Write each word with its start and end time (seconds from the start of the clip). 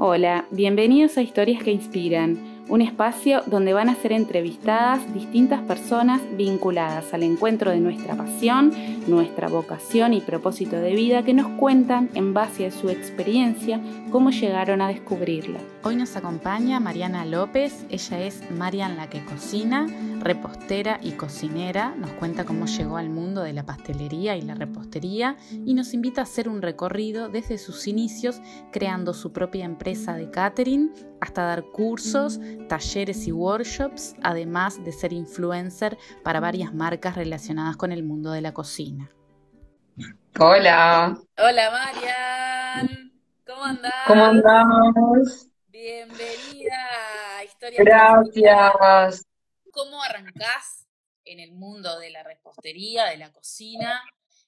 Hola, 0.00 0.46
bienvenidos 0.52 1.18
a 1.18 1.22
Historias 1.22 1.60
que 1.64 1.72
Inspiran 1.72 2.58
un 2.68 2.82
espacio 2.82 3.42
donde 3.46 3.72
van 3.72 3.88
a 3.88 3.94
ser 3.94 4.12
entrevistadas 4.12 5.12
distintas 5.14 5.62
personas 5.62 6.20
vinculadas 6.36 7.14
al 7.14 7.22
encuentro 7.22 7.70
de 7.70 7.80
nuestra 7.80 8.14
pasión, 8.14 8.72
nuestra 9.06 9.48
vocación 9.48 10.12
y 10.12 10.20
propósito 10.20 10.76
de 10.76 10.94
vida 10.94 11.22
que 11.22 11.32
nos 11.32 11.48
cuentan 11.58 12.10
en 12.14 12.34
base 12.34 12.66
a 12.66 12.70
su 12.70 12.90
experiencia 12.90 13.80
cómo 14.10 14.30
llegaron 14.30 14.82
a 14.82 14.88
descubrirla. 14.88 15.60
Hoy 15.82 15.96
nos 15.96 16.14
acompaña 16.16 16.78
Mariana 16.78 17.24
López, 17.24 17.86
ella 17.88 18.20
es 18.20 18.50
Marian 18.50 18.96
la 18.96 19.08
que 19.08 19.24
cocina, 19.24 19.86
repostera 20.28 20.98
y 21.00 21.12
cocinera, 21.12 21.94
nos 21.96 22.10
cuenta 22.10 22.44
cómo 22.44 22.66
llegó 22.66 22.98
al 22.98 23.08
mundo 23.08 23.40
de 23.40 23.54
la 23.54 23.64
pastelería 23.64 24.36
y 24.36 24.42
la 24.42 24.54
repostería 24.54 25.38
y 25.50 25.72
nos 25.72 25.94
invita 25.94 26.20
a 26.20 26.24
hacer 26.24 26.50
un 26.50 26.60
recorrido 26.60 27.30
desde 27.30 27.56
sus 27.56 27.86
inicios 27.86 28.42
creando 28.70 29.14
su 29.14 29.32
propia 29.32 29.64
empresa 29.64 30.16
de 30.16 30.30
catering 30.30 30.92
hasta 31.22 31.44
dar 31.44 31.64
cursos, 31.64 32.40
talleres 32.68 33.26
y 33.26 33.32
workshops, 33.32 34.16
además 34.22 34.84
de 34.84 34.92
ser 34.92 35.14
influencer 35.14 35.96
para 36.22 36.40
varias 36.40 36.74
marcas 36.74 37.16
relacionadas 37.16 37.78
con 37.78 37.90
el 37.90 38.02
mundo 38.02 38.30
de 38.30 38.42
la 38.42 38.52
cocina. 38.52 39.10
Hola. 40.38 41.18
Hola 41.38 41.70
Marian. 41.70 43.12
¿Cómo 43.46 43.64
andás? 43.64 43.94
¿Cómo 44.06 44.24
andamos? 44.26 45.48
Bienvenida 45.70 46.76
a 47.38 47.44
Historia. 47.44 47.78
Gracias. 47.82 49.27
¿Cómo 49.78 50.02
arrancás 50.02 50.88
en 51.24 51.38
el 51.38 51.52
mundo 51.52 52.00
de 52.00 52.10
la 52.10 52.24
repostería, 52.24 53.04
de 53.04 53.16
la 53.16 53.30
cocina? 53.30 54.02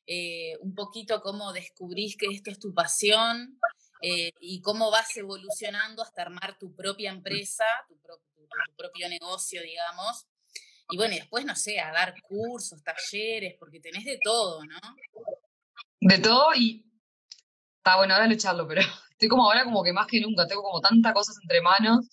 Eh, 0.04 0.56
un 0.58 0.74
poquito 0.74 1.22
cómo 1.22 1.52
descubrís 1.52 2.16
que 2.16 2.26
esto 2.26 2.50
es 2.50 2.58
tu 2.58 2.74
pasión 2.74 3.56
eh, 4.02 4.32
y 4.40 4.60
cómo 4.60 4.90
vas 4.90 5.16
evolucionando 5.16 6.02
hasta 6.02 6.22
armar 6.22 6.58
tu 6.58 6.74
propia 6.74 7.12
empresa, 7.12 7.64
tu, 7.86 7.96
propio 8.76 9.08
negocio, 9.08 9.62
digamos. 9.62 10.26
Y 10.90 10.96
bueno, 10.96 11.14
y 11.14 11.18
después, 11.18 11.44
no 11.44 11.54
sé, 11.54 11.78
a 11.78 11.92
dar 11.92 12.12
cursos, 12.22 12.82
talleres, 12.82 13.54
porque 13.56 13.78
tenés 13.78 14.04
de 14.04 14.18
todo, 14.20 14.64
¿no? 14.64 14.80
De 16.00 16.18
todo 16.18 16.56
y 16.56 16.84
está 17.76 17.98
bueno 17.98 18.14
ahora 18.14 18.26
lucharlo, 18.26 18.66
pero 18.66 18.80
estoy 19.12 19.28
como 19.28 19.44
ahora 19.44 19.62
como 19.62 19.84
que 19.84 19.92
más 19.92 20.08
que 20.08 20.20
nunca, 20.20 20.48
tengo 20.48 20.64
como 20.64 20.80
tantas 20.80 21.14
cosas 21.14 21.36
entre 21.40 21.60
manos 21.60 22.08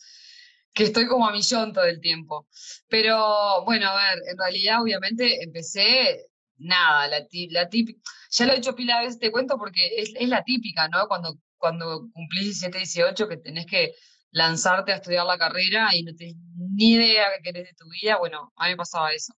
que 0.78 0.84
estoy 0.84 1.08
como 1.08 1.28
a 1.28 1.32
millón 1.32 1.74
todo 1.74 1.86
el 1.86 2.00
tiempo. 2.00 2.48
Pero 2.88 3.66
bueno, 3.66 3.88
a 3.90 3.96
ver, 3.96 4.22
en 4.32 4.38
realidad 4.38 4.82
obviamente 4.82 5.44
empecé 5.44 6.28
nada, 6.58 7.08
la, 7.08 7.26
la 7.50 7.70
típica, 7.70 8.00
ya 8.30 8.46
lo 8.46 8.54
he 8.54 8.58
hecho 8.58 8.76
pila 8.76 9.00
de 9.00 9.06
veces, 9.06 9.20
te 9.20 9.32
cuento 9.32 9.58
porque 9.58 9.88
es, 9.98 10.14
es 10.16 10.30
la 10.30 10.44
típica, 10.44 10.88
¿no? 10.88 11.08
Cuando 11.08 11.38
cuando 11.58 12.10
cumplís 12.14 12.46
17, 12.46 12.78
18, 12.78 13.28
que 13.28 13.38
tenés 13.38 13.66
que 13.66 13.94
lanzarte 14.32 14.92
a 14.92 14.98
estudiar 14.98 15.26
la 15.26 15.38
carrera 15.40 15.90
y 15.96 16.04
no 16.04 16.14
tenés 16.16 16.36
ni 16.76 16.92
idea 16.94 17.26
qué 17.36 17.44
querés 17.44 17.70
de 17.70 17.74
tu 17.74 17.90
vida, 17.90 18.18
bueno, 18.18 18.54
a 18.56 18.66
mí 18.66 18.72
me 18.72 18.78
pasaba 18.78 19.12
eso. 19.12 19.34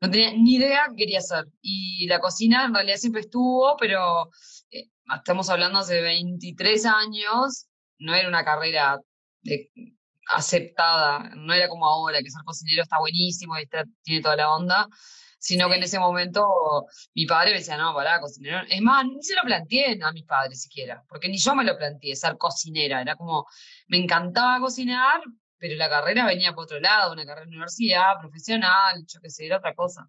No 0.00 0.10
tenía 0.10 0.32
ni 0.32 0.56
idea 0.56 0.86
qué 0.90 0.96
quería 0.96 1.18
hacer. 1.18 1.46
Y 1.62 2.06
la 2.08 2.18
cocina 2.18 2.64
en 2.64 2.74
realidad 2.74 2.96
siempre 2.96 3.22
estuvo, 3.22 3.76
pero 3.76 4.30
eh, 4.70 4.88
estamos 5.16 5.48
hablando 5.48 5.78
hace 5.78 6.00
23 6.00 6.86
años, 6.86 7.66
no 7.98 8.14
era 8.14 8.28
una 8.28 8.44
carrera 8.44 8.98
de, 9.42 9.70
aceptada, 10.28 11.30
no 11.36 11.52
era 11.52 11.68
como 11.68 11.86
ahora, 11.86 12.20
que 12.22 12.30
ser 12.30 12.42
cocinero 12.44 12.82
está 12.82 12.98
buenísimo 12.98 13.58
y 13.58 13.68
tiene 14.02 14.22
toda 14.22 14.36
la 14.36 14.50
onda 14.52 14.88
sino 15.46 15.68
que 15.68 15.76
en 15.76 15.82
ese 15.84 16.00
momento 16.00 16.44
mi 17.14 17.24
padre 17.24 17.52
me 17.52 17.58
decía, 17.58 17.76
no, 17.76 17.94
pará, 17.94 18.20
cocinero. 18.20 18.62
Es 18.68 18.80
más, 18.82 19.04
ni 19.06 19.22
se 19.22 19.36
lo 19.36 19.42
planteé 19.42 19.96
a 20.02 20.12
mis 20.12 20.24
padres 20.24 20.62
siquiera, 20.62 21.04
porque 21.08 21.28
ni 21.28 21.38
yo 21.38 21.54
me 21.54 21.62
lo 21.64 21.76
planteé, 21.76 22.16
ser 22.16 22.36
cocinera. 22.36 23.00
Era 23.00 23.14
como, 23.14 23.46
me 23.86 23.98
encantaba 23.98 24.58
cocinar, 24.60 25.20
pero 25.58 25.76
la 25.76 25.88
carrera 25.88 26.26
venía 26.26 26.52
por 26.52 26.64
otro 26.64 26.80
lado, 26.80 27.12
una 27.12 27.24
carrera 27.24 27.46
de 27.46 27.50
universidad, 27.52 28.18
profesional, 28.20 29.04
yo 29.06 29.20
qué 29.20 29.30
sé, 29.30 29.46
era 29.46 29.58
otra 29.58 29.74
cosa. 29.74 30.08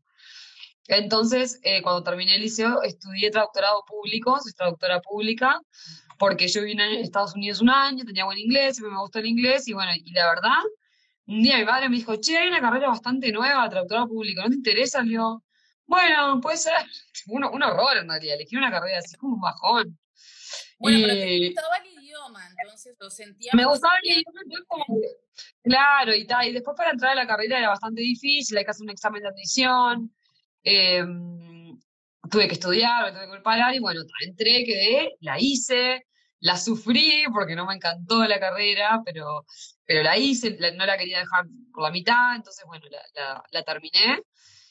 Entonces, 0.87 1.59
eh, 1.63 1.81
cuando 1.83 2.01
terminé 2.01 2.35
el 2.35 2.41
liceo, 2.41 2.81
estudié 2.81 3.29
traductorado 3.29 3.83
público, 3.85 4.39
soy 4.41 4.53
traductora 4.53 5.01
pública, 5.01 5.59
porque 6.17 6.47
yo 6.47 6.63
vine 6.63 6.83
a 6.83 6.99
Estados 6.99 7.35
Unidos 7.35 7.61
un 7.61 7.69
año, 7.69 8.03
tenía 8.05 8.25
buen 8.25 8.37
inglés, 8.37 8.79
me 8.79 8.99
gustó 8.99 9.19
el 9.19 9.27
inglés, 9.27 9.67
y 9.67 9.73
bueno, 9.73 9.91
y 9.95 10.11
la 10.11 10.29
verdad, 10.29 10.63
un 11.27 11.43
día 11.43 11.57
mi 11.57 11.65
padre 11.65 11.89
me 11.89 11.97
dijo, 11.97 12.15
che, 12.15 12.37
hay 12.37 12.47
una 12.47 12.61
carrera 12.61 12.87
bastante 12.87 13.31
nueva, 13.31 13.69
traductora 13.69 14.05
público, 14.05 14.41
¿no 14.41 14.49
te 14.49 14.55
interesa? 14.55 15.01
Le 15.01 15.09
digo, 15.09 15.43
bueno, 15.87 16.39
puede 16.41 16.57
ser. 16.57 16.73
Un, 17.27 17.43
un 17.43 17.61
horror 17.61 17.97
en 17.97 18.07
realidad, 18.07 18.35
elegí 18.35 18.55
una 18.55 18.71
carrera 18.71 18.99
así 18.99 19.17
como 19.17 19.33
un 19.33 19.41
bajón. 19.41 19.99
Bueno, 20.79 20.99
pero 21.01 21.13
te 21.13 21.47
gustaba 21.47 21.77
el 21.77 22.01
idioma, 22.01 22.47
entonces 22.47 22.95
lo 22.99 23.09
sentía. 23.09 23.51
Me 23.53 23.65
gustaba 23.65 23.95
el 24.01 24.11
idioma, 24.11 24.41
como 24.67 24.85
claro, 25.61 26.15
y 26.15 26.25
tal. 26.25 26.47
Y 26.47 26.53
después 26.53 26.77
para 26.77 26.91
entrar 26.91 27.11
a 27.11 27.15
la 27.15 27.27
carrera 27.27 27.57
era 27.57 27.69
bastante 27.69 27.99
difícil, 27.99 28.57
hay 28.57 28.63
que 28.63 28.71
hacer 28.71 28.83
un 28.83 28.91
examen 28.91 29.21
de 29.23 29.27
admisión. 29.27 30.15
Em, 30.63 31.46
tuve 32.29 32.47
que 32.47 32.53
estudiar, 32.53 33.05
me 33.05 33.11
tuve 33.11 33.25
que 33.25 33.31
preparar, 33.31 33.73
y 33.75 33.79
bueno, 33.79 34.01
entré, 34.25 34.63
quedé, 34.65 35.11
la 35.21 35.37
hice, 35.39 36.05
la 36.39 36.57
sufrí 36.57 37.25
porque 37.33 37.55
no 37.55 37.65
me 37.65 37.75
encantó 37.75 38.23
la 38.25 38.39
carrera, 38.39 39.01
pero, 39.05 39.45
pero 39.85 40.03
la 40.03 40.17
hice, 40.17 40.57
no 40.75 40.85
la 40.85 40.97
quería 40.97 41.19
dejar 41.19 41.45
por 41.73 41.83
la 41.83 41.91
mitad, 41.91 42.35
entonces 42.35 42.63
bueno, 42.67 42.85
la, 43.51 43.63
terminé. 43.63 44.21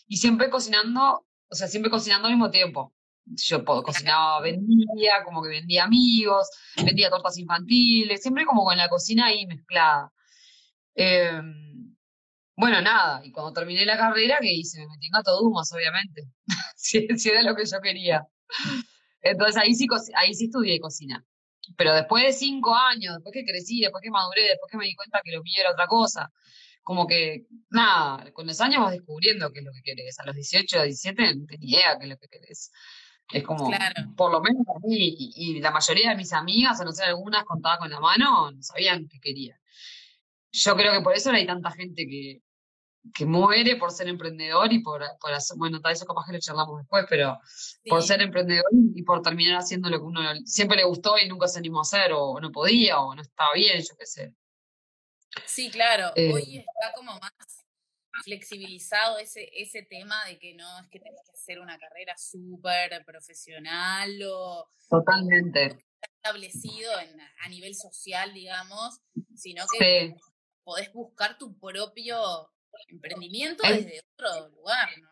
Y 0.09 0.17
siempre 0.19 0.51
cocinando, 0.51 1.27
o 1.49 1.55
sea, 1.55 1.69
siempre 1.69 1.91
cocinando 1.91 2.29
al 2.29 2.35
mismo 2.35 2.51
tiempo. 2.51 2.93
Yo 3.25 3.65
cocinaba, 3.65 4.41
vendía, 4.41 5.25
como 5.25 5.43
que 5.43 5.49
vendía 5.49 5.85
amigos, 5.85 6.49
vendía 6.77 7.11
tortas 7.11 7.37
infantiles, 7.39 8.23
siempre 8.23 8.45
como 8.47 8.65
con 8.65 8.77
la 8.77 8.89
cocina 8.89 9.27
ahí 9.27 9.47
mezclada. 9.47 10.13
Em, 10.95 11.97
bueno, 12.57 12.81
nada, 12.81 13.21
y 13.25 13.33
cuando 13.33 13.53
terminé 13.53 13.85
la 13.85 13.99
carrera, 13.99 14.39
¿qué 14.41 14.53
hice? 14.53 14.81
Me 14.81 14.87
metí 14.87 15.07
en 15.07 15.13
Gato 15.13 15.37
Dumas, 15.37 15.71
obviamente. 15.73 16.23
Si, 16.87 17.07
si, 17.19 17.29
era 17.29 17.43
lo 17.43 17.55
que 17.55 17.65
yo 17.65 17.81
quería. 17.81 18.27
Entonces 19.23 19.57
ahí 19.57 19.75
sí, 19.75 19.87
ahí 20.15 20.35
sí 20.35 20.45
estudié 20.47 20.81
cocina. 20.81 21.25
Pero 21.77 21.95
después 21.95 22.25
de 22.25 22.33
cinco 22.33 22.75
años, 22.75 23.15
después 23.15 23.33
que 23.33 23.45
crecí, 23.45 23.81
después 23.81 24.03
que 24.03 24.11
maduré, 24.11 24.43
después 24.43 24.71
que 24.71 24.79
me 24.79 24.87
di 24.87 24.95
cuenta 24.95 25.21
que 25.25 25.33
lo 25.33 25.43
mío 25.43 25.57
era 25.59 25.73
otra 25.73 25.89
cosa, 25.89 26.33
como 26.85 27.09
que, 27.09 27.47
nada, 27.71 28.31
con 28.33 28.47
los 28.47 28.61
años 28.61 28.83
vas 28.83 28.93
descubriendo 28.93 29.53
qué 29.53 29.59
es 29.59 29.65
lo 29.65 29.73
que 29.73 29.83
querés. 29.83 30.21
A 30.21 30.27
los 30.27 30.37
18, 30.37 30.85
17 30.85 31.35
no 31.35 31.47
tenía 31.47 31.79
idea 31.81 31.99
qué 31.99 32.05
es 32.05 32.11
lo 32.11 32.17
que 32.19 32.29
querés. 32.29 32.71
Es 33.33 33.43
como, 33.43 33.69
por 34.17 34.31
lo 34.31 34.41
menos 34.41 34.65
a 34.69 34.79
mí, 34.87 35.17
y, 35.19 35.59
la 35.59 35.73
mayoría 35.73 36.11
de 36.11 36.17
mis 36.17 36.33
amigas, 36.33 36.81
a 36.81 36.85
no 36.85 36.93
ser 36.93 37.07
algunas 37.07 37.45
contadas 37.45 37.81
con 37.81 37.91
la 37.91 37.99
mano, 37.99 38.53
no 38.53 38.63
sabían 38.63 39.09
qué 39.09 39.19
querían. 39.19 39.59
Yo 40.53 40.77
creo 40.77 40.93
que 40.93 41.01
por 41.01 41.17
eso 41.17 41.33
hay 41.33 41.45
tanta 41.45 41.73
gente 41.73 42.07
que, 42.07 42.43
que 43.15 43.27
muere 43.27 43.77
por 43.77 43.93
ser 43.93 44.09
emprendedor 44.09 44.73
y 44.73 44.81
por, 44.81 45.03
por 45.21 45.33
hacer, 45.33 45.57
bueno, 45.57 45.81
tal 45.81 45.93
eso 45.93 46.07
capaz 46.07 46.27
que 46.27 46.33
lo 46.33 46.39
charlamos 46.41 46.79
después, 46.79 47.07
pero 47.09 47.39
por 47.89 48.03
ser 48.03 48.23
emprendedor 48.23 48.67
y 48.95 49.03
por 49.03 49.23
terminar 49.23 49.59
haciendo 49.59 49.89
lo 49.91 49.99
que 49.99 50.05
uno 50.05 50.21
siempre 50.45 50.77
le 50.77 50.85
gustó 50.85 51.17
y 51.19 51.29
nunca 51.29 51.49
se 51.49 51.59
animó 51.59 51.81
a 51.81 51.83
hacer, 51.83 52.13
o 52.13 52.41
no 52.41 52.51
podía, 52.51 53.01
o 53.01 53.15
no 53.15 53.23
estaba 53.23 53.51
bien, 53.55 53.81
yo 53.81 53.97
qué 53.99 54.07
sé. 54.07 54.35
Sí, 55.45 55.71
claro, 55.71 56.13
eh. 56.17 56.33
hoy 56.33 56.59
está 56.59 56.93
como 56.95 57.13
más 57.19 57.33
flexibilizado 58.25 59.19
ese, 59.19 59.51
ese 59.53 59.83
tema 59.83 60.25
de 60.25 60.39
que 60.39 60.55
no 60.55 60.81
es 60.81 60.89
que 60.89 61.01
tenés 61.01 61.21
que 61.27 61.33
hacer 61.33 61.61
una 61.61 61.79
carrera 61.79 62.15
súper 62.17 63.05
profesional 63.05 64.11
o 64.27 64.71
totalmente 64.89 65.85
establecido 66.01 66.91
a 67.41 67.49
nivel 67.49 67.75
social, 67.75 68.33
digamos, 68.33 69.01
sino 69.35 69.65
que 69.67 70.15
podés 70.65 70.93
buscar 70.93 71.39
tu 71.39 71.59
propio 71.59 72.51
emprendimiento 72.89 73.63
desde 73.67 74.03
otro 74.15 74.49
lugar, 74.51 74.89
¿no? 75.01 75.09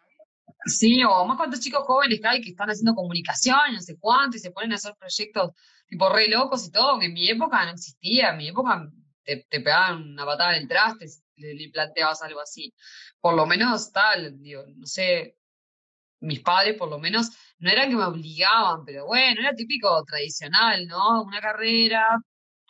Sí, 0.67 1.03
o 1.05 1.27
más 1.27 1.37
cuantos 1.37 1.61
chicos 1.61 1.85
jóvenes 1.85 2.21
que 2.21 2.29
hay 2.29 2.41
que 2.41 2.51
están 2.51 2.71
haciendo 2.71 2.95
comunicación, 2.95 3.75
no 3.75 3.81
sé 3.81 3.99
cuánto, 3.99 4.37
y 4.37 4.41
se 4.41 4.51
ponen 4.51 4.73
a 4.73 4.77
hacer 4.77 4.95
proyectos 4.99 5.51
tipo 5.87 6.09
re 6.09 6.29
locos 6.29 6.67
y 6.67 6.71
todo, 6.71 6.99
que 6.99 7.07
en 7.07 7.13
mi 7.13 7.29
época 7.29 7.65
no 7.65 7.73
existía, 7.73 8.31
en 8.31 8.39
mi 8.39 8.49
época 8.49 8.89
te, 9.23 9.47
pegaban 9.51 10.13
una 10.13 10.25
patada 10.25 10.57
en 10.57 10.63
el 10.63 10.69
traste, 10.69 11.07
le, 11.37 11.55
le, 11.55 11.71
planteabas 11.71 12.23
algo 12.23 12.41
así. 12.41 12.73
Por 13.21 13.35
lo 13.35 13.47
menos 13.47 13.93
tal, 13.93 14.41
digo, 14.41 14.65
no 14.75 14.87
sé, 14.87 15.37
mis 16.21 16.41
padres 16.41 16.77
por 16.79 16.89
lo 16.89 16.99
menos, 16.99 17.31
no 17.59 17.71
eran 17.71 17.91
que 17.91 17.97
me 17.97 18.05
obligaban, 18.05 18.85
pero 18.87 19.07
bueno, 19.07 19.41
era 19.41 19.55
típico 19.55 20.03
tradicional, 20.05 20.87
¿no? 20.87 21.23
Una 21.23 21.41
carrera 21.41 22.19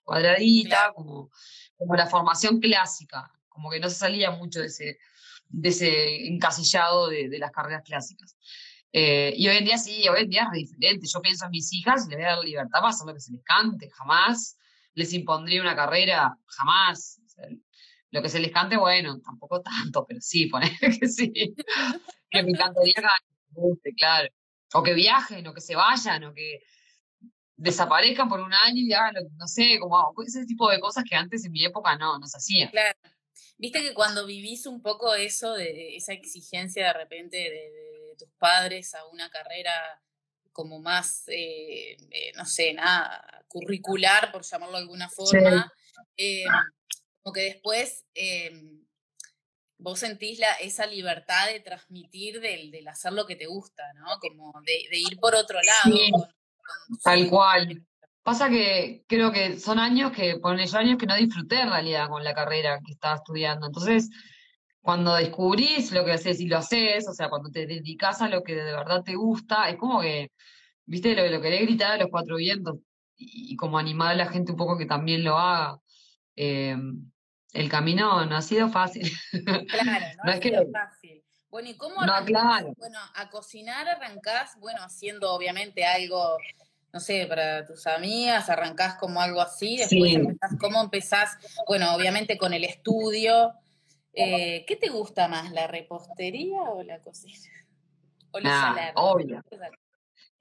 cuadradita, 0.03 0.93
como, 0.95 1.31
como 1.77 1.95
la 1.95 2.07
formación 2.07 2.61
clásica 2.61 3.31
como 3.55 3.71
que 3.71 3.81
no 3.81 3.89
se 3.89 3.97
salía 3.97 4.33
mucho 4.33 4.61
de 4.61 4.67
ese, 4.67 4.99
de 5.49 5.69
ese 5.69 6.27
encasillado 6.27 7.09
de, 7.09 7.39
las 7.39 7.53
carreras 7.53 7.83
clásicas. 7.85 8.37
Eh, 8.93 9.33
y 9.37 9.49
hoy 9.49 9.57
en 9.57 9.65
día 9.65 9.79
sí, 9.79 10.07
hoy 10.09 10.23
en 10.23 10.29
día 10.29 10.49
es 10.53 10.69
diferente. 10.69 11.07
Yo 11.07 11.21
pienso 11.23 11.47
en 11.47 11.53
mis 11.53 11.73
hijas, 11.73 12.07
les 12.09 12.19
voy 12.19 12.27
a 12.27 12.35
dar 12.35 12.45
libertad 12.45 12.81
para 12.81 12.89
hacer 12.89 13.07
lo 13.07 13.15
que 13.15 13.21
se 13.21 13.33
les 13.33 13.43
cante, 13.45 13.89
jamás 13.91 14.59
les 14.95 15.13
impondría 15.13 15.61
una 15.61 15.77
carrera, 15.77 16.37
jamás. 16.47 17.21
lo 18.11 18.23
que 18.23 18.29
se 18.29 18.39
les 18.39 18.53
cante, 18.53 18.77
bueno, 18.77 19.21
tampoco 19.21 19.61
tanto, 19.61 20.05
pero 20.07 20.21
sí, 20.21 20.47
poner 20.47 20.71
que 21.01 21.09
sí. 21.09 21.33
que 22.31 22.43
me 22.43 22.51
encantaría 22.51 22.95
que 23.83 23.95
claro. 23.95 24.29
O 24.75 24.83
que 24.83 24.95
viajen, 24.95 25.47
o 25.47 25.55
que 25.55 25.61
se 25.61 25.77
vayan, 25.77 26.25
o 26.25 26.35
que 26.35 26.61
desaparezcan 27.57 28.29
por 28.29 28.41
un 28.41 28.53
año 28.53 28.83
y 28.83 28.93
hagan, 28.93 29.15
no 29.37 29.47
sé, 29.47 29.79
como 29.79 30.13
ese 30.27 30.45
tipo 30.45 30.69
de 30.69 30.81
cosas 30.81 31.05
que 31.09 31.15
antes 31.15 31.45
en 31.45 31.53
mi 31.53 31.65
época 31.65 31.97
no, 31.97 32.19
no 32.19 32.27
se 32.27 32.39
hacían. 32.39 32.71
Claro. 32.71 32.99
Viste 33.57 33.81
que 33.83 33.95
cuando 33.95 34.27
vivís 34.27 34.67
un 34.67 34.83
poco 34.83 35.15
eso, 35.15 35.55
de 35.55 35.97
esa 35.97 36.13
exigencia 36.13 36.89
de 36.89 36.93
repente 36.93 37.37
de, 37.37 38.17
tus 38.17 38.31
padres 38.39 38.95
a 38.95 39.05
una 39.07 39.29
carrera 39.29 39.73
como 40.53 40.79
más, 40.79 41.25
eh, 41.27 41.97
eh, 42.11 42.33
no 42.37 42.47
sé, 42.47 42.73
nada, 42.73 43.45
curricular, 43.49 44.31
por 44.31 44.45
llamarlo 44.45 44.77
de 44.77 44.83
alguna 44.83 45.09
forma, 45.09 45.73
eh, 46.17 46.45
como 47.21 47.33
que 47.33 47.41
después 47.41 48.05
vos 49.79 49.99
sentís 49.99 50.39
la, 50.39 50.53
esa 50.55 50.87
libertad 50.87 51.49
de 51.49 51.59
transmitir, 51.59 52.41
del, 52.41 52.71
del, 52.71 52.87
hacer 52.87 53.13
lo 53.13 53.27
que 53.27 53.35
te 53.35 53.47
gusta, 53.47 53.83
¿no? 53.95 54.07
Como 54.21 54.53
de, 54.65 54.99
ir 54.99 55.19
por 55.19 55.35
otro 55.35 55.59
lado. 55.61 56.29
tal 57.03 57.29
cual. 57.29 57.85
Pasa 58.25 58.49
que 58.49 59.05
creo 59.07 59.31
que 59.31 59.61
son 59.61 59.79
años 59.79 60.11
que, 60.11 60.39
ponle 60.39 60.67
yo 60.67 60.79
años 60.79 60.97
que 60.99 61.07
no 61.07 61.15
disfruté 61.15 61.61
en 61.61 61.69
realidad 61.69 62.09
con 62.09 62.25
la 62.25 62.35
carrera 62.35 62.81
que 62.85 62.93
estaba 62.93 63.17
estudiando. 63.17 63.67
Entonces, 63.67 64.09
cuando 64.81 65.15
descubrís 65.15 65.93
lo 65.93 66.07
que 66.07 66.13
haces 66.13 66.41
y 66.41 66.47
lo 66.47 66.57
haces, 66.57 67.07
o 67.07 67.13
sea, 67.13 67.29
cuando 67.29 67.51
te 67.51 67.67
dedicas 67.67 68.23
a 68.23 68.29
lo 68.29 68.43
que 68.43 68.55
de 68.55 68.73
verdad 68.73 69.03
te 69.03 69.15
gusta, 69.15 69.69
es 69.69 69.77
como 69.77 70.01
que, 70.01 70.33
viste, 70.87 71.15
lo, 71.15 71.29
lo 71.29 71.43
querés 71.43 71.63
gritar 71.63 71.93
a 71.93 71.99
los 71.99 72.09
cuatro 72.11 72.37
vientos 72.37 72.79
y, 73.17 73.55
como 73.57 73.79
animar 73.79 74.13
a 74.13 74.15
la 74.15 74.27
gente 74.27 74.53
un 74.53 74.59
poco 74.59 74.79
que 74.79 74.87
también 74.87 75.23
lo 75.23 75.37
haga. 75.37 75.79
Eh, 76.35 76.77
el 77.53 77.69
camino 77.69 78.25
no 78.25 78.37
ha 78.37 78.43
sido 78.43 78.69
fácil. 78.71 79.11
Claro, 79.69 80.07
no, 80.25 80.33
ha 80.33 80.37
sido 80.37 80.65
fácil. 80.73 81.23
Bueno, 81.51 81.69
¿y 81.69 81.77
cómo 81.77 82.01
arrancás? 82.01 82.65
Bueno, 82.79 82.99
a 83.15 83.29
cocinar 83.29 83.87
arrancás, 83.87 84.57
bueno, 84.59 84.83
haciendo 84.83 85.33
obviamente 85.33 85.85
algo, 85.85 86.37
no 86.95 87.01
sé, 87.01 87.27
para 87.27 87.67
tus 87.67 87.87
amigas, 87.87 88.49
arrancás 88.49 88.95
como 88.95 89.21
algo 89.21 89.41
así, 89.41 89.77
después 89.77 90.15
empezás, 90.15 90.53
¿cómo 90.59 90.81
empezás? 90.81 91.37
Bueno, 91.67 91.95
obviamente 91.95 92.39
con 92.39 92.55
el 92.55 92.65
estudio. 92.65 93.53
Eh, 94.13 94.65
¿Qué 94.67 94.77
te 94.77 94.89
gusta 94.89 95.29
más, 95.29 95.51
la 95.51 95.67
repostería 95.67 96.63
o 96.63 96.83
la 96.85 97.01
cocina? 97.01 97.51
O 98.31 98.39
la 98.39 98.93
Obvio 98.95 99.43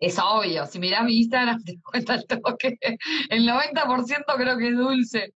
es 0.05 0.19
obvio. 0.19 0.65
Si 0.65 0.79
mirás 0.79 1.03
mi 1.03 1.17
Instagram, 1.17 1.63
te 1.65 1.79
cuenta 1.81 2.15
el 2.15 2.25
toque. 2.25 2.77
El 3.29 3.47
90% 3.47 4.23
creo 4.37 4.57
que 4.57 4.67
es 4.67 4.77
dulce. 4.77 5.33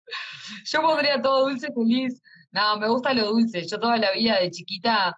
Yo 0.65 0.81
podría 0.81 1.21
todo 1.21 1.49
dulce 1.49 1.71
feliz. 1.73 2.21
No, 2.51 2.77
me 2.77 2.87
gusta 2.87 3.13
lo 3.13 3.27
dulce. 3.29 3.65
Yo 3.65 3.79
toda 3.79 3.97
la 3.97 4.11
vida 4.11 4.39
de 4.39 4.51
chiquita 4.51 5.17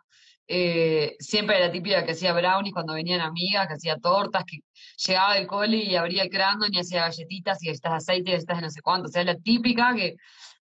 eh, 0.51 1.15
siempre 1.19 1.57
era 1.57 1.71
típica 1.71 2.03
que 2.03 2.13
hacía 2.13 2.33
brownies 2.33 2.73
cuando 2.73 2.95
venían 2.95 3.21
amigas, 3.21 3.67
que 3.67 3.75
hacía 3.75 3.97
tortas, 3.99 4.43
que 4.45 4.61
llegaba 5.05 5.35
del 5.35 5.45
cole 5.45 5.77
y 5.77 5.95
abría 5.95 6.23
el 6.23 6.29
crandon 6.31 6.73
y 6.73 6.79
hacía 6.79 7.01
galletitas 7.01 7.61
y 7.61 7.67
galletitas 7.67 7.91
de 7.91 7.97
aceite 7.97 8.31
de 8.55 8.61
no 8.61 8.69
sé 8.71 8.81
cuánto. 8.81 9.09
O 9.09 9.11
sea, 9.11 9.23
la 9.23 9.35
típica 9.35 9.93
que 9.95 10.15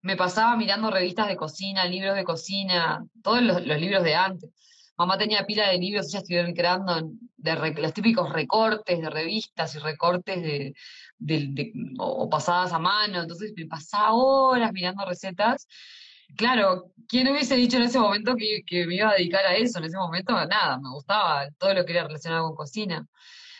me 0.03 0.17
pasaba 0.17 0.57
mirando 0.57 0.91
revistas 0.91 1.29
de 1.29 1.37
cocina, 1.37 1.85
libros 1.87 2.17
de 2.17 2.25
cocina, 2.25 3.05
todos 3.23 3.43
los 3.43 3.81
libros 3.81 4.03
de 4.03 4.17
antes. 4.17 4.51
Mamá 4.99 5.19
tenía 5.19 5.47
pila 5.47 5.69
de 5.69 5.79
libros, 5.79 6.07
ellas 6.07 6.23
estuvieron 6.23 6.53
creando 6.53 7.11
de 7.37 7.75
los 7.81 7.93
típicos 7.93 8.33
recortes 8.33 9.01
de 9.01 9.11
revistas 9.11 9.75
y 9.77 9.79
recortes 9.79 10.43
de, 10.43 10.75
o, 11.99 12.29
pasadas 12.29 12.73
a 12.73 12.79
mano, 12.81 13.23
entonces 13.23 13.53
me 13.55 13.67
pasaba 13.67 14.15
horas 14.15 14.73
mirando 14.73 15.05
recetas. 15.05 15.69
Claro, 16.37 16.93
¿quién 17.09 17.29
hubiese 17.29 17.57
dicho 17.57 17.77
en 17.77 17.85
ese 17.85 17.99
momento 17.99 18.35
que, 18.37 18.63
que, 18.67 18.87
me 18.87 18.97
iba 18.97 19.11
a 19.11 19.15
dedicar 19.15 19.45
a 19.47 19.55
eso? 19.55 19.79
En 19.79 19.85
ese 19.85 19.97
momento, 19.97 20.33
nada, 20.33 20.79
me 20.79 20.91
gustaba 20.91 21.49
todo 21.59 21.75
lo 21.75 21.85
que 21.85 21.93
era 21.93 22.07
relacionado 22.07 22.47
con 22.49 22.57
cocina. 22.57 23.07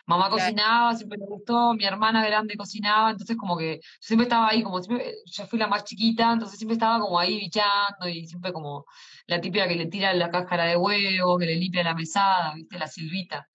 Mamá 0.07 0.31
cocinaba, 0.31 0.95
siempre 0.95 1.19
me 1.19 1.27
gustó, 1.27 1.75
mi 1.75 1.85
hermana 1.85 2.25
grande 2.25 2.57
cocinaba, 2.57 3.11
entonces 3.11 3.37
como 3.37 3.57
que 3.59 3.81
siempre 3.99 4.25
estaba 4.25 4.49
ahí, 4.51 4.63
como 4.63 4.81
siempre, 4.81 5.15
yo 5.27 5.47
fui 5.47 5.59
la 5.59 5.67
más 5.67 5.83
chiquita, 5.83 6.33
entonces 6.33 6.59
siempre 6.59 6.75
estaba 6.75 7.01
como 7.01 7.19
ahí 7.19 7.41
bichando 7.41 8.09
y 8.09 8.25
siempre 8.25 8.53
como 8.53 8.85
la 9.27 9.41
típica 9.41 9.67
que 9.67 9.75
le 9.75 9.87
tira 9.87 10.15
la 10.15 10.31
cáscara 10.31 10.65
de 10.67 10.77
huevo, 10.77 11.39
que 11.39 11.47
le 11.47 11.57
limpia 11.57 11.83
la 11.83 11.95
mesada, 11.95 12.55
viste, 12.55 12.79
la 12.79 12.87
silvita. 12.87 13.49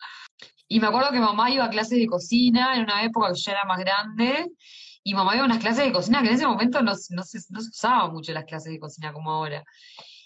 Y 0.67 0.79
me 0.81 0.87
acuerdo 0.87 1.11
que 1.11 1.19
mamá 1.19 1.49
iba 1.51 1.65
a 1.65 1.69
clases 1.69 1.99
de 1.99 2.07
cocina 2.07 2.75
en 2.75 2.83
una 2.83 3.03
época 3.03 3.29
que 3.33 3.39
yo 3.39 3.51
era 3.51 3.63
más 3.65 3.79
grande, 3.79 4.47
y 5.03 5.13
mamá 5.13 5.35
iba 5.35 5.43
a 5.43 5.45
unas 5.45 5.59
clases 5.59 5.85
de 5.85 5.91
cocina 5.91 6.21
que 6.21 6.29
en 6.29 6.35
ese 6.35 6.47
momento 6.47 6.81
no, 6.81 6.91
no, 6.91 7.23
se, 7.23 7.39
no 7.49 7.61
se 7.61 7.69
usaban 7.69 8.13
mucho 8.13 8.33
las 8.33 8.45
clases 8.45 8.71
de 8.71 8.79
cocina 8.79 9.13
como 9.13 9.31
ahora 9.31 9.63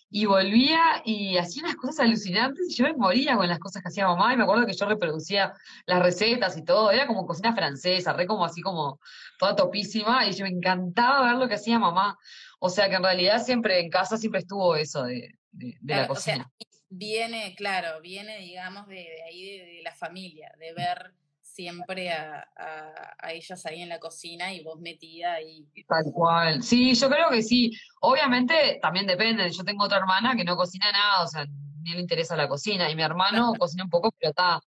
y 0.10 0.26
volvía 0.26 1.02
y 1.04 1.38
hacía 1.38 1.64
unas 1.64 1.76
cosas 1.76 2.02
alucinantes 2.02 2.70
y 2.70 2.74
yo 2.74 2.86
me 2.86 2.94
moría 2.94 3.36
con 3.36 3.48
las 3.48 3.60
cosas 3.60 3.82
que 3.82 3.90
hacía 3.90 4.08
mamá 4.08 4.34
y 4.34 4.38
me 4.38 4.44
acuerdo 4.44 4.66
que 4.66 4.74
yo 4.74 4.86
reproducía 4.86 5.54
las 5.86 6.02
recetas 6.02 6.56
y 6.58 6.64
todo, 6.64 6.92
era 6.92 7.08
como 7.08 7.26
cocina 7.26 7.54
francesa, 7.54 8.14
re 8.14 8.26
como 8.26 8.46
así 8.46 8.62
como 8.62 9.00
toda 9.40 9.56
topísima 9.56 10.26
y 10.26 10.34
yo 10.34 10.46
me 10.46 10.52
encantaba 10.52 11.26
ver 11.26 11.36
lo 11.36 11.48
que 11.48 11.56
hacía 11.56 11.80
mamá. 11.80 12.18
O 12.60 12.70
sea 12.70 12.88
que 12.90 12.96
en 12.96 13.04
realidad 13.04 13.44
siempre 13.44 13.80
en 13.80 13.90
casa 13.90 14.18
siempre 14.18 14.40
estuvo 14.40 14.76
eso 14.76 15.04
de, 15.04 15.36
la 15.82 16.08
cocina. 16.08 16.50
viene, 16.90 17.54
claro, 17.58 18.00
viene 18.02 18.38
digamos 18.40 18.88
de, 18.88 19.08
ahí 19.28 19.58
de 19.58 19.82
la 19.84 19.94
familia, 19.94 20.52
de 20.60 20.74
ver 20.74 21.14
siempre 21.56 22.12
a, 22.12 22.46
a, 22.58 23.32
ellas 23.32 23.66
ahí 23.66 23.82
en 23.82 23.90
la 23.90 24.00
cocina 24.00 24.54
y 24.54 24.62
vos 24.62 24.80
metida 24.80 25.34
ahí. 25.36 25.66
Tal 25.88 26.12
cual. 26.14 26.62
Sí, 26.62 26.94
yo 26.94 27.10
creo 27.10 27.30
que 27.30 27.42
sí. 27.42 27.72
Obviamente 28.02 28.78
también 28.82 29.08
depende. 29.08 29.50
Yo 29.50 29.64
tengo 29.64 29.86
otra 29.86 30.00
hermana 30.00 30.36
que 30.36 30.44
no 30.44 30.58
cocina 30.58 30.92
nada, 30.92 31.24
o 31.24 31.28
sea, 31.28 31.46
ni 31.82 31.94
le 31.94 32.02
interesa 32.02 32.36
la 32.36 32.50
cocina. 32.50 32.92
Y 32.92 32.96
mi 32.96 33.04
hermano 33.04 33.54
cocina 33.60 33.86
un 33.86 33.90
poco, 33.90 34.12
pero 34.20 34.32
está. 34.32 34.60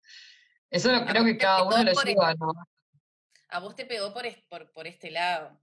Eso 0.69 0.89
creo 1.05 1.23
que 1.23 1.37
cada 1.37 1.63
uno 1.63 1.83
lo 1.83 1.91
lleva, 2.03 2.33
¿no? 2.33 2.53
A 3.49 3.59
vos 3.59 3.75
te 3.75 3.85
pegó 3.85 4.13
por, 4.13 4.25
por, 4.49 4.71
por 4.71 4.87
este 4.87 5.11
lado. 5.11 5.59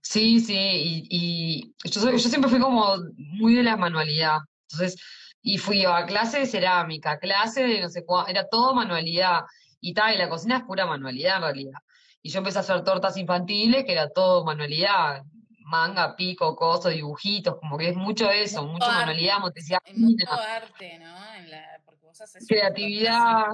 Sí, 0.00 0.40
sí, 0.40 0.56
y, 0.56 1.74
y 1.82 1.90
yo, 1.90 2.10
yo 2.10 2.18
siempre 2.18 2.50
fui 2.50 2.60
como 2.60 2.96
muy 3.16 3.54
de 3.54 3.64
la 3.64 3.76
manualidad. 3.76 4.38
Entonces, 4.70 4.96
y 5.42 5.58
fui 5.58 5.84
a 5.84 6.06
clase 6.06 6.40
de 6.40 6.46
cerámica, 6.46 7.18
clase 7.18 7.64
de 7.64 7.80
no 7.80 7.88
sé 7.88 8.04
cuál, 8.04 8.30
era 8.30 8.48
todo 8.48 8.74
manualidad. 8.74 9.42
Y 9.86 9.92
tal, 9.92 10.14
y 10.14 10.16
la 10.16 10.30
cocina 10.30 10.56
es 10.56 10.62
pura 10.62 10.86
manualidad 10.86 11.36
en 11.36 11.42
realidad. 11.42 11.78
Y 12.22 12.30
yo 12.30 12.38
empecé 12.38 12.56
a 12.56 12.62
hacer 12.62 12.82
tortas 12.84 13.18
infantiles, 13.18 13.84
que 13.84 13.92
era 13.92 14.08
todo 14.08 14.42
manualidad, 14.42 15.22
manga, 15.58 16.16
pico, 16.16 16.56
coso, 16.56 16.88
dibujitos, 16.88 17.56
como 17.56 17.76
que 17.76 17.90
es 17.90 17.94
mucho 17.94 18.30
eso, 18.30 18.64
mucho, 18.64 18.86
manualidad, 18.86 19.40
motricidad. 19.40 19.80
Mucho 19.94 20.32
arte, 20.32 20.98
¿no? 21.00 21.34
En 21.34 21.50
la, 21.50 21.82
porque 21.84 22.00
vos 22.06 22.18
haces 22.18 22.46
Creatividad. 22.48 23.48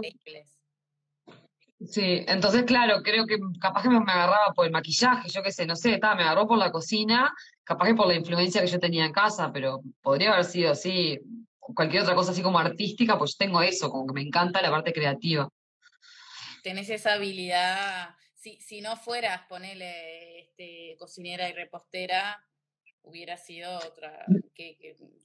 Sí, 1.84 2.24
entonces 2.28 2.62
claro, 2.62 3.02
creo 3.02 3.26
que 3.26 3.36
capaz 3.60 3.82
que 3.82 3.88
me, 3.88 3.96
agarraba 3.96 4.52
por 4.54 4.66
el 4.66 4.70
maquillaje, 4.70 5.30
yo 5.30 5.42
qué 5.42 5.50
sé, 5.50 5.66
no 5.66 5.74
sé, 5.74 5.94
estaba, 5.94 6.14
me 6.14 6.22
agarró 6.22 6.46
por 6.46 6.58
la 6.58 6.70
cocina, 6.70 7.34
capaz 7.64 7.86
que 7.86 7.94
por 7.94 8.06
la 8.06 8.14
influencia 8.14 8.60
que 8.60 8.68
yo 8.68 8.78
tenía 8.78 9.04
en 9.04 9.12
casa, 9.12 9.50
pero 9.52 9.80
podría 10.00 10.32
haber 10.32 10.44
sido 10.44 10.70
así, 10.70 11.18
cualquier 11.58 12.04
otra 12.04 12.14
cosa 12.14 12.30
así 12.30 12.40
como 12.40 12.60
artística, 12.60 13.18
pues 13.18 13.36
tengo 13.36 13.62
eso, 13.62 13.90
como 13.90 14.06
que 14.06 14.12
me 14.12 14.22
encanta 14.22 14.62
la 14.62 14.70
parte 14.70 14.92
creativa 14.92 15.48
tenés 16.62 16.90
esa 16.90 17.14
habilidad, 17.14 18.14
si, 18.34 18.60
si 18.60 18.80
no 18.80 18.96
fueras, 18.96 19.42
ponele 19.48 20.40
este, 20.40 20.96
cocinera 20.98 21.48
y 21.48 21.52
repostera, 21.52 22.42
hubiera 23.02 23.36
sido 23.36 23.76
otra, 23.78 24.24
¿qué, 24.54 24.78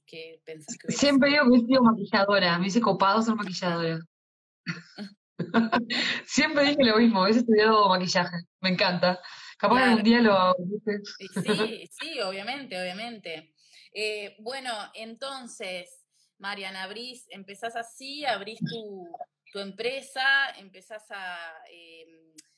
qué, 0.06 0.40
pensás 0.44 0.76
que 0.78 0.92
Siempre 0.92 1.30
digo 1.30 1.44
que 1.50 1.56
he 1.58 1.66
sido 1.66 1.82
maquilladora, 1.82 2.58
me 2.58 2.66
dice 2.66 2.80
copado 2.80 3.22
ser 3.22 3.34
maquilladora. 3.34 4.00
Siempre 6.26 6.64
dije 6.64 6.84
lo 6.84 6.98
mismo, 6.98 7.22
hubiese 7.22 7.40
estudiado 7.40 7.88
maquillaje, 7.88 8.36
me 8.60 8.70
encanta. 8.70 9.20
Capaz 9.58 9.84
que 9.84 9.94
un 9.94 10.02
día 10.02 10.20
lo 10.20 10.32
hago. 10.32 10.56
Sí, 11.16 11.88
sí, 11.90 12.20
obviamente, 12.20 12.78
obviamente. 12.80 13.54
Eh, 13.92 14.36
bueno, 14.40 14.70
entonces, 14.94 16.04
Mariana, 16.38 16.82
abrís, 16.82 17.26
empezás 17.30 17.76
así, 17.76 18.26
abrís 18.26 18.58
tu, 18.58 19.08
tu 19.56 19.62
empresa, 19.62 20.50
empezás 20.58 21.10
a 21.10 21.38
eh, 21.72 22.04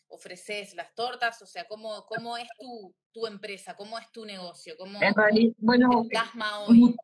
ofreces 0.09 0.75
las 0.75 0.93
tortas, 0.97 1.41
o 1.43 1.47
sea, 1.47 1.65
¿cómo, 1.69 2.05
cómo 2.07 2.37
es 2.37 2.49
tu, 2.59 2.93
tu 3.13 3.25
empresa? 3.29 3.77
¿Cómo 3.77 3.97
es 4.01 4.11
tu 4.11 4.25
negocio? 4.25 4.75
¿Cómo, 4.77 4.99
realidad, 4.99 5.53
bueno, 5.59 5.91
hoy? 6.67 6.97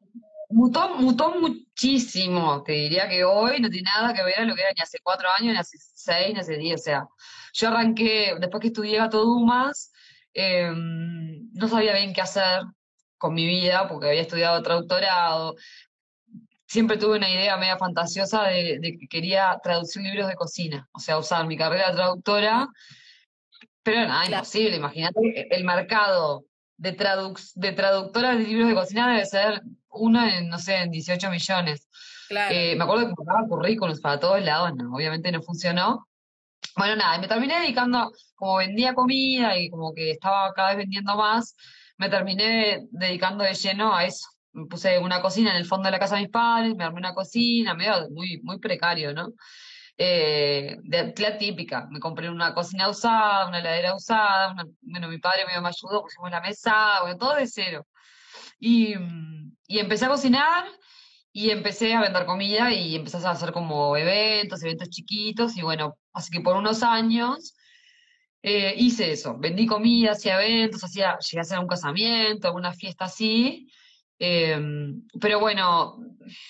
Mutó, 0.49 0.97
mutó 0.97 1.37
muchísimo, 1.39 2.65
te 2.65 2.73
diría 2.73 3.09
que 3.09 3.23
hoy 3.23 3.61
no 3.61 3.71
tiene 3.71 3.89
nada 3.95 4.13
que 4.13 4.25
ver 4.25 4.41
a 4.41 4.45
lo 4.45 4.57
que 4.57 4.63
era 4.63 4.73
ni 4.77 4.83
hace 4.83 4.99
cuatro 5.01 5.29
años, 5.39 5.53
ni 5.53 5.59
hace 5.61 5.79
seis, 5.79 6.35
ni 6.35 6.41
hace 6.41 6.57
diez, 6.57 6.81
o 6.81 6.85
sea, 6.85 7.07
yo 7.53 7.69
arranqué, 7.69 8.35
después 8.41 8.61
que 8.63 8.69
estudié 8.69 8.99
Gato 8.99 9.23
Dumas, 9.23 9.93
em, 10.33 11.53
no 11.53 11.69
sabía 11.69 11.95
bien 11.95 12.13
qué 12.13 12.21
hacer 12.21 12.63
con 13.17 13.33
mi 13.33 13.47
vida, 13.47 13.87
porque 13.89 14.09
había 14.09 14.23
estudiado 14.23 14.61
traductorado, 14.61 15.55
siempre 16.67 16.97
tuve 16.97 17.17
una 17.17 17.31
idea 17.31 17.57
media 17.57 17.77
fantasiosa 17.77 18.45
de, 18.45 18.81
que 18.99 19.09
quería 19.09 19.59
traducir 19.63 20.03
libros 20.03 20.29
de 20.29 20.35
cocina, 20.35 20.89
o 20.93 20.99
sea, 20.99 21.19
usar 21.19 21.47
mi 21.47 21.57
carrera 21.57 21.93
traductora, 21.93 22.69
pero 23.83 24.07
nada, 24.07 24.27
imposible, 24.27 24.77
imagínate, 24.77 25.55
el 25.55 25.65
mercado 25.65 26.45
de, 26.77 26.93
de 27.55 27.73
traductoras 27.73 28.39
de 28.39 28.45
libros 28.45 28.69
de 28.69 28.75
cocina 28.75 29.13
debe 29.13 29.27
ser 29.27 29.63
uno 29.91 30.27
en, 30.27 30.49
no 30.49 30.59
sé, 30.59 30.77
en 30.77 30.91
18 30.91 31.31
millones. 31.31 31.89
Eh, 32.31 32.75
me 32.77 32.85
acuerdo 32.85 33.07
que 33.07 33.15
mandaba 33.17 33.47
currículums 33.49 34.01
para 34.01 34.19
todos 34.19 34.43
lados, 34.43 34.75
no, 34.75 34.95
obviamente 34.95 35.31
no 35.31 35.43
funcionó. 35.43 36.07
Bueno, 36.77 36.97
nada, 36.97 37.19
me 37.19 37.29
terminé 37.29 37.61
dedicando, 37.61 38.11
como 38.35 38.57
vendía 38.57 38.95
comida 38.95 39.57
y 39.57 39.71
como 39.71 39.93
que 39.95 40.13
estaba 40.13 40.53
cada 40.55 40.71
vez 40.71 40.79
vendiendo 40.79 41.15
más, 41.17 41.55
me 41.99 42.09
terminé 42.09 42.87
dedicando 42.91 43.45
de 43.45 43.55
lleno 43.55 43.95
a 43.95 44.05
eso. 44.05 44.27
Me 44.55 44.67
puse 44.67 44.99
una 44.99 45.21
cocina 45.21 45.51
en 45.51 45.57
el 45.57 45.67
fondo 45.67 45.87
de 45.87 45.93
la 45.93 45.99
casa 45.99 46.17
de 46.17 46.23
mis 46.23 46.31
padres, 46.31 46.75
me 46.75 46.85
armé 46.85 46.99
una 46.99 47.15
cocina, 47.15 47.75
medio 47.75 48.09
muy, 48.11 48.41
muy 48.43 48.59
precario, 48.59 49.13
¿no? 49.13 49.33
Eh, 49.97 50.77
de 50.83 51.15
la 51.19 51.39
típica, 51.39 51.87
me 51.91 52.01
compré 52.01 52.29
una 52.29 52.53
cocina 52.55 52.89
usada, 52.89 53.47
una 53.47 53.61
heladera 53.61 53.95
usada, 53.95 54.55
bueno, 54.83 55.09
mi 55.09 55.19
padre 55.19 55.45
me 55.47 55.53
ayudó, 55.53 56.03
pusimos 56.03 56.31
la 56.31 56.41
mesa, 56.41 57.01
bueno, 57.03 57.17
todo 57.17 57.37
de 57.37 57.47
cero. 57.47 57.87
Y, 58.59 58.95
y 59.69 59.79
empecé 59.79 60.07
a 60.07 60.09
cocinar 60.09 60.65
y 61.33 61.51
empecé 61.51 61.95
a 61.95 62.01
vender 62.01 62.27
comida 62.27 62.73
y 62.73 62.97
empecé 62.97 63.19
a 63.19 63.31
hacer 63.31 63.53
como 63.53 63.97
eventos, 63.97 64.63
eventos 64.63 64.89
chiquitos, 64.89 65.57
y 65.57 65.63
bueno, 65.63 65.97
así 66.13 66.31
que 66.31 66.41
por 66.41 66.57
unos 66.57 66.83
años 66.83 67.55
eh, 68.43 68.75
hice 68.77 69.11
eso, 69.13 69.37
vendí 69.39 69.67
comida, 69.67 70.13
hacía 70.13 70.41
eventos, 70.43 70.85
hacía, 70.85 71.19
llegué 71.19 71.39
a 71.39 71.43
hacer 71.43 71.59
un 71.59 71.67
casamiento, 71.67 72.47
alguna 72.47 72.73
fiesta 72.73 73.07
así, 73.07 73.69
em, 74.19 75.03
pero 75.21 75.41
bueno, 75.41 75.99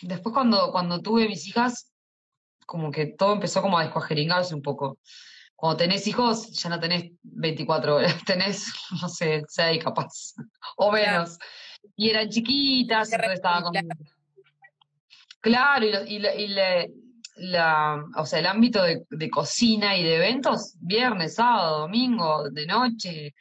después 0.02 0.32
cuando, 0.32 0.70
cuando 0.72 1.00
tuve 1.00 1.28
mis 1.28 1.46
hijas, 1.46 1.92
como 2.66 2.90
que 2.90 3.06
todo 3.06 3.34
empezó 3.34 3.62
como 3.62 3.78
a 3.78 3.82
descuajeringarse 3.84 4.54
un 4.54 4.62
poco. 4.62 4.98
Cuando 5.56 5.76
tenés 5.76 6.06
hijos, 6.06 6.50
ya 6.52 6.68
no 6.68 6.80
tenés 6.80 7.12
24 7.22 7.96
horas, 7.96 8.14
tenés, 8.26 8.72
no 9.00 9.08
sé, 9.08 9.42
6 9.48 9.82
capaz, 9.82 10.34
o 10.76 10.92
menos. 10.92 11.38
Y 11.96 12.10
eran 12.10 12.28
chiquitas, 12.28 13.12
entonces 13.12 13.34
estaba 13.34 13.62
como... 13.62 13.80
Claro, 15.40 15.84
y, 16.06 16.18
la, 17.36 18.04
o 18.16 18.24
sea, 18.24 18.38
el 18.38 18.46
ámbito 18.46 18.82
de, 18.82 19.04
de, 19.10 19.28
cocina 19.28 19.96
y 19.96 20.02
de 20.02 20.16
eventos, 20.16 20.74
viernes, 20.80 21.34
sábado, 21.34 21.80
domingo, 21.80 22.48
de 22.50 22.66
noche, 22.66 23.34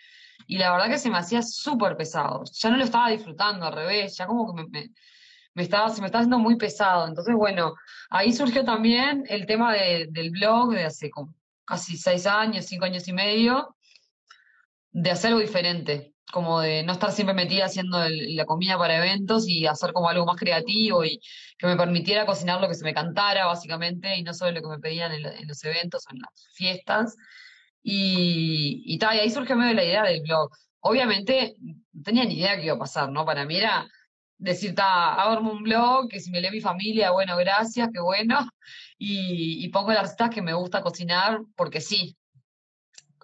y 0.53 0.60
la 0.60 0.72
verdad 0.72 0.88
que 0.88 1.00
se 1.00 1.10
me 1.10 1.17
hacía 1.17 1.41
súper 1.41 1.98
pesado. 1.98 2.43
Ya 2.53 2.69
no 2.69 2.77
lo 2.77 2.83
estaba 2.83 3.10
disfrutando, 3.10 3.65
al 3.65 3.74
revés, 3.74 4.15
ya 4.15 4.27
como 4.27 4.53
que 4.53 4.63
me, 4.69 4.89
me 5.55 5.63
estaba, 5.63 5.89
se 5.89 6.00
me 6.00 6.10
haciendo 6.10 6.38
muy 6.38 6.57
pesado. 6.57 7.07
Entonces, 7.07 7.33
bueno, 7.33 7.74
ahí 8.12 8.31
surgió 8.33 8.63
también 8.63 9.24
el 9.29 9.48
tema 9.48 9.74
de, 9.74 10.05
del 10.12 10.29
blog 10.29 10.75
de 10.75 10.86
hace 10.86 11.10
como 11.10 11.33
casi 11.65 11.98
seis 11.98 12.27
años, 12.27 12.65
cinco 12.65 12.86
años 12.86 13.07
y 13.07 13.13
medio, 13.13 13.75
de 14.91 15.10
hacer 15.10 15.29
algo 15.29 15.39
diferente, 15.39 16.13
como 16.31 16.60
de 16.60 16.83
no 16.83 16.93
estar 16.93 17.12
siempre 17.12 17.33
metida 17.33 17.65
haciendo 17.65 17.98
la 18.07 18.45
comida 18.45 18.77
para 18.77 18.98
eventos 18.98 19.50
y 19.50 19.65
hacer 19.65 19.91
como 19.91 20.07
algo 20.07 20.27
más 20.27 20.38
creativo 20.38 21.03
y 21.03 21.19
que 21.57 21.65
me 21.65 21.75
permitiera 21.75 22.27
cocinar 22.27 22.62
lo 22.62 22.67
que 22.67 22.75
se 22.75 22.83
me 22.83 22.93
cantara, 22.93 23.48
básicamente, 23.48 24.15
y 24.17 24.22
no 24.22 24.36
solo 24.36 24.51
lo 24.51 24.62
que 24.62 24.75
me 24.75 24.79
pedían 24.79 25.13
en, 25.13 25.48
los 25.48 25.63
eventos 25.63 26.03
o 26.05 26.13
en 26.13 26.19
las 26.19 26.48
fiestas. 26.53 27.15
Y, 27.84 28.82
y, 28.86 28.98
y 29.00 29.06
ahí 29.06 29.30
surgió 29.30 29.56
medio 29.56 29.74
la 29.74 29.84
idea 29.84 30.04
del 30.04 30.22
blog. 30.22 30.50
Obviamente, 30.80 31.56
no 31.60 32.04
tenía 32.04 32.25
ni 32.25 32.40
idea 32.40 32.56
qué 32.56 32.66
iba 32.66 32.75
a 32.75 32.80
pasar, 32.80 33.12
¿no? 33.12 33.25
Para 33.25 33.46
mí 33.46 33.58
era 33.58 33.88
decir, 34.44 34.75
hago 34.78 35.50
un 35.50 35.63
blog, 35.63 36.10
que 36.10 36.20
si 36.20 36.30
me 36.32 36.42
lee 36.42 36.52
mi 36.52 36.62
familia, 36.62 37.12
bueno, 37.12 37.38
gracias, 37.38 37.90
qué 37.94 38.00
bueno, 38.00 38.48
y, 38.98 39.68
pongo 39.70 39.94
las 39.94 40.04
recetas 40.04 40.30
que 40.30 40.42
me 40.42 40.54
gusta 40.54 40.82
cocinar 40.82 41.40
porque 41.56 41.82
sí. 41.82 42.18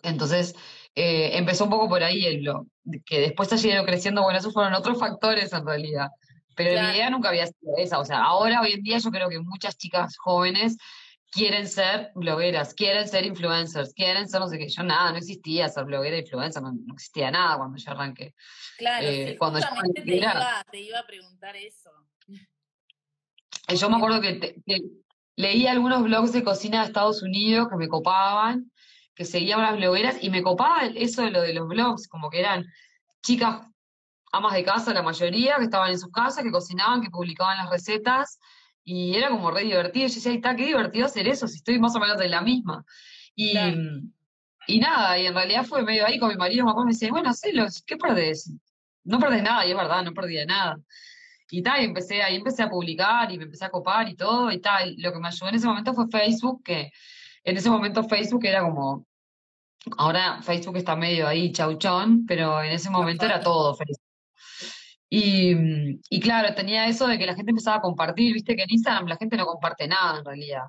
Entonces, 0.02 0.56
eh, 0.96 1.38
empezó 1.38 1.66
un 1.66 1.70
poco 1.70 1.90
por 1.90 2.04
ahí 2.04 2.26
el 2.26 2.42
blog, 2.42 2.66
que 3.06 3.20
después 3.20 3.52
ha 3.52 3.68
ido 3.68 3.86
creciendo, 3.86 4.24
bueno, 4.24 4.40
esos 4.40 4.54
fueron 4.54 4.74
otros 4.74 4.98
factores 4.98 5.52
en 5.52 5.66
realidad, 5.66 6.08
pero 6.56 6.72
mi 6.82 6.90
idea 6.90 7.10
nunca 7.10 7.30
había 7.30 7.48
sido 7.48 7.78
esa, 7.78 8.00
o 8.00 8.06
sea, 8.06 8.24
ahora, 8.24 8.62
hoy 8.62 8.74
en 8.74 8.84
día, 8.84 8.98
yo 8.98 9.12
creo 9.12 9.30
que 9.30 9.40
muchas 9.40 9.78
chicas 9.78 10.16
jóvenes 10.18 10.78
quieren 11.32 11.68
ser 11.68 12.12
blogueras, 12.16 12.74
quieren 12.74 13.08
ser 13.08 13.26
influencers, 13.26 13.94
quieren 13.94 14.28
ser 14.28 14.40
no 14.40 14.48
sé 14.48 14.58
qué. 14.58 14.68
Yo 14.68 14.84
nada, 14.84 15.12
no 15.12 15.18
existía 15.18 15.70
ser 15.70 15.86
bloguera 15.86 16.16
e 16.16 16.22
influencer, 16.22 16.62
no, 16.62 16.74
existía 16.94 17.32
nada 17.32 17.58
cuando 17.58 17.78
yo 17.78 17.92
arranqué. 17.92 18.34
Claro, 18.78 19.08
eh, 19.08 19.36
cuando 19.38 19.60
te, 19.60 19.66
iba, 20.16 20.66
te, 20.72 20.80
iba, 20.80 21.00
a 21.00 21.06
preguntar 21.06 21.56
eso. 21.56 21.92
Yo 23.68 23.90
me 23.90 23.98
acuerdo 23.98 24.22
que, 24.22 24.56
leí 25.36 25.68
algunos 25.68 26.04
blogs 26.04 26.34
de 26.34 26.44
cocina 26.44 26.82
de 26.82 26.88
Estados 26.88 27.22
Unidos 27.22 27.70
que 27.70 27.78
me 27.78 27.88
copaban, 27.88 28.72
que 29.16 29.26
seguían 29.26 29.62
las 29.62 29.76
blogueras, 29.76 30.18
y 30.22 30.30
me 30.30 30.42
copaba 30.42 30.86
eso 30.86 31.22
de 31.22 31.32
lo 31.32 31.42
de 31.42 31.54
los 31.54 31.68
blogs, 31.68 32.08
como 32.08 32.30
que 32.30 32.40
eran 32.40 32.66
chicas 33.22 33.62
amas 34.32 34.54
de 34.54 34.64
casa, 34.64 34.94
la 34.94 35.02
mayoría, 35.02 35.58
que 35.58 35.64
estaban 35.64 35.92
en 35.92 36.00
sus 36.00 36.12
casas, 36.12 36.44
que 36.44 36.52
cocinaban, 36.52 37.02
que 37.02 37.10
publicaban 37.10 37.58
las 37.58 37.70
recetas, 37.70 38.40
y 38.92 39.16
era 39.16 39.30
como 39.30 39.52
re 39.52 39.66
divertido. 39.66 40.08
Yo 40.08 40.16
decía, 40.16 40.34
está, 40.34 40.56
qué 40.56 40.66
divertido 40.66 41.06
hacer 41.06 41.28
eso, 41.28 41.48
si 41.48 41.58
estoy 41.58 41.78
más 41.78 41.96
o 41.96 42.00
menos 42.00 42.18
de 42.18 42.28
la 42.28 42.42
misma. 42.42 42.84
Y, 43.36 43.56
y 44.66 44.80
nada, 44.80 45.20
y 45.20 45.28
en 45.28 45.36
realidad 45.36 45.64
fue 45.64 45.84
medio 45.84 46.08
ahí 46.08 46.18
con 46.18 46.30
mi 46.30 46.36
marido, 46.36 46.66
mi 46.66 46.72
papá 46.72 46.86
me 46.86 46.92
decía, 46.92 47.12
bueno, 47.12 47.30
hacelo, 47.30 47.68
¿qué 47.86 47.98
perdés? 47.98 48.52
No 49.04 49.20
perdés 49.20 49.44
nada, 49.44 49.64
y 49.68 49.72
es 49.72 49.78
verdad, 49.78 50.04
no 50.04 50.12
perdía 50.12 50.44
nada. 50.44 50.80
Y 51.52 51.62
tal, 51.62 51.82
y 51.82 51.86
empecé, 51.86 52.24
ahí 52.24 52.36
empecé 52.36 52.64
a 52.64 52.70
publicar 52.70 53.32
y 53.32 53.38
me 53.38 53.44
empecé 53.44 53.66
a 53.66 53.70
copar 53.70 54.10
y 54.10 54.16
todo, 54.16 54.52
y 54.52 54.60
tal. 54.60 54.96
Lo 54.98 55.14
que 55.14 55.20
me 55.20 55.28
ayudó 55.28 55.50
en 55.50 55.56
ese 55.56 55.68
momento 55.68 55.94
fue 55.94 56.08
Facebook, 56.08 56.64
que 56.64 56.92
en 57.44 57.58
ese 57.58 57.70
momento 57.70 58.04
Facebook 58.04 58.44
era 58.44 58.64
como, 58.64 59.06
ahora 59.98 60.42
Facebook 60.42 60.78
está 60.78 60.96
medio 60.96 61.28
ahí 61.28 61.52
chauchón, 61.52 62.26
pero 62.26 62.64
en 62.64 62.72
ese 62.72 62.90
momento 62.90 63.26
era 63.26 63.40
todo 63.40 63.76
Facebook. 63.76 64.09
Y, 65.10 65.56
y, 66.10 66.20
claro, 66.20 66.54
tenía 66.54 66.88
eso 66.88 67.08
de 67.08 67.18
que 67.18 67.26
la 67.26 67.36
gente 67.36 67.50
empezaba 67.52 67.78
a 67.78 67.82
compartir, 67.82 68.34
viste 68.34 68.56
que 68.56 68.64
en 68.64 68.72
Instagram 68.72 69.08
la 69.08 69.18
gente 69.18 69.38
no 69.38 69.46
comparte 69.46 69.88
nada 69.88 70.20
en 70.20 70.26
realidad. 70.26 70.66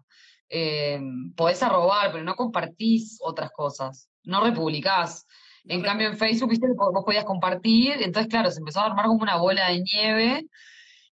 Eh, 0.49 1.00
podés 1.37 1.62
arrobar, 1.62 2.11
pero 2.11 2.25
no 2.25 2.35
compartís 2.35 3.18
otras 3.23 3.50
cosas, 3.52 4.09
no 4.25 4.42
republicás. 4.42 5.26
En 5.64 5.82
cambio 5.82 6.09
en 6.09 6.16
Facebook, 6.16 6.50
viste, 6.50 6.66
vos 6.75 7.04
podías 7.04 7.25
compartir, 7.25 8.02
entonces 8.02 8.28
claro, 8.28 8.50
se 8.50 8.59
empezó 8.59 8.80
a 8.80 8.87
armar 8.87 9.06
como 9.06 9.23
una 9.23 9.37
bola 9.37 9.68
de 9.68 9.82
nieve. 9.82 10.47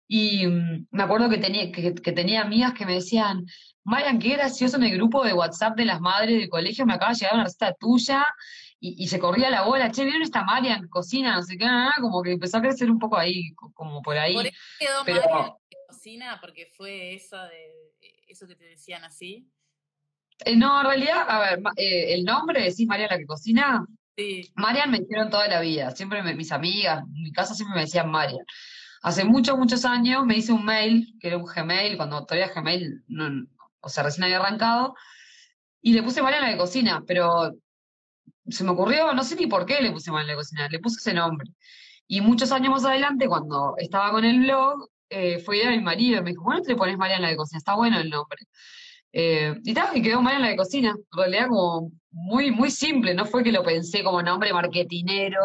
Y 0.07 0.47
mm, 0.47 0.87
me 0.91 1.03
acuerdo 1.03 1.29
que 1.29 1.37
tenía, 1.37 1.71
que, 1.71 1.91
tenía 1.91 2.41
amigas 2.41 2.73
que 2.73 2.85
me 2.85 2.93
decían, 2.93 3.45
Marian, 3.83 4.19
qué 4.19 4.29
gracioso 4.29 4.77
en 4.77 4.83
el 4.83 4.95
grupo 4.95 5.23
de 5.25 5.33
WhatsApp 5.33 5.75
de 5.75 5.85
las 5.85 5.99
madres 5.99 6.39
del 6.39 6.49
colegio, 6.49 6.85
me 6.85 6.93
acaba 6.93 7.11
de 7.11 7.17
llegar 7.17 7.35
una 7.35 7.43
receta 7.45 7.73
tuya 7.73 8.25
y, 8.97 9.07
se 9.07 9.19
corría 9.19 9.49
la 9.49 9.63
bola, 9.63 9.91
che, 9.91 10.03
¿vieron 10.03 10.21
esta 10.21 10.43
Marian 10.43 10.87
cocina? 10.87 11.35
No 11.35 11.41
sé 11.41 11.57
qué, 11.57 11.67
como 11.99 12.21
que 12.21 12.33
empezó 12.33 12.57
a 12.57 12.61
crecer 12.61 12.91
un 12.91 12.99
poco 12.99 13.17
ahí, 13.17 13.53
como 13.55 14.01
por 14.01 14.17
ahí. 14.17 14.33
¿Por 14.33 14.45
eso 14.45 14.57
quedó 14.79 15.03
pero... 15.05 15.21
Marian 15.21 15.53
cocina? 15.87 16.37
Porque 16.41 16.71
fue 16.75 17.15
eso 17.15 17.37
de 17.37 17.71
eso 18.27 18.47
que 18.47 18.55
te 18.55 18.65
decían 18.65 19.03
así. 19.03 19.49
Eh, 20.43 20.55
no, 20.55 20.81
en 20.81 20.87
realidad, 20.87 21.25
a 21.27 21.39
ver, 21.39 21.59
eh, 21.77 22.13
el 22.13 22.23
nombre, 22.23 22.61
decís 22.61 22.87
Marian 22.87 23.09
la 23.09 23.17
que 23.17 23.25
cocina. 23.25 23.85
Sí. 24.17 24.51
Marian 24.55 24.91
me 24.91 24.99
dijeron 24.99 25.29
toda 25.29 25.47
la 25.47 25.61
vida, 25.61 25.91
siempre 25.91 26.21
mis 26.35 26.51
amigas, 26.51 27.03
en 27.03 27.23
mi 27.23 27.31
casa 27.31 27.53
siempre 27.53 27.75
me 27.75 27.81
decían 27.81 28.09
Marian. 28.09 28.45
Hace 29.01 29.23
muchos, 29.23 29.57
muchos 29.57 29.85
años 29.85 30.25
me 30.25 30.37
hice 30.37 30.51
un 30.51 30.65
mail, 30.65 31.15
que 31.19 31.27
era 31.27 31.37
un 31.37 31.45
Gmail, 31.45 31.97
cuando 31.97 32.25
todavía 32.25 32.51
Gmail, 32.53 33.03
no, 33.07 33.45
o 33.81 33.89
sea, 33.89 34.03
recién 34.03 34.23
había 34.23 34.39
arrancado, 34.39 34.95
y 35.81 35.93
le 35.93 36.01
puse 36.01 36.21
Marian 36.21 36.41
la 36.41 36.51
que 36.51 36.57
cocina, 36.57 37.03
pero 37.05 37.53
se 38.49 38.63
me 38.63 38.71
ocurrió, 38.71 39.13
no 39.13 39.23
sé 39.23 39.35
ni 39.35 39.47
por 39.47 39.65
qué 39.65 39.81
le 39.81 39.91
puse 39.91 40.11
mal 40.11 40.27
la 40.27 40.35
cocina, 40.35 40.67
le 40.69 40.79
puse 40.79 40.97
ese 40.99 41.13
nombre. 41.13 41.49
Y 42.07 42.21
muchos 42.21 42.51
años 42.51 42.71
más 42.71 42.85
adelante, 42.85 43.27
cuando 43.27 43.75
estaba 43.77 44.11
con 44.11 44.25
el 44.25 44.39
blog, 44.41 44.89
eh, 45.09 45.39
fue 45.39 45.57
idea 45.57 45.71
de 45.71 45.77
mi 45.77 45.83
marido 45.83 46.19
y 46.19 46.23
me 46.23 46.31
dijo, 46.31 46.43
bueno, 46.43 46.61
te 46.61 46.69
le 46.69 46.75
pones 46.75 46.97
Mariana 46.97 47.29
de 47.29 47.35
cocina, 47.37 47.57
está 47.57 47.75
bueno 47.75 47.99
el 47.99 48.09
nombre. 48.09 48.39
Eh, 49.11 49.55
y 49.63 49.73
tal, 49.73 49.95
y 49.97 50.01
quedó 50.01 50.21
Mariana 50.21 50.49
de 50.49 50.57
cocina. 50.57 50.89
En 50.89 51.17
realidad 51.17 51.47
como 51.47 51.91
muy, 52.11 52.51
muy 52.51 52.69
simple, 52.71 53.13
no 53.13 53.25
fue 53.25 53.43
que 53.43 53.51
lo 53.51 53.63
pensé 53.63 54.03
como 54.03 54.21
nombre 54.21 54.53
marketinero 54.53 55.41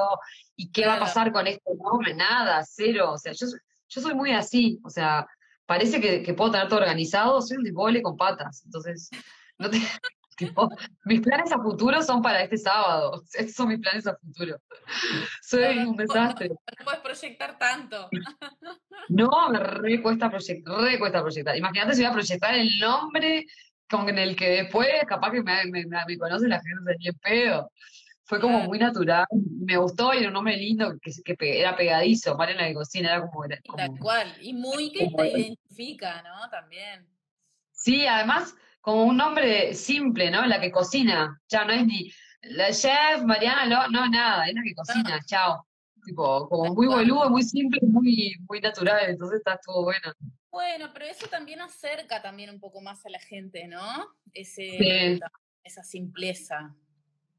y 0.57 0.71
qué 0.71 0.87
va 0.87 0.97
a 0.97 1.01
pasar 1.01 1.33
con 1.33 1.47
este 1.47 1.71
nombre, 1.83 2.15
nada, 2.15 2.63
cero. 2.65 3.13
O 3.13 3.19
sea, 3.19 3.33
yo, 3.33 3.47
yo 3.89 4.01
soy 4.01 4.15
muy 4.15 4.33
así, 4.33 4.79
o 4.85 4.91
sea, 4.91 5.27
parece 5.67 6.01
que, 6.01 6.23
que 6.23 6.35
puedo 6.35 6.51
tener 6.51 6.69
todo 6.69 6.81
organizado, 6.81 7.41
soy 7.43 7.59
un 7.59 7.65
desbole 7.65 8.03
con 8.03 8.17
patas. 8.17 8.63
Entonces, 8.65 9.11
no 9.59 9.71
te, 9.71 9.79
mis 11.05 11.21
planes 11.21 11.53
a 11.53 11.59
futuro 11.59 12.03
son 12.03 12.23
para 12.23 12.43
este 12.43 12.57
sábado. 12.57 13.23
Esos 13.33 13.55
son 13.55 13.69
mis 13.69 13.79
planes 13.79 14.07
a 14.07 14.17
futuro. 14.17 14.57
Soy 15.43 15.79
un 15.79 15.97
desastre. 15.97 16.49
No, 16.49 16.57
puedes 16.85 17.01
proyectar 17.01 17.59
tanto. 17.59 18.09
No, 19.09 19.29
me 19.51 19.59
re 19.59 20.01
cuesta, 20.03 20.31
proyectar. 20.31 21.57
Imagínate 21.57 21.95
si 21.95 22.03
voy 22.03 22.11
a 22.11 22.13
proyectar 22.13 22.55
el 22.55 22.69
nombre 22.79 23.45
con 23.89 24.09
el 24.09 24.37
que 24.37 24.49
después 24.51 24.89
capaz 25.09 25.33
que 25.33 25.43
me, 25.43 25.65
me, 25.67 25.85
me 25.85 26.19
conoce 26.19 26.47
la 26.47 26.61
gente 26.61 26.97
ni 26.99 27.11
pedo. 27.13 27.73
Fue 28.23 28.41
como 28.41 28.61
muy 28.61 28.79
natural, 28.79 29.27
me 29.59 29.77
gustó 29.79 30.15
y 30.15 30.19
era 30.19 30.29
un 30.29 30.35
nombre 30.35 30.57
lindo 30.57 30.95
que, 31.03 31.35
que 31.35 31.61
era 31.61 31.75
pegadizo, 31.75 32.39
en 32.41 32.57
la 32.57 32.73
cocina, 32.73 33.09
era 33.09 33.29
como... 33.29 33.43
Tal 33.77 33.99
cual, 33.99 34.33
y 34.41 34.53
muy 34.53 34.93
que 34.93 35.09
te 35.09 35.29
identifica, 35.29 36.23
¿no? 36.23 36.49
También. 36.51 37.09
Sí, 37.73 38.07
además 38.07 38.55
como 38.81 39.05
un 39.05 39.17
nombre 39.17 39.75
simple, 39.75 40.31
¿no? 40.31 40.45
La 40.47 40.61
que 40.61 40.71
cocina. 40.71 41.41
Ya 41.49 41.65
no 41.65 41.73
es 41.73 41.87
ni 41.87 42.13
la 42.43 42.73
chef, 42.73 43.23
Mariana, 43.25 43.89
no, 43.89 44.09
nada, 44.09 44.47
es 44.47 44.55
la 44.55 44.63
que 44.63 44.75
cocina, 44.75 45.21
chao. 45.27 45.67
Tipo, 46.05 46.49
como 46.49 46.75
muy 46.75 46.87
boludo, 46.87 47.29
muy 47.29 47.43
simple, 47.43 47.81
muy, 47.83 48.35
muy 48.49 48.61
natural, 48.61 49.11
entonces 49.11 49.39
está 49.39 49.61
todo 49.65 49.85
bueno. 49.85 50.13
Bueno, 50.51 50.91
pero 50.93 51.05
eso 51.05 51.27
también 51.27 51.61
acerca 51.61 52.23
también 52.23 52.51
un 52.51 52.59
poco 52.59 52.81
más 52.81 53.05
a 53.05 53.11
la 53.11 53.21
gente, 53.21 53.69
¿no? 53.69 54.09
Ese, 54.33 55.21
esa 55.63 55.83
simpleza. 55.83 56.75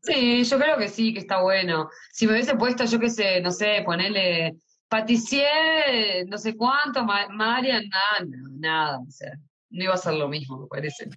Sí, 0.03 0.43
yo 0.43 0.57
creo 0.57 0.77
que 0.77 0.87
sí, 0.87 1.13
que 1.13 1.19
está 1.19 1.41
bueno. 1.41 1.89
Si 2.11 2.25
me 2.25 2.33
hubiese 2.33 2.55
puesto, 2.55 2.85
yo 2.85 2.99
qué 2.99 3.09
sé, 3.09 3.41
no 3.41 3.51
sé, 3.51 3.81
ponerle 3.83 4.55
patissier, 4.87 6.27
no 6.27 6.37
sé 6.37 6.55
cuánto, 6.55 7.03
Marian, 7.05 7.87
nada, 7.89 8.27
nada, 8.51 8.99
o 8.99 9.09
sea, 9.09 9.31
no 9.71 9.83
iba 9.83 9.93
a 9.93 9.97
ser 9.97 10.13
lo 10.13 10.27
mismo, 10.27 10.59
me 10.59 10.67
parece. 10.67 11.09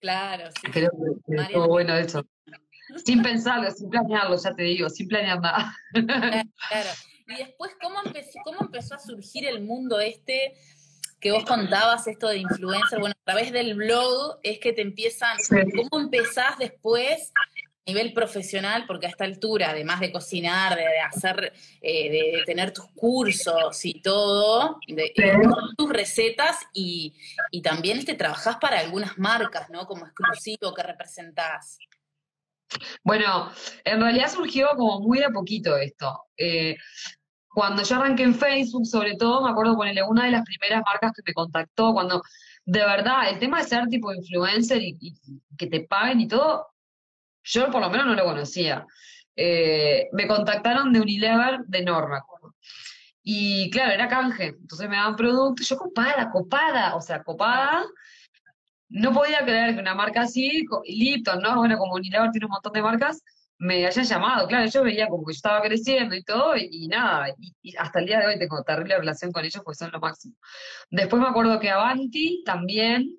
Claro, 0.00 0.50
sí. 0.50 0.70
Creo 0.70 0.90
que 1.26 1.42
estuvo 1.42 1.68
bueno 1.68 1.96
eso. 1.96 2.24
Sin 3.04 3.22
pensarlo, 3.22 3.70
sin 3.70 3.88
planearlo, 3.88 4.36
ya 4.36 4.54
te 4.54 4.62
digo, 4.64 4.88
sin 4.90 5.08
planear 5.08 5.40
nada. 5.40 5.74
Claro, 6.68 6.90
Y 7.26 7.36
después, 7.36 7.72
¿cómo 7.80 7.96
empezó, 8.04 8.38
¿cómo 8.44 8.58
empezó 8.60 8.94
a 8.94 8.98
surgir 8.98 9.46
el 9.46 9.62
mundo 9.62 10.00
este 10.00 10.54
que 11.20 11.32
vos 11.32 11.44
contabas, 11.46 12.06
esto 12.06 12.28
de 12.28 12.38
influencer? 12.38 13.00
Bueno, 13.00 13.14
a 13.18 13.24
través 13.24 13.50
del 13.52 13.74
blog 13.74 14.38
es 14.42 14.58
que 14.58 14.74
te 14.74 14.82
empiezan, 14.82 15.38
¿cómo 15.48 16.02
empezás 16.02 16.58
después 16.58 17.32
nivel 17.86 18.12
profesional, 18.12 18.84
porque 18.86 19.06
a 19.06 19.10
esta 19.10 19.24
altura, 19.24 19.70
además 19.70 20.00
de 20.00 20.10
cocinar, 20.10 20.76
de, 20.76 21.00
hacer, 21.00 21.52
eh, 21.80 22.10
de 22.10 22.42
tener 22.46 22.72
tus 22.72 22.86
cursos 22.94 23.84
y 23.84 24.00
todo, 24.00 24.78
de, 24.88 25.12
tus 25.76 25.90
recetas 25.90 26.58
y, 26.72 27.14
y 27.50 27.60
también 27.62 27.98
este, 27.98 28.14
trabajás 28.14 28.56
para 28.56 28.80
algunas 28.80 29.18
marcas, 29.18 29.68
¿no? 29.70 29.86
Como 29.86 30.06
exclusivo 30.06 30.72
que 30.74 30.82
representás. 30.82 31.78
Bueno, 33.02 33.50
en 33.84 34.00
realidad 34.00 34.32
surgió 34.32 34.68
como 34.76 35.00
muy 35.00 35.18
de 35.18 35.30
poquito 35.30 35.76
esto. 35.76 36.24
Eh, 36.36 36.76
cuando 37.48 37.82
yo 37.82 37.96
arranqué 37.96 38.24
en 38.24 38.34
Facebook, 38.34 38.86
sobre 38.86 39.14
todo, 39.16 39.44
me 39.44 39.50
acuerdo 39.50 39.76
ponerle 39.76 40.02
una 40.02 40.24
de 40.24 40.32
las 40.32 40.42
primeras 40.42 40.82
marcas 40.84 41.12
que 41.14 41.22
me 41.24 41.34
contactó, 41.34 41.92
cuando 41.92 42.22
de 42.64 42.80
verdad 42.80 43.28
el 43.28 43.38
tema 43.38 43.58
de 43.58 43.68
ser 43.68 43.86
tipo 43.88 44.12
influencer 44.12 44.80
y 44.82 45.14
que 45.56 45.66
te 45.66 45.80
paguen 45.80 46.20
y 46.20 46.26
todo, 46.28 46.73
yo 47.44 47.70
por 47.70 47.80
lo 47.80 47.90
menos 47.90 48.06
no 48.06 48.14
lo 48.14 48.24
conocía. 48.24 48.86
Eh, 49.36 50.08
me 50.12 50.26
contactaron 50.26 50.92
de 50.92 51.00
Unilever 51.00 51.60
de 51.66 51.82
Norma, 51.82 52.24
Y 53.22 53.70
claro, 53.70 53.92
era 53.92 54.08
canje, 54.08 54.46
entonces 54.46 54.88
me 54.88 54.96
daban 54.96 55.16
productos, 55.16 55.68
yo 55.68 55.76
copada, 55.76 56.30
copada, 56.30 56.94
o 56.96 57.00
sea, 57.00 57.22
copada. 57.22 57.84
No 58.88 59.12
podía 59.12 59.44
creer 59.44 59.74
que 59.74 59.80
una 59.80 59.94
marca 59.94 60.22
así, 60.22 60.64
Lipton, 60.86 61.40
¿no? 61.42 61.56
Bueno, 61.56 61.78
como 61.78 61.94
Unilever 61.94 62.30
tiene 62.30 62.46
un 62.46 62.52
montón 62.52 62.72
de 62.72 62.82
marcas, 62.82 63.22
me 63.58 63.86
hayan 63.86 64.04
llamado. 64.04 64.46
Claro, 64.46 64.66
yo 64.66 64.82
veía 64.82 65.08
como 65.08 65.24
que 65.24 65.32
yo 65.32 65.36
estaba 65.36 65.62
creciendo 65.62 66.14
y 66.14 66.22
todo, 66.22 66.54
y, 66.56 66.86
nada, 66.88 67.28
y, 67.62 67.76
hasta 67.76 68.00
el 68.00 68.06
día 68.06 68.20
de 68.20 68.26
hoy 68.26 68.38
tengo 68.38 68.62
terrible 68.62 68.98
relación 68.98 69.32
con 69.32 69.44
ellos, 69.44 69.62
pues 69.64 69.78
son 69.78 69.90
lo 69.92 70.00
máximo. 70.00 70.34
Después 70.90 71.20
me 71.20 71.28
acuerdo 71.28 71.58
que 71.60 71.70
Avanti 71.70 72.42
también 72.44 73.16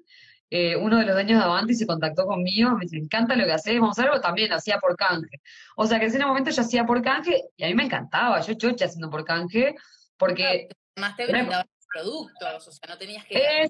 eh, 0.58 0.78
uno 0.78 0.98
de 0.98 1.06
los 1.06 1.16
dueños 1.16 1.38
de 1.38 1.44
Avanti 1.44 1.76
se 1.76 1.86
contactó 1.86 2.26
conmigo, 2.26 2.72
me 2.72 2.86
dice, 2.86 2.96
me 2.96 3.04
encanta 3.04 3.36
lo 3.36 3.44
que 3.44 3.52
haces, 3.52 3.78
vamos 3.78 3.98
a 3.98 4.02
hacerlo, 4.02 4.22
también 4.22 4.54
hacía 4.54 4.78
por 4.80 4.96
canje. 4.96 5.42
O 5.76 5.86
sea 5.86 6.00
que 6.00 6.06
en 6.06 6.12
ese 6.12 6.26
momento 6.26 6.50
yo 6.50 6.62
hacía 6.62 6.86
por 6.86 7.02
canje 7.02 7.42
y 7.58 7.66
a 7.66 7.68
mí 7.68 7.74
me 7.74 7.84
encantaba, 7.84 8.40
yo 8.40 8.54
chocha 8.54 8.86
haciendo 8.86 9.10
por 9.10 9.26
canje, 9.26 9.76
porque... 10.16 10.70
Además 10.96 11.18
te 11.18 11.28
brindaban 11.28 11.66
productos, 11.94 12.68
o 12.70 12.72
sea, 12.72 12.88
no 12.88 12.98
tenías 12.98 13.26
que... 13.26 13.36
Eh, 13.36 13.70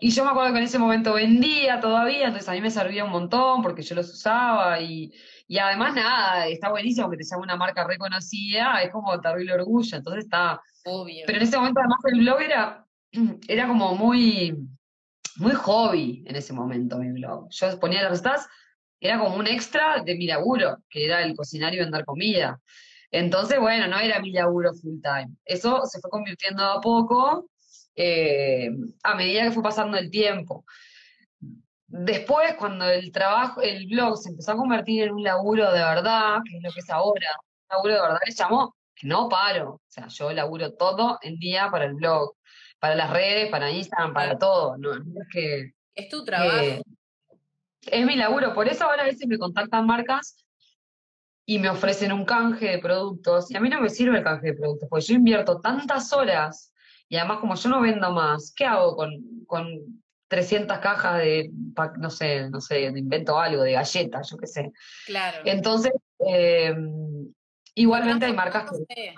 y 0.00 0.10
yo 0.10 0.24
me 0.24 0.32
acuerdo 0.32 0.52
que 0.52 0.58
en 0.58 0.64
ese 0.64 0.78
momento 0.78 1.14
vendía 1.14 1.80
todavía, 1.80 2.26
entonces 2.26 2.50
a 2.50 2.52
mí 2.52 2.60
me 2.60 2.70
servía 2.70 3.04
un 3.04 3.12
montón 3.12 3.62
porque 3.62 3.80
yo 3.80 3.94
los 3.94 4.12
usaba 4.12 4.80
y, 4.80 5.14
y 5.48 5.56
además 5.56 5.94
nada, 5.94 6.46
está 6.46 6.68
buenísimo 6.68 7.08
que 7.08 7.16
te 7.16 7.24
llame 7.24 7.44
una 7.44 7.56
marca 7.56 7.86
reconocida, 7.86 8.82
es 8.82 8.90
como 8.90 9.18
terrible 9.18 9.54
orgullo, 9.54 9.96
entonces 9.96 10.24
está... 10.24 10.60
Obvio. 10.84 11.24
Pero 11.24 11.38
en 11.38 11.44
ese 11.44 11.56
momento 11.56 11.80
además 11.80 12.00
el 12.04 12.18
blog 12.18 12.40
era, 12.42 12.86
era 13.48 13.66
como 13.66 13.94
muy 13.94 14.68
muy 15.36 15.52
hobby 15.52 16.24
en 16.26 16.36
ese 16.36 16.52
momento 16.52 16.98
mi 16.98 17.12
blog. 17.12 17.48
Yo 17.50 17.78
ponía 17.78 18.02
las 18.02 18.10
recetas, 18.10 18.48
era 19.00 19.18
como 19.18 19.36
un 19.36 19.46
extra 19.46 20.02
de 20.02 20.14
mi 20.14 20.26
laburo, 20.26 20.78
que 20.88 21.04
era 21.04 21.22
el 21.22 21.34
cocinar 21.36 21.74
y 21.74 21.78
vender 21.78 22.04
comida. 22.04 22.60
Entonces, 23.10 23.58
bueno, 23.60 23.86
no 23.88 23.98
era 23.98 24.20
mi 24.20 24.32
laburo 24.32 24.72
full 24.74 25.00
time. 25.02 25.36
Eso 25.44 25.84
se 25.84 26.00
fue 26.00 26.10
convirtiendo 26.10 26.64
a 26.64 26.80
poco 26.80 27.46
eh, 27.94 28.70
a 29.02 29.14
medida 29.14 29.42
que 29.44 29.52
fue 29.52 29.62
pasando 29.62 29.98
el 29.98 30.10
tiempo. 30.10 30.64
Después, 31.86 32.54
cuando 32.54 32.88
el 32.88 33.12
trabajo, 33.12 33.60
el 33.60 33.86
blog 33.86 34.16
se 34.16 34.30
empezó 34.30 34.52
a 34.52 34.56
convertir 34.56 35.04
en 35.04 35.12
un 35.12 35.22
laburo 35.22 35.70
de 35.72 35.80
verdad, 35.80 36.38
que 36.48 36.56
es 36.56 36.62
lo 36.62 36.70
que 36.72 36.80
es 36.80 36.88
ahora, 36.88 37.28
un 37.38 37.76
laburo 37.76 37.94
de 37.94 38.00
verdad, 38.00 38.18
le 38.24 38.32
llamó 38.34 38.74
que 38.94 39.06
no 39.06 39.28
paro. 39.28 39.74
O 39.74 39.82
sea, 39.88 40.06
yo 40.08 40.32
laburo 40.32 40.72
todo 40.72 41.18
el 41.20 41.38
día 41.38 41.68
para 41.70 41.84
el 41.84 41.94
blog 41.94 42.34
para 42.82 42.96
las 42.96 43.10
redes, 43.10 43.48
para 43.48 43.70
Instagram, 43.70 44.12
para 44.12 44.36
todo. 44.36 44.76
No, 44.76 44.92
es 44.92 45.28
que. 45.30 45.72
Es 45.94 46.08
tu 46.08 46.24
trabajo. 46.24 46.82
es 47.82 48.06
mi 48.06 48.16
laburo. 48.16 48.54
Por 48.54 48.66
eso 48.66 48.84
ahora 48.84 49.02
a 49.02 49.06
veces 49.06 49.28
me 49.28 49.38
contactan 49.38 49.86
marcas 49.86 50.36
y 51.46 51.60
me 51.60 51.68
ofrecen 51.68 52.12
un 52.12 52.24
canje 52.24 52.66
de 52.66 52.78
productos. 52.80 53.52
Y 53.52 53.56
a 53.56 53.60
mí 53.60 53.68
no 53.68 53.80
me 53.80 53.88
sirve 53.88 54.18
el 54.18 54.24
canje 54.24 54.48
de 54.48 54.54
productos, 54.54 54.88
porque 54.88 55.04
yo 55.04 55.14
invierto 55.14 55.60
tantas 55.60 56.12
horas 56.12 56.72
y 57.08 57.16
además, 57.18 57.38
como 57.38 57.54
yo 57.54 57.68
no 57.68 57.80
vendo 57.80 58.10
más, 58.10 58.52
¿qué 58.56 58.64
hago 58.64 58.96
con, 58.96 59.12
con 59.46 60.02
300 60.26 60.78
cajas 60.78 61.18
de, 61.18 61.52
no 61.98 62.10
sé, 62.10 62.50
no 62.50 62.60
sé, 62.60 62.82
invento 62.82 63.38
algo, 63.38 63.62
de 63.62 63.72
galletas, 63.74 64.28
yo 64.28 64.38
qué 64.38 64.48
sé? 64.48 64.72
Claro. 65.06 65.38
Entonces, 65.44 65.92
eh, 66.26 66.74
igualmente 67.76 68.26
hay 68.26 68.32
marcas 68.32 68.72
que 68.88 69.14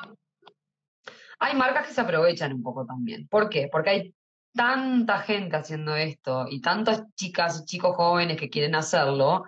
hay 1.45 1.55
marcas 1.55 1.87
que 1.87 1.93
se 1.93 2.01
aprovechan 2.01 2.55
un 2.55 2.63
poco 2.63 2.87
también. 2.87 3.29
¿Por 3.29 3.51
qué? 3.51 3.69
Porque 3.71 3.91
hay 3.91 4.15
tanta 4.55 5.19
gente 5.19 5.57
haciendo 5.57 5.95
esto 5.95 6.47
y 6.49 6.63
tantas 6.63 7.05
chicas 7.17 7.61
y 7.61 7.67
chicos 7.67 7.97
jóvenes 7.97 8.39
que 8.39 8.49
quieren 8.49 8.75
hacerlo, 8.75 9.45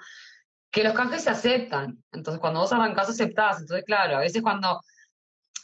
que 0.71 0.85
los 0.85 0.93
canjes 0.93 1.23
se 1.23 1.31
aceptan. 1.31 2.05
Entonces, 2.13 2.39
cuando 2.39 2.61
vos 2.61 2.73
arrancás, 2.73 3.09
aceptás. 3.09 3.61
Entonces, 3.61 3.85
claro, 3.87 4.19
a 4.19 4.21
veces 4.21 4.43
cuando, 4.43 4.83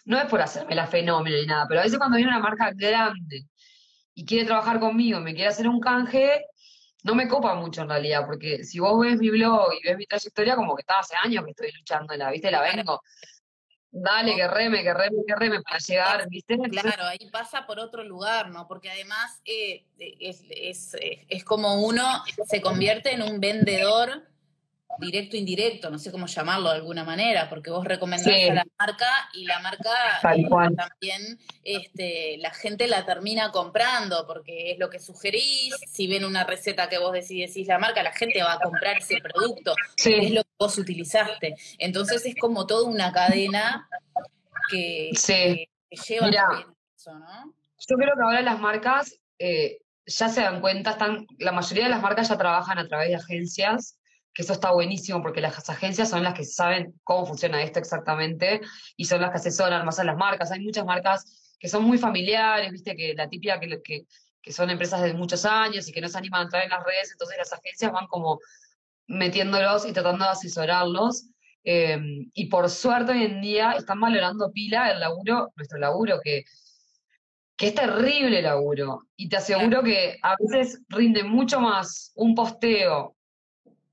no 0.07 0.19
es 0.19 0.25
por 0.25 0.41
hacerme 0.41 0.75
la 0.75 0.87
fenómeno 0.87 1.37
ni 1.37 1.45
nada, 1.47 1.67
pero 1.69 1.81
a 1.81 1.85
veces 1.85 1.99
cuando 1.99 2.17
viene 2.17 2.31
una 2.31 2.41
marca 2.41 2.73
grande 2.75 3.45
y 4.15 4.25
quiere 4.25 4.47
trabajar 4.47 4.81
conmigo, 4.81 5.21
me 5.21 5.35
quiere 5.35 5.51
hacer 5.51 5.69
un 5.69 5.81
canje, 5.81 6.47
no 7.05 7.15
me 7.15 7.29
copa 7.29 7.55
mucho 7.57 7.83
en 7.83 7.91
realidad, 7.91 8.25
porque 8.25 8.65
si 8.65 8.79
vos 8.79 8.99
ves 9.01 9.19
mi 9.19 9.29
blog 9.29 9.69
y 9.75 9.87
ves 9.87 9.99
mi 9.99 10.07
trayectoria, 10.07 10.57
como 10.57 10.75
que 10.77 10.81
está 10.81 10.99
hace 10.99 11.15
años 11.23 11.45
que 11.45 11.51
estoy 11.51 11.73
luchando 11.73 12.17
la, 12.17 12.31
¿viste? 12.31 12.51
La 12.51 12.63
vengo 12.63 13.03
dale, 13.93 14.35
que 14.35 14.49
reme, 14.49 14.83
que 14.83 14.95
reme, 14.95 15.23
que 15.27 15.35
reme 15.37 15.61
para 15.61 15.79
llegar, 15.79 16.29
¿viste? 16.29 16.59
Claro, 16.59 17.05
ahí 17.05 17.31
pasa 17.31 17.67
por 17.67 17.79
otro 17.79 18.03
lugar, 18.03 18.51
¿no? 18.51 18.67
Porque 18.67 18.91
además 18.91 19.41
eh, 19.45 19.85
es, 19.99 20.43
es, 20.49 20.97
es, 21.29 21.45
como 21.45 21.83
uno 21.83 22.03
se 22.47 22.61
convierte 22.63 23.13
en 23.13 23.23
un 23.23 23.39
vendedor 23.39 24.27
directo 24.99 25.37
indirecto, 25.37 25.91
no 25.91 25.99
sé 25.99 26.13
cómo 26.13 26.27
llamarlo 26.27 26.71
de 26.71 26.77
alguna 26.77 27.05
manera, 27.05 27.49
porque 27.49 27.71
vos 27.71 27.85
recomendás 27.85 28.27
a 28.51 28.55
la 28.55 28.67
marca 28.79 29.09
y 29.35 29.45
la 29.45 29.59
marca 29.61 29.91
eh, 30.35 30.47
también 30.77 31.39
este, 31.65 32.37
la 32.39 32.53
gente 32.53 32.87
la 32.87 33.05
termina 33.05 33.51
comprando 33.51 34.27
porque 34.27 34.73
es 34.73 34.79
lo 34.79 34.91
que 34.91 34.99
sugerís, 34.99 35.75
si 35.91 36.07
ven 36.07 36.25
una 36.25 36.45
receta 36.45 36.89
que 36.89 36.99
vos 36.99 37.13
decís, 37.13 37.49
decís 37.49 37.67
la 37.67 37.79
marca, 37.79 38.03
la 38.03 38.13
gente 38.13 38.43
va 38.43 38.55
a 38.55 38.61
comprar 38.61 38.99
ese 38.99 39.21
producto, 39.21 39.75
es 39.97 40.31
lo 40.31 40.43
que 40.43 40.51
vos 40.59 40.77
utilizaste. 40.79 41.57
Entonces 41.79 42.25
es 42.27 42.35
como 42.41 42.67
toda 42.67 42.89
una 42.89 43.13
cadena 43.13 43.89
que, 44.71 45.11
lleva 45.13 46.31
eso, 46.97 47.19
¿no? 47.19 47.55
Yo 47.89 47.97
creo 47.97 48.15
que 48.15 48.23
ahora 48.23 48.43
las 48.43 48.61
marcas 48.61 49.19
eh, 49.39 49.79
ya 50.07 50.29
se 50.29 50.41
dan 50.41 50.61
cuenta, 50.61 50.91
están, 50.91 51.27
la 51.39 51.53
mayoría 51.53 51.85
de 51.85 51.91
las 51.91 52.03
marcas 52.03 52.29
ya 52.29 52.39
trabajan 52.39 52.79
a 52.79 52.87
través 52.87 53.09
de 53.09 53.17
agencias 53.17 53.99
que 54.35 54.43
eso 54.43 54.53
está 54.53 54.71
buenísimo 54.71 55.21
porque 55.23 55.41
las 55.41 55.69
agencias 55.69 56.09
son 56.09 56.23
las 56.23 56.35
que 56.35 56.45
saben 56.45 56.95
cómo 57.05 57.27
funciona 57.27 57.63
esto 57.63 57.79
exactamente 57.79 58.61
y 58.97 59.05
son 59.05 59.21
las 59.21 59.31
que 59.31 59.37
asesoran 59.37 59.85
más 59.85 59.99
a 59.99 60.05
las 60.05 60.17
marcas. 60.17 60.51
Hay 60.53 60.61
muchas 60.61 60.87
marcas 60.87 61.55
que 61.59 61.69
son 61.69 61.85
muy 61.85 61.99
familiares, 61.99 62.73
viste, 62.73 62.97
que 62.97 63.15
la 63.15 63.29
típica 63.29 63.61
que, 63.61 63.81
que, 63.83 64.07
que 64.41 64.53
son 64.53 64.71
empresas 64.71 65.03
de 65.03 65.13
muchos 65.15 65.45
años 65.45 65.89
y 65.89 65.93
que 65.93 66.01
no 66.01 66.09
se 66.09 66.19
animan 66.19 66.41
a 66.41 66.45
entrar 66.45 66.65
en 66.65 66.71
las 66.71 66.85
redes, 66.85 67.13
entonces 67.13 67.37
las 67.39 67.53
agencias 67.53 67.93
van 67.93 68.07
como 68.07 68.41
metiéndolos 69.07 69.87
y 69.87 69.93
tratando 69.93 70.25
de 70.25 70.31
asesorarlos. 70.31 71.27
Eh, 71.65 71.99
y 72.35 72.47
por 72.47 72.69
suerte 72.71 73.13
hoy 73.13 73.25
en 73.25 73.41
día 73.41 73.73
están 73.73 74.01
valorando 74.01 74.51
pila 74.51 74.91
el 74.91 74.99
laburo, 74.99 75.53
nuestro 75.55 75.79
laburo, 75.79 76.21
que, 76.25 76.45
que 77.57 77.69
es 77.69 77.75
terrible 77.75 78.41
laburo. 78.43 79.07
Y 79.15 79.29
te 79.29 79.37
aseguro 79.37 79.83
que 79.83 80.19
a 80.23 80.37
veces 80.41 80.81
rinde 80.89 81.23
mucho 81.23 81.61
más 81.61 82.13
un 82.15 82.35
posteo 82.35 83.15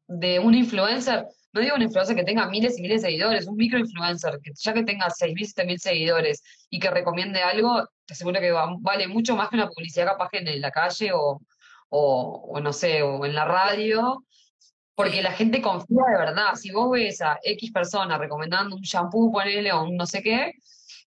de 0.09 0.39
un 0.39 0.55
influencer, 0.55 1.27
no 1.53 1.61
digo 1.61 1.75
un 1.75 1.83
influencer 1.83 2.15
que 2.15 2.23
tenga 2.23 2.47
miles 2.47 2.77
y 2.77 2.81
miles 2.81 3.01
de 3.01 3.09
seguidores, 3.09 3.47
un 3.47 3.55
microinfluencer, 3.55 4.39
que 4.41 4.51
ya 4.55 4.73
que 4.73 4.83
tenga 4.83 5.07
6.000, 5.07 5.65
mil 5.65 5.79
seguidores 5.79 6.41
y 6.69 6.79
que 6.79 6.89
recomiende 6.89 7.41
algo, 7.41 7.87
te 8.05 8.13
aseguro 8.13 8.39
que 8.39 8.51
vale 8.51 9.07
mucho 9.07 9.35
más 9.35 9.49
que 9.49 9.55
una 9.55 9.69
publicidad 9.69 10.07
capaz 10.07 10.29
que 10.29 10.39
en 10.39 10.61
la 10.61 10.71
calle 10.71 11.11
o, 11.13 11.39
o, 11.89 12.59
no 12.59 12.73
sé, 12.73 13.03
o 13.03 13.23
en 13.23 13.35
la 13.35 13.45
radio, 13.45 14.23
porque 14.95 15.21
la 15.21 15.31
gente 15.31 15.61
confía 15.61 16.03
de 16.11 16.17
verdad. 16.17 16.55
Si 16.55 16.71
vos 16.71 16.89
ves 16.91 17.21
a 17.21 17.39
X 17.43 17.71
persona 17.71 18.17
recomendando 18.17 18.75
un 18.75 18.81
shampoo, 18.81 19.31
ponele, 19.31 19.71
o 19.71 19.83
un 19.83 19.95
no 19.95 20.07
sé 20.07 20.23
qué, 20.23 20.53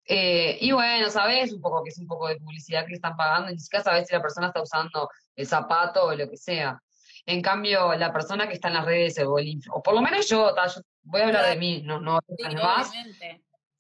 eh, 0.06 0.58
y 0.62 0.72
bueno, 0.72 1.10
sabes 1.10 1.52
un 1.52 1.62
poco 1.62 1.84
que 1.84 1.90
es 1.90 1.98
un 1.98 2.08
poco 2.08 2.28
de 2.28 2.36
publicidad 2.36 2.86
que 2.86 2.94
están 2.94 3.16
pagando, 3.16 3.50
y 3.50 3.54
ni 3.54 3.60
siquiera 3.60 3.84
sabes 3.84 4.08
si 4.08 4.14
la 4.14 4.22
persona 4.22 4.48
está 4.48 4.62
usando 4.62 5.10
el 5.36 5.48
zapato 5.48 6.06
o 6.06 6.16
lo 6.16 6.30
que 6.30 6.38
sea. 6.38 6.80
En 7.26 7.42
cambio, 7.42 7.94
la 7.96 8.12
persona 8.12 8.48
que 8.48 8.54
está 8.54 8.68
en 8.68 8.74
las 8.76 8.86
redes, 8.86 9.18
o, 9.20 9.36
o 9.36 9.82
por 9.84 9.94
lo 9.94 10.02
menos 10.02 10.28
yo, 10.28 10.54
yo 10.56 10.82
voy 11.04 11.22
a 11.22 11.26
hablar 11.28 11.46
de 11.50 11.56
mí, 11.58 11.82
no, 11.84 12.00
no 12.02 12.20
Sí, 12.38 12.56
más. 12.56 12.92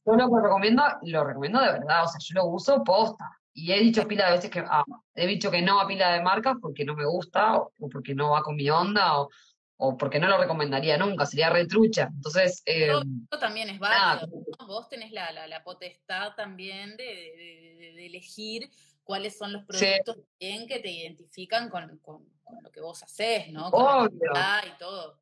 Yo 0.06 0.14
lo 0.16 0.30
que 0.30 0.42
recomiendo, 0.44 0.84
lo 1.04 1.24
recomiendo 1.24 1.60
de 1.62 1.72
verdad, 1.72 2.04
o 2.04 2.08
sea, 2.08 2.20
yo 2.22 2.36
lo 2.36 2.46
uso 2.48 2.84
posta. 2.84 3.26
Y 3.54 3.72
he 3.72 3.80
dicho 3.80 4.08
pila 4.08 4.26
de 4.28 4.32
veces 4.34 4.50
que, 4.50 4.60
ah, 4.68 4.84
he 5.16 5.28
dicho 5.28 5.52
que 5.52 5.62
no 5.62 5.80
a 5.80 5.88
pila 5.88 6.12
de 6.14 6.22
marcas 6.22 6.56
porque 6.62 6.84
no 6.86 6.96
me 6.96 7.06
gusta, 7.06 7.58
o, 7.58 7.72
o 7.80 7.90
porque 7.90 8.16
no 8.16 8.32
va 8.32 8.42
con 8.44 8.56
mi 8.56 8.70
onda, 8.70 9.20
o, 9.20 9.30
o 9.78 9.96
porque 9.98 10.20
no 10.20 10.28
lo 10.28 10.38
recomendaría 10.38 10.98
nunca, 10.98 11.26
sería 11.26 11.50
retrucha. 11.50 12.10
Entonces, 12.14 12.64
eh, 12.66 12.92
también 13.40 13.70
es 13.70 13.80
nada, 13.80 14.16
válido. 14.22 14.40
¿no? 14.60 14.68
Vos 14.68 14.90
tenés 14.90 15.12
la, 15.12 15.32
la, 15.32 15.48
la 15.48 15.64
potestad 15.64 16.34
también 16.36 16.98
de, 16.98 17.04
de- 17.04 17.76
de- 17.78 17.94
de 17.94 18.06
elegir 18.08 18.70
cuáles 19.04 19.38
son 19.38 19.54
los 19.54 19.64
Sí. 19.70 19.86
productos 20.06 20.18
bien 20.40 20.68
que 20.68 20.80
te 20.80 20.90
identifican 20.92 21.70
con, 21.70 21.98
con- 22.00 22.26
con 22.44 22.62
lo 22.64 22.72
que 22.72 22.82
vos 22.82 23.02
haces, 23.04 23.50
¿no? 23.52 23.72
Con 23.72 23.84
la 23.84 23.98
obvio. 24.04 24.20
calidad 24.34 24.64
y 24.76 24.78
todo. 24.78 25.20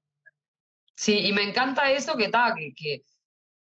Sí, 0.95 1.17
y 1.27 1.33
me 1.33 1.43
encanta 1.43 1.91
eso 1.91 2.15
que 2.15 2.25
está, 2.25 2.53
que, 2.55 2.73
que, 2.75 3.03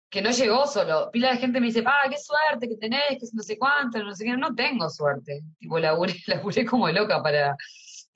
que 0.10 0.22
no 0.22 0.32
llegó 0.32 0.66
solo. 0.68 1.12
Pila 1.12 1.32
de 1.32 1.38
gente 1.38 1.60
me 1.60 1.68
dice, 1.68 1.84
ah, 1.86 2.08
qué 2.10 2.18
suerte 2.18 2.68
que 2.68 2.78
tenés, 2.78 3.02
que 3.10 3.28
no 3.34 3.44
sé 3.44 3.58
cuánto, 3.58 4.02
no 4.04 4.16
sé 4.16 4.26
qué. 4.26 4.38
No 4.38 4.56
tengo 4.56 4.90
suerte. 4.90 5.42
Tipo, 5.60 5.78
laburé, 5.80 6.16
laburé 6.28 6.66
como 6.66 6.88
loca 6.90 7.22
para, 7.22 7.56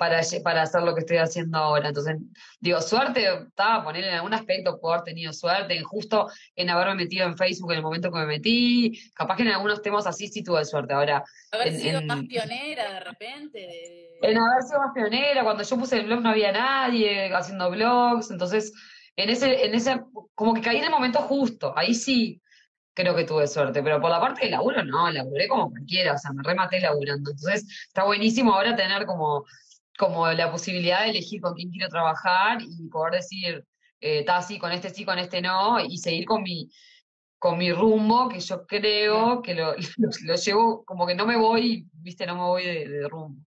para, 0.02 0.64
hacer 0.64 0.82
lo 0.82 0.96
que 0.96 1.02
estoy 1.02 1.18
haciendo 1.18 1.60
ahora. 1.60 1.90
Entonces, 1.90 2.18
digo, 2.60 2.82
suerte, 2.82 3.24
estaba 3.48 3.84
poner 3.84 4.04
en 4.04 4.16
algún 4.16 4.34
aspecto 4.34 4.80
puedo 4.80 4.96
haber 4.96 5.06
tenido 5.06 5.32
suerte, 5.32 5.78
en 5.78 5.84
justo 5.84 6.28
en 6.56 6.72
haberme 6.72 6.96
metido 6.96 7.28
en 7.28 7.38
Facebook 7.38 7.72
en 7.72 7.78
el 7.78 7.84
momento 7.84 8.12
que 8.12 8.18
me 8.18 8.26
metí. 8.26 9.00
Capaz 9.14 9.36
que 9.36 9.44
en 9.44 9.50
algunos 9.50 9.80
temas 9.84 10.08
así 10.08 10.28
sí 10.28 10.44
tuve 10.44 10.66
suerte. 10.66 10.96
Ahora, 10.96 11.24
Haber 11.52 11.68
En- 11.68 11.80
sido 11.80 12.00
en- 12.00 12.08
más 12.08 12.24
pionera 12.24 12.94
de 12.94 13.00
repente. 13.02 13.60
de- 13.60 14.18
en 14.24 14.38
haber 14.40 14.64
sido 14.64 14.80
más 14.80 14.92
pionera, 14.96 15.44
cuando 15.44 15.62
yo 15.64 15.78
puse 15.78 16.00
el 16.00 16.06
blog 16.08 16.22
no 16.22 16.30
había 16.30 16.52
nadie 16.52 17.32
haciendo 17.32 17.70
blogs, 17.70 18.32
entonces 18.32 18.74
en 19.16 19.30
ese, 19.30 19.66
en 19.66 19.76
ese, 19.76 20.02
como 20.34 20.56
que 20.56 20.62
caí 20.62 20.78
en 20.78 20.86
el 20.86 20.90
momento 20.90 21.20
justo, 21.20 21.74
ahí 21.78 21.94
sí 21.94 22.42
creo 22.94 23.16
que 23.16 23.24
tuve 23.24 23.48
suerte, 23.48 23.82
pero 23.84 24.02
por 24.02 24.10
la 24.10 24.20
parte 24.20 24.42
del 24.42 24.52
laburo 24.52 24.84
no, 24.84 25.10
laburé 25.12 25.48
como 25.48 25.70
cualquiera, 25.70 26.14
o 26.14 26.18
sea, 26.18 26.32
me 26.34 26.44
rematé 26.44 26.80
laburando, 26.80 27.32
entonces 27.32 27.66
está 27.88 28.04
buenísimo 28.04 28.54
ahora 28.54 28.76
tener 28.76 29.06
como, 29.06 29.46
como 30.02 30.28
la 30.32 30.50
posibilidad 30.52 31.04
de 31.04 31.12
elegir 31.12 31.40
con 31.42 31.54
quién 31.54 31.70
quiero 31.70 31.88
trabajar 31.88 32.58
y 32.60 32.90
poder 32.90 33.14
decir, 33.14 33.64
eh, 34.00 34.22
está 34.22 34.38
así, 34.38 34.58
con 34.58 34.72
este 34.72 34.90
sí, 34.90 35.06
con 35.06 35.20
este 35.20 35.44
no, 35.44 35.80
y 35.80 35.96
seguir 36.00 36.26
con 36.26 36.42
mi, 36.42 36.72
con 37.38 37.56
mi 37.60 37.72
rumbo, 37.72 38.28
que 38.28 38.40
yo 38.40 38.66
creo 38.66 39.44
que 39.44 39.54
lo, 39.54 39.76
lo, 39.98 40.10
lo 40.24 40.36
llevo, 40.36 40.84
como 40.86 41.06
que 41.06 41.14
no 41.14 41.28
me 41.28 41.38
voy, 41.38 41.88
viste, 41.94 42.26
no 42.26 42.34
me 42.34 42.42
voy 42.42 42.66
de, 42.66 42.88
de 42.88 43.08
rumbo. 43.08 43.46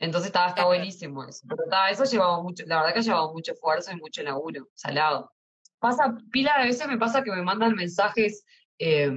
Entonces 0.00 0.26
está, 0.26 0.48
está 0.48 0.64
buenísimo 0.64 1.22
eso. 1.24 1.46
Pero 1.48 1.62
está, 1.62 1.88
eso 1.88 2.02
ha 2.02 2.06
llevado 2.06 2.42
mucho, 2.42 2.64
la 2.66 2.78
verdad 2.78 2.92
que 2.92 2.98
ha 2.98 3.02
llevado 3.02 3.32
mucho 3.32 3.52
esfuerzo 3.52 3.92
y 3.92 3.96
mucho 3.96 4.24
laburo, 4.24 4.66
salado. 4.74 5.30
Pasa, 5.78 6.16
pila 6.32 6.58
de 6.58 6.64
veces 6.64 6.88
me 6.88 6.98
pasa 6.98 7.22
que 7.22 7.30
me 7.30 7.42
mandan 7.42 7.76
mensajes 7.76 8.44
eh, 8.78 9.10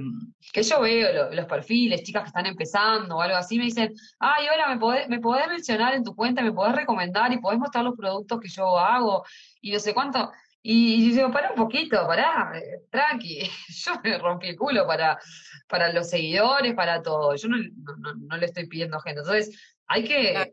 que 0.52 0.62
yo 0.62 0.80
veo 0.80 1.12
lo- 1.12 1.34
los 1.34 1.46
perfiles, 1.46 2.02
chicas 2.02 2.22
que 2.22 2.28
están 2.28 2.46
empezando 2.46 3.16
o 3.16 3.20
algo 3.22 3.36
así, 3.36 3.58
me 3.58 3.64
dicen, 3.64 3.92
ay, 4.18 4.46
hola, 4.52 4.68
¿me 4.68 4.78
podés, 4.78 5.08
me 5.08 5.18
podés 5.20 5.48
mencionar 5.48 5.94
en 5.94 6.02
tu 6.04 6.14
cuenta, 6.14 6.42
me 6.42 6.52
podés 6.52 6.74
recomendar 6.74 7.32
y 7.32 7.38
podés 7.38 7.58
mostrar 7.58 7.84
los 7.84 7.96
productos 7.96 8.40
que 8.40 8.48
yo 8.48 8.78
hago 8.78 9.24
y 9.60 9.72
no 9.72 9.78
sé 9.78 9.92
cuánto. 9.94 10.30
Y, 10.62 11.08
yo 11.10 11.16
digo, 11.16 11.30
pará 11.32 11.50
un 11.50 11.56
poquito, 11.56 12.06
pará, 12.06 12.52
eh, 12.54 12.82
tranqui. 12.90 13.40
Yo 13.68 13.92
me 14.04 14.18
rompí 14.18 14.48
el 14.48 14.56
culo 14.56 14.86
para, 14.86 15.18
para 15.66 15.90
los 15.90 16.10
seguidores, 16.10 16.74
para 16.74 17.00
todo. 17.00 17.34
Yo 17.34 17.48
no, 17.48 17.56
no, 17.56 18.14
no, 18.14 18.36
le 18.36 18.44
estoy 18.44 18.66
pidiendo 18.66 19.00
gente. 19.00 19.20
Entonces, 19.20 19.58
hay 19.86 20.04
que, 20.04 20.32
Claro. 20.32 20.50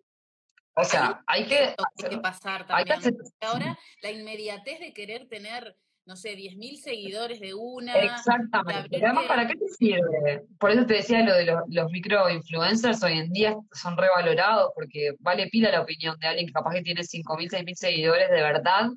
o 0.76 0.84
sea, 0.86 1.24
hay 1.28 1.43
que 1.46 1.76
tiene 1.98 2.15
que 2.15 2.22
pasar 2.22 2.65
hay 2.70 2.86
que 2.86 2.91
también. 2.93 3.15
hacer- 3.22 3.50
Ahora 3.50 3.78
la 4.02 4.12
inmediatez 4.12 4.80
de 4.80 4.93
querer 4.93 5.28
tener, 5.28 5.76
no 6.08 6.15
sé, 6.15 6.36
10.000 6.36 6.78
seguidores 6.78 7.39
de 7.39 7.54
una. 7.54 7.93
Exactamente. 7.96 8.98
además, 9.06 9.26
¿para 9.26 9.46
qué 9.46 9.56
te 9.56 9.67
sirve? 9.67 10.46
Por 10.58 10.72
eso 10.72 10.86
te 10.86 10.96
decía 10.96 11.22
lo 11.24 11.36
de 11.36 11.46
los, 11.46 11.62
los 11.67 11.91
microinfluencers 11.91 13.04
hoy 13.04 13.20
en 13.20 13.32
día 13.32 13.56
son 13.74 13.98
revalorados 13.98 14.72
porque 14.74 15.12
vale 15.20 15.48
pila 15.48 15.70
la 15.72 15.82
opinión 15.82 16.17
de 16.20 16.28
alguien 16.28 16.48
que 16.48 16.54
capaz 16.54 16.74
que 16.74 16.82
tiene 16.82 17.04
5.000, 17.04 17.50
6.000 17.50 17.76
seguidores 17.76 18.30
de 18.30 18.41
verdad 18.41 18.89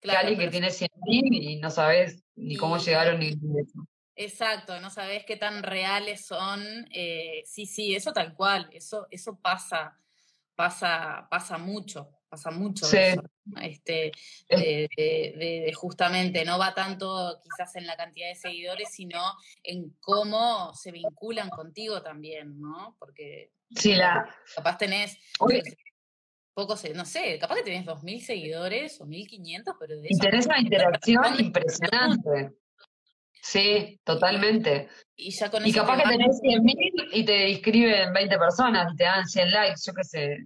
que 0.00 0.10
alguien 0.12 0.38
que 0.38 0.48
tiene 0.48 0.70
100.000 0.70 1.24
y 1.34 1.56
no 1.60 1.70
sabes 1.70 2.24
ni 2.34 2.56
cómo 2.56 2.78
Y- 2.78 2.80
llegaron 2.80 3.20
ni 3.20 3.28
eso. 3.28 3.86
Exacto, 4.16 4.80
no 4.80 4.90
sabés 4.90 5.24
qué 5.24 5.36
tan 5.36 5.62
reales 5.62 6.26
son. 6.26 6.62
eh, 6.90 7.42
sí, 7.44 7.66
sí, 7.66 7.94
eso 7.94 8.12
tal 8.12 8.34
cual, 8.34 8.68
eso, 8.72 9.06
eso 9.10 9.38
pasa, 9.40 9.98
pasa, 10.54 11.26
pasa 11.30 11.58
mucho, 11.58 12.10
pasa 12.30 12.50
mucho 12.50 12.86
Sí. 12.86 12.96
eso. 12.96 13.22
Este, 13.60 14.12
de, 14.48 14.88
de- 14.96 15.34
de- 15.36 15.60
de 15.66 15.72
justamente, 15.74 16.44
no 16.44 16.58
va 16.58 16.72
tanto 16.72 17.38
quizás 17.42 17.74
en 17.76 17.86
la 17.86 17.96
cantidad 17.96 18.28
de 18.28 18.36
seguidores, 18.36 18.88
sino 18.92 19.20
en 19.64 19.90
cómo 20.00 20.72
se 20.74 20.92
vinculan 20.92 21.50
contigo 21.50 22.00
también, 22.02 22.58
¿no? 22.60 22.96
Porque 22.98 23.50
Sí, 23.74 23.94
la, 23.94 24.28
capaz 24.54 24.78
tenés 24.78 25.18
Oye, 25.40 25.62
pocos, 26.54 26.82
no 26.94 27.04
sé, 27.04 27.38
capaz 27.38 27.56
que 27.56 27.62
tenés 27.64 27.84
2.000 27.84 28.20
seguidores 28.24 29.00
o 29.00 29.06
1.500, 29.06 29.74
pero 29.78 29.96
de 30.00 30.08
tenés 30.20 30.46
una 30.46 30.60
interacción 30.60 31.38
impresionante. 31.40 32.52
Sí, 33.42 33.98
totalmente. 34.04 34.88
y 35.16 35.30
ya 35.30 35.50
con 35.50 35.66
Y 35.66 35.70
eso 35.70 35.80
capaz 35.80 36.02
que 36.02 36.08
tenés 36.10 36.38
100.000 36.40 37.08
y 37.12 37.24
te 37.24 37.48
inscriben 37.50 38.12
20 38.12 38.38
personas 38.38 38.92
y 38.92 38.96
te 38.96 39.04
dan 39.04 39.26
100 39.26 39.50
likes, 39.50 39.80
yo 39.86 39.92
qué 39.94 40.04
sé. 40.04 40.36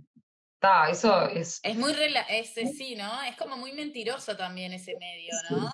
Está, 0.65 0.89
eso 0.89 1.29
es... 1.29 1.61
Es 1.63 1.77
muy 1.77 1.93
rela 1.93 2.23
ese 2.23 2.67
sí, 2.69 2.97
¿no? 2.97 3.23
Es 3.29 3.37
como 3.37 3.59
muy 3.59 3.73
mentiroso 3.73 4.35
también 4.35 4.73
ese 4.73 4.97
medio, 4.99 5.35
¿no? 5.51 5.71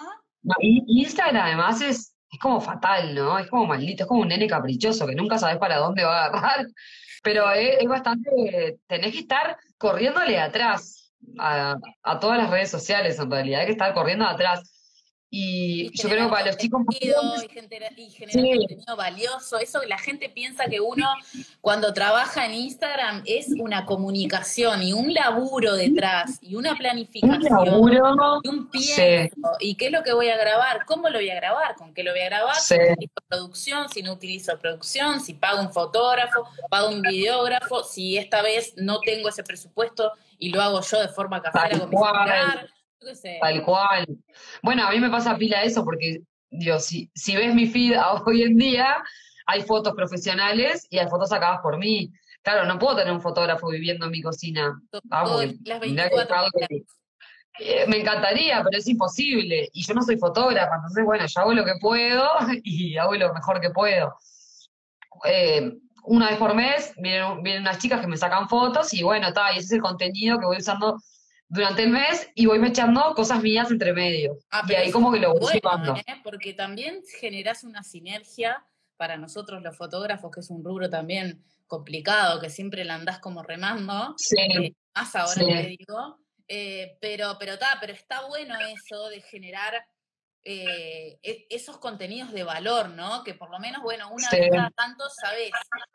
Y 0.59 0.83
y 0.85 1.03
Instagram 1.03 1.46
además 1.46 1.81
es, 1.81 2.16
es 2.29 2.38
como 2.40 2.61
fatal, 2.61 3.14
¿no? 3.14 3.38
Es 3.38 3.48
como 3.48 3.66
maldito, 3.66 4.03
es 4.03 4.09
como 4.09 4.22
un 4.22 4.29
nene 4.29 4.48
caprichoso 4.48 5.07
que 5.07 5.14
nunca 5.14 5.38
sabes 5.38 5.59
para 5.59 5.76
dónde 5.76 6.03
va 6.03 6.24
a 6.24 6.26
agarrar. 6.26 6.66
Pero 7.22 7.53
es, 7.53 7.76
es 7.79 7.87
bastante, 7.87 8.81
tenés 8.88 9.12
que 9.12 9.20
estar 9.20 9.57
corriéndole 9.79 10.40
atrás 10.40 11.12
a, 11.38 11.76
a 12.03 12.18
todas 12.18 12.38
las 12.38 12.50
redes 12.50 12.72
sociales 12.72 13.16
en 13.20 13.31
realidad, 13.31 13.61
hay 13.61 13.66
que 13.66 13.72
estar 13.72 13.94
corriendo 13.94 14.26
atrás. 14.26 14.80
Y, 15.33 15.90
Y 15.93 15.97
yo 15.97 16.09
creo 16.09 16.25
que 16.25 16.31
para 16.33 16.47
los 16.47 16.57
chicos 16.57 16.83
y, 16.90 17.07
genera- 17.49 17.90
y 17.97 18.11
generar 18.11 18.33
Sí. 18.33 18.59
contenido 18.59 18.97
valioso. 18.97 19.59
Eso 19.59 19.81
la 19.87 19.97
gente 19.97 20.29
piensa 20.29 20.64
que 20.66 20.81
uno 20.81 21.07
cuando 21.61 21.93
trabaja 21.95 22.47
en 22.47 22.55
Instagram 22.55 23.23
es 23.27 23.47
una 23.61 23.87
comunicación 23.87 24.83
y 24.83 24.93
un 24.93 25.14
laburo 25.14 25.77
detrás 25.77 26.38
y 26.43 26.57
una 26.57 26.73
un 26.73 26.79
planificación 26.79 27.64
laburo, 27.64 28.40
y 28.43 28.49
un 28.49 28.69
Sí. 28.73 28.95
pienso. 28.97 29.37
¿Y 29.61 29.77
qué 29.77 29.87
es 29.87 29.93
lo 29.93 30.03
que 30.03 30.12
voy 30.12 30.31
a 30.31 30.37
grabar? 30.37 30.85
¿Cómo 30.85 31.09
lo 31.09 31.19
voy 31.19 31.31
a 31.31 31.37
grabar? 31.37 31.77
¿Con 31.77 31.95
qué 31.95 32.03
lo 32.03 32.11
voy 32.11 32.23
a 32.23 32.25
grabar? 32.25 32.57
Sí. 32.57 32.75
Si 32.75 32.93
utilizo 32.93 33.14
producción, 33.29 33.88
si 33.88 34.03
no 34.03 34.12
utilizo 34.14 34.59
producción, 34.59 35.21
si 35.21 35.35
pago 35.35 35.61
un 35.61 35.73
fotógrafo, 35.73 36.49
pago 36.69 36.88
un 36.88 37.03
videógrafo, 37.03 37.85
si 37.85 38.19
esta 38.19 38.43
vez 38.43 38.73
no 38.77 38.99
tengo 38.99 39.29
ese 39.29 39.45
presupuesto 39.45 40.11
y 40.40 40.51
lo 40.51 40.61
hago 40.61 40.81
yo 40.81 41.01
de 41.01 41.09
forma 41.09 41.40
casera 41.40 41.79
con 41.79 41.88
mi 41.90 41.97
celular. 41.97 42.69
Sé. 43.15 43.39
Tal 43.41 43.63
cual. 43.65 44.07
Bueno, 44.63 44.87
a 44.87 44.91
mí 44.91 45.01
me 45.01 45.11
pasa 45.11 45.37
pila 45.37 45.63
eso 45.63 45.85
porque, 45.85 46.21
digo, 46.51 46.79
si, 46.79 47.11
si 47.15 47.35
ves 47.37 47.55
mi 47.55 47.67
feed 47.67 47.95
hoy 48.27 48.43
en 48.43 48.57
día, 48.57 49.03
hay 49.47 49.63
fotos 49.63 49.95
profesionales 49.95 50.87
y 50.91 50.99
hay 50.99 51.09
fotos 51.09 51.31
sacadas 51.31 51.61
por 51.63 51.79
mí. 51.79 52.11
Claro, 52.43 52.65
no 52.67 52.79
puedo 52.79 52.97
tener 52.97 53.13
un 53.13 53.21
fotógrafo 53.21 53.69
viviendo 53.69 54.07
en 54.07 54.13
mi 54.13 54.23
cocina. 54.23 54.81
Ah, 55.11 55.25
todo 55.25 55.39
porque 55.39 55.51
el- 55.51 55.61
las 55.65 55.81
tendría 55.81 56.09
que 56.09 56.17
24 56.17 56.19
buscar 56.19 56.39
algo 56.39 56.69
que- 56.69 56.85
Eh, 57.59 57.85
me 57.89 57.99
encantaría, 58.01 58.63
pero 58.63 58.79
es 58.79 58.89
imposible. 58.89 59.69
Y 59.73 59.83
yo 59.85 59.93
no 59.93 60.03
soy 60.03 60.17
fotógrafa, 60.17 60.77
entonces, 60.77 61.05
bueno, 61.05 61.27
yo 61.27 61.41
hago 61.41 61.53
lo 61.53 61.65
que 61.65 61.75
puedo 61.81 62.27
y 62.65 62.97
hago 62.97 63.15
lo 63.17 63.35
mejor 63.35 63.61
que 63.61 63.71
puedo. 63.71 64.15
Eh, 65.25 65.73
una 66.05 66.29
vez 66.31 66.39
por 66.39 66.55
mes 66.55 66.95
vienen, 66.97 67.43
vienen 67.43 67.63
unas 67.63 67.79
chicas 67.79 68.01
que 68.01 68.07
me 68.07 68.17
sacan 68.17 68.49
fotos 68.49 68.95
y 68.95 69.03
bueno, 69.03 69.29
está, 69.29 69.53
y 69.53 69.59
ese 69.59 69.67
es 69.67 69.73
el 69.73 69.83
contenido 69.83 70.39
que 70.39 70.47
voy 70.47 70.57
usando 70.59 70.99
durante 71.51 71.83
el 71.83 71.91
mes 71.91 72.31
y 72.35 72.47
voy 72.47 72.65
echando 72.65 73.13
cosas 73.15 73.43
mías 73.43 73.71
entre 73.71 73.93
medio. 73.93 74.39
Ah, 74.51 74.65
y 74.69 74.75
ahí 74.75 74.91
como 74.91 75.13
que 75.13 75.19
lo 75.19 75.33
voy 75.33 75.41
bueno, 75.41 75.55
llevando. 75.55 75.97
¿eh? 75.97 76.21
porque 76.23 76.55
también 76.55 77.03
generás 77.21 77.65
una 77.65 77.83
sinergia 77.83 78.65
para 78.97 79.17
nosotros 79.17 79.61
los 79.61 79.77
fotógrafos, 79.77 80.31
que 80.31 80.41
es 80.41 80.51
un 80.51 80.65
rubro 80.65 80.89
también 80.89 81.43
complicado, 81.67 82.41
que 82.41 82.51
siempre 82.51 82.85
la 82.85 82.95
andás 82.95 83.19
como 83.19 83.43
remando, 83.43 84.15
Sí, 84.17 84.37
eh, 84.39 84.75
más 84.95 85.15
ahora 85.17 85.33
sí. 85.33 85.47
te 85.47 85.77
digo, 85.79 86.19
eh, 86.47 86.97
pero, 87.01 87.37
pero, 87.39 87.59
ta, 87.59 87.79
pero 87.81 87.93
está 87.93 88.27
bueno 88.29 88.55
eso 88.61 89.09
de 89.09 89.21
generar 89.21 89.85
eh, 90.44 91.18
e- 91.22 91.46
esos 91.50 91.76
contenidos 91.79 92.33
de 92.33 92.44
valor, 92.44 92.88
¿no? 92.90 93.22
Que 93.24 93.35
por 93.35 93.50
lo 93.50 93.59
menos, 93.59 93.83
bueno, 93.83 94.11
una 94.11 94.29
Sí. 94.31 94.37
vez 94.40 94.50
cada 94.50 94.70
tanto 94.70 95.05
sabés 95.11 95.50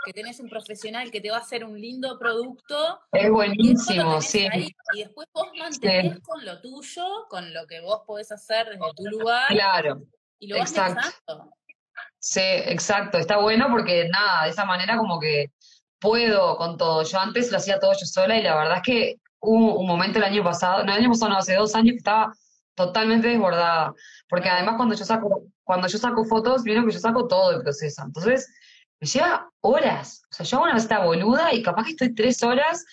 que 0.05 0.13
tenés 0.13 0.39
un 0.39 0.49
profesional 0.49 1.09
que 1.09 1.19
te 1.21 1.31
va 1.31 1.37
a 1.37 1.41
hacer 1.41 1.63
un 1.65 1.79
lindo 1.79 2.19
producto 2.19 2.99
Es 3.11 3.25
y 3.25 3.29
buenísimo, 3.29 4.09
tenés 4.11 4.29
sí. 4.29 4.47
ahí, 4.51 4.67
y 4.93 4.99
después 5.03 5.27
vos 5.33 5.47
mantenés 5.57 6.19
con 6.19 6.45
lo 6.45 6.61
tuyo, 6.61 7.25
con 7.29 7.53
lo 7.53 7.65
que 7.65 7.81
vos 7.81 8.01
podés 8.05 8.31
hacer 8.31 8.69
desde 8.69 8.93
tu 8.95 9.05
lugar, 9.05 9.47
Claro, 9.47 10.03
y 10.39 10.47
lo 10.47 10.59
vas 10.59 10.69
exacto. 10.71 11.01
lanzando. 11.01 11.55
sí, 12.19 12.41
exacto. 12.41 13.17
Está 13.17 13.37
bueno 13.37 13.67
porque 13.71 14.07
nada, 14.09 14.43
de 14.45 14.51
esa 14.51 14.65
manera 14.65 14.97
como 14.97 15.19
que 15.19 15.51
puedo 15.99 16.55
con 16.57 16.77
todo. 16.77 17.01
Yo 17.03 17.19
antes 17.19 17.51
lo 17.51 17.57
hacía 17.57 17.79
todo 17.79 17.93
yo 17.93 18.05
sola 18.05 18.37
y 18.37 18.43
la 18.43 18.55
verdad 18.55 18.77
es 18.77 18.83
que 18.83 19.15
hubo 19.39 19.79
un 19.79 19.87
momento 19.87 20.19
el 20.19 20.25
año 20.25 20.43
pasado, 20.43 20.83
no 20.83 20.91
el 20.93 20.99
año 20.99 21.09
pasado, 21.09 21.31
no, 21.31 21.37
hace 21.37 21.55
dos 21.55 21.73
años 21.73 21.93
que 21.93 21.97
estaba 21.97 22.31
totalmente 22.75 23.27
desbordada, 23.27 23.93
porque 24.29 24.49
además 24.49 24.75
cuando 24.75 24.95
yo 24.95 25.05
saco, 25.05 25.43
cuando 25.63 25.87
yo 25.87 25.97
saco 25.97 26.25
fotos, 26.25 26.63
vieron 26.63 26.85
que 26.85 26.93
yo 26.93 26.99
saco 26.99 27.27
todo 27.27 27.51
el 27.51 27.63
proceso, 27.63 28.03
entonces 28.03 28.53
me 28.99 29.07
lleva 29.07 29.49
horas, 29.61 30.21
o 30.31 30.33
sea, 30.33 30.45
yo 30.45 30.57
hago 30.57 30.65
una 30.65 30.73
receta 30.75 30.99
boluda 30.99 31.53
y 31.53 31.63
capaz 31.63 31.85
que 31.85 31.91
estoy 31.91 32.13
tres 32.13 32.43
horas 32.43 32.85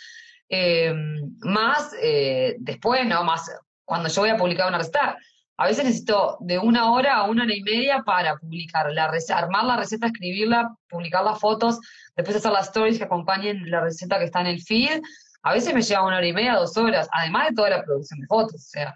eh, 0.48 0.94
más 1.40 1.94
eh, 2.00 2.56
después, 2.58 3.06
¿no? 3.06 3.24
Más 3.24 3.50
cuando 3.84 4.08
yo 4.08 4.22
voy 4.22 4.30
a 4.30 4.36
publicar 4.36 4.68
una 4.68 4.78
receta, 4.78 5.18
a 5.56 5.66
veces 5.66 5.84
necesito 5.84 6.38
de 6.40 6.58
una 6.58 6.92
hora 6.92 7.16
a 7.16 7.22
una 7.24 7.44
hora 7.44 7.54
y 7.54 7.62
media 7.62 8.02
para 8.04 8.36
publicar 8.36 8.92
la 8.92 9.08
receta, 9.08 9.38
armar 9.38 9.64
la 9.64 9.76
receta, 9.76 10.06
escribirla, 10.06 10.74
publicar 10.88 11.24
las 11.24 11.38
fotos, 11.38 11.78
después 12.16 12.36
hacer 12.36 12.52
las 12.52 12.68
stories 12.68 12.98
que 12.98 13.04
acompañen 13.04 13.70
la 13.70 13.80
receta 13.80 14.18
que 14.18 14.24
está 14.24 14.40
en 14.40 14.48
el 14.48 14.62
feed. 14.62 15.02
A 15.42 15.52
veces 15.52 15.74
me 15.74 15.82
lleva 15.82 16.06
una 16.06 16.16
hora 16.16 16.26
y 16.26 16.32
media, 16.32 16.54
dos 16.54 16.76
horas, 16.76 17.08
además 17.12 17.50
de 17.50 17.54
toda 17.54 17.70
la 17.70 17.84
producción 17.84 18.20
de 18.20 18.26
fotos. 18.26 18.54
O 18.54 18.68
sea, 18.70 18.94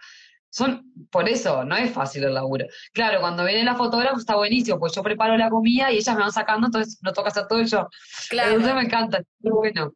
son, 0.56 0.90
por 1.10 1.28
eso, 1.28 1.64
no 1.64 1.76
es 1.76 1.92
fácil 1.92 2.24
el 2.24 2.32
laburo. 2.32 2.64
Claro, 2.94 3.20
cuando 3.20 3.44
viene 3.44 3.62
la 3.62 3.74
fotógrafa 3.74 4.16
está 4.16 4.36
buenísimo, 4.36 4.78
pues 4.78 4.94
yo 4.94 5.02
preparo 5.02 5.36
la 5.36 5.50
comida 5.50 5.92
y 5.92 5.98
ellas 5.98 6.16
me 6.16 6.22
van 6.22 6.32
sacando, 6.32 6.68
entonces 6.68 6.98
no 7.02 7.12
toca 7.12 7.28
hacer 7.28 7.46
todo 7.46 7.60
yo. 7.62 7.86
Claro. 8.30 8.52
Entonces 8.52 8.74
me 8.74 8.82
encanta, 8.82 9.22
bueno. 9.40 9.92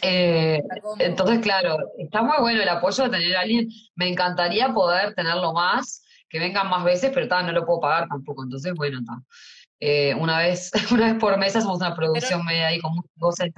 Eh, 0.00 0.62
entonces, 0.98 1.40
claro, 1.40 1.76
está 1.98 2.22
muy 2.22 2.38
bueno 2.40 2.62
el 2.62 2.68
apoyo 2.70 3.04
de 3.04 3.10
tener 3.10 3.36
a 3.36 3.40
alguien. 3.40 3.68
Me 3.96 4.08
encantaría 4.08 4.72
poder 4.72 5.14
tenerlo 5.14 5.52
más, 5.52 6.06
que 6.30 6.38
vengan 6.38 6.70
más 6.70 6.82
veces, 6.82 7.10
pero 7.12 7.26
no 7.42 7.52
lo 7.52 7.66
puedo 7.66 7.80
pagar 7.80 8.08
tampoco. 8.08 8.44
Entonces, 8.44 8.72
bueno, 8.74 9.00
eh, 9.80 10.14
una 10.14 10.38
vez 10.38 10.70
una 10.90 11.12
vez 11.12 11.20
por 11.20 11.36
mes 11.36 11.54
hacemos 11.54 11.76
una 11.76 11.94
producción 11.94 12.42
media 12.46 12.68
ahí 12.68 12.80
con 12.80 12.94
muchas 12.94 13.12
cosas. 13.18 13.50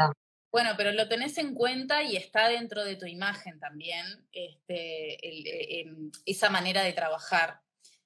Bueno, 0.51 0.71
pero 0.77 0.93
lo 0.93 1.09
tenés 1.09 1.37
en 1.39 1.55
cuenta 1.55 2.03
y 2.03 2.17
está 2.17 2.49
dentro 2.49 2.85
de 2.85 2.97
tu 2.97 3.07
imagen 3.07 3.61
también, 3.61 4.07
este, 4.33 5.15
eh, 5.15 5.81
em, 5.81 6.11
esa 6.25 6.49
manera 6.49 6.83
de 6.83 6.95
trabajar. 6.95 7.61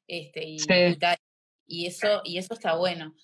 Este, 0.08 0.44
y, 0.44 0.58
y 1.66 1.86
eso, 1.86 2.20
y 2.24 2.38
eso 2.38 2.54
está 2.54 2.74
bueno. 2.74 3.14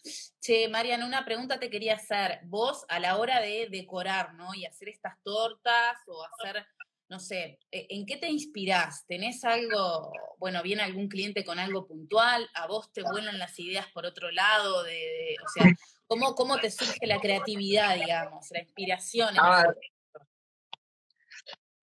Che, 0.41 0.69
Mariana, 0.69 1.05
una 1.05 1.25
pregunta 1.25 1.59
te 1.59 1.69
quería 1.69 1.97
hacer. 1.97 2.41
Vos, 2.45 2.87
a 2.89 3.01
la 3.01 3.19
hora 3.19 3.41
de 3.41 3.69
decorar, 3.71 4.35
¿no? 4.35 4.55
Y 4.55 4.65
hacer 4.65 4.89
estas 4.89 5.21
tortas 5.23 5.99
o 6.07 6.25
hacer, 6.25 6.65
no 7.09 7.19
sé, 7.19 7.59
e, 7.71 7.87
¿en 7.91 8.05
qué 8.07 8.17
te 8.17 8.29
inspirás? 8.29 9.07
¿Tenés 9.07 9.45
algo, 9.45 10.13
bueno, 10.39 10.63
viene 10.63 10.83
algún 10.83 11.09
cliente 11.09 11.45
con 11.45 11.59
algo 11.59 11.87
puntual? 11.87 12.49
¿A 12.55 12.67
vos 12.67 12.93
te 12.93 13.03
vuelan 13.03 13.39
las 13.39 13.59
ideas 13.59 13.87
por 13.93 14.05
otro 14.05 14.31
lado? 14.31 14.83
De, 14.83 15.37
o 15.45 15.49
sea, 15.49 15.73
¿cómo, 16.07 16.35
¿cómo 16.35 16.59
te 16.59 16.71
surge 16.71 17.07
la 17.07 17.19
creatividad, 17.19 17.95
digamos, 17.97 18.51
la 18.51 18.61
inspiración? 18.61 19.35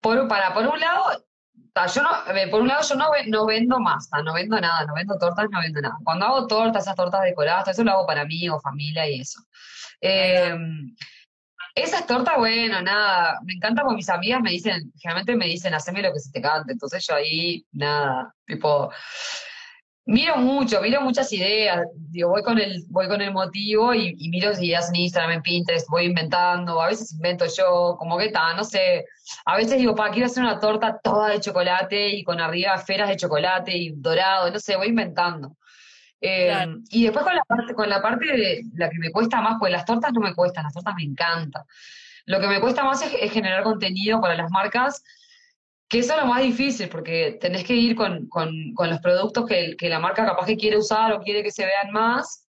por, 0.00 0.28
para, 0.28 0.54
por 0.54 0.66
un 0.68 0.78
lado, 0.78 1.26
yo 1.94 2.02
no, 2.02 2.10
por 2.50 2.62
un 2.62 2.68
lado 2.68 2.82
yo 2.88 2.94
no, 2.94 3.10
no 3.26 3.46
vendo 3.46 3.80
masa, 3.80 4.22
no 4.22 4.32
vendo 4.34 4.60
nada, 4.60 4.86
no 4.86 4.94
vendo 4.94 5.18
tortas, 5.18 5.46
no 5.50 5.60
vendo 5.60 5.80
nada. 5.80 5.96
Cuando 6.04 6.26
hago 6.26 6.46
tortas, 6.46 6.84
esas 6.84 6.94
tortas 6.96 7.22
decoradas, 7.22 7.68
eso 7.68 7.82
lo 7.82 7.92
hago 7.92 8.06
para 8.06 8.24
mí 8.24 8.48
o 8.48 8.60
familia 8.60 9.08
y 9.08 9.20
eso. 9.20 9.40
Eh, 10.00 10.56
esas 11.76 12.06
tortas, 12.06 12.34
bueno, 12.38 12.82
nada, 12.82 13.38
me 13.44 13.52
encanta 13.52 13.82
porque 13.82 13.96
mis 13.96 14.08
amigas 14.08 14.40
me 14.40 14.50
dicen, 14.50 14.92
generalmente 14.98 15.36
me 15.36 15.46
dicen, 15.46 15.74
haceme 15.74 16.02
lo 16.02 16.12
que 16.12 16.18
se 16.18 16.32
te 16.32 16.40
cante, 16.40 16.72
entonces 16.72 17.06
yo 17.06 17.14
ahí, 17.14 17.64
nada, 17.72 18.34
tipo, 18.46 18.90
Miro 20.08 20.36
mucho, 20.36 20.80
miro 20.80 21.00
muchas 21.00 21.32
ideas, 21.32 21.84
digo, 21.96 22.28
voy 22.28 22.40
con 22.44 22.60
el, 22.60 22.84
voy 22.90 23.08
con 23.08 23.20
el 23.20 23.32
motivo 23.32 23.92
y, 23.92 24.14
miro 24.28 24.52
ideas 24.52 24.88
en 24.88 24.94
Instagram, 24.94 25.32
en 25.32 25.42
Pinterest, 25.42 25.88
voy 25.88 26.04
inventando, 26.04 26.80
a 26.80 26.86
veces 26.86 27.12
invento 27.12 27.44
yo, 27.46 27.96
como 27.98 28.16
que 28.16 28.26
está, 28.26 28.54
no 28.54 28.62
sé, 28.62 29.04
a 29.44 29.56
veces 29.56 29.78
digo, 29.78 29.96
pa, 29.96 30.12
quiero 30.12 30.26
hacer 30.26 30.44
una 30.44 30.60
torta 30.60 31.00
toda 31.02 31.30
de 31.30 31.40
chocolate 31.40 32.10
y 32.10 32.22
con 32.22 32.40
arriba 32.40 32.76
esferas 32.76 33.08
de 33.08 33.16
chocolate 33.16 33.76
y 33.76 33.94
dorado, 33.96 34.48
no 34.48 34.60
sé, 34.60 34.76
voy 34.76 34.88
inventando. 34.88 35.56
Em, 36.20 36.82
y 36.90 37.04
después 37.04 37.24
con 37.24 37.34
la 37.34 37.44
parte, 37.44 37.74
con 37.74 37.88
la 37.88 38.02
parte 38.02 38.26
de 38.26 38.62
la 38.74 38.88
que 38.88 38.98
me 38.98 39.10
cuesta 39.10 39.40
más, 39.40 39.56
pues 39.58 39.70
las 39.70 39.84
tortas 39.84 40.12
no 40.12 40.20
me 40.20 40.34
cuestan, 40.34 40.64
las 40.64 40.72
tortas 40.72 40.94
me 40.96 41.04
encantan. 41.04 41.62
Lo 42.24 42.40
que 42.40 42.48
me 42.48 42.60
cuesta 42.60 42.84
más 42.84 43.02
es 43.02 43.32
generar 43.32 43.62
contenido 43.62 44.20
para 44.20 44.34
las 44.34 44.50
marcas 44.50 45.02
que 45.88 46.00
eso 46.00 46.14
es 46.14 46.20
lo 46.20 46.26
más 46.26 46.42
difícil, 46.42 46.88
porque 46.88 47.38
tenés 47.40 47.64
que 47.64 47.74
ir 47.74 47.94
con, 47.94 48.28
los 48.30 49.00
productos 49.00 49.46
que, 49.46 49.76
la 49.88 50.00
marca 50.00 50.26
capaz 50.26 50.46
que 50.46 50.56
quiere 50.56 50.78
usar 50.78 51.12
o 51.12 51.20
quiere 51.20 51.42
que 51.42 51.52
se 51.52 51.64
vean 51.64 51.92
más. 51.92 52.48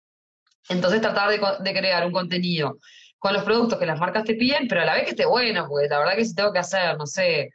Entonces 0.69 1.01
tratar 1.01 1.29
de, 1.29 1.73
crear 1.73 2.05
un 2.05 2.11
contenido 2.11 2.77
con 3.19 3.33
los 3.33 3.43
productos 3.43 3.79
que 3.79 3.85
las 3.85 3.99
marcas 3.99 4.23
te 4.23 4.35
piden, 4.35 4.67
pero 4.67 4.81
a 4.81 4.85
la 4.85 4.95
vez 4.95 5.05
que 5.05 5.11
esté 5.11 5.25
bueno, 5.25 5.67
porque 5.67 5.87
la 5.87 5.99
verdad 5.99 6.15
que 6.15 6.25
si 6.25 6.35
tengo 6.35 6.51
que 6.51 6.59
hacer, 6.59 6.97
no 6.97 7.05
sé, 7.05 7.51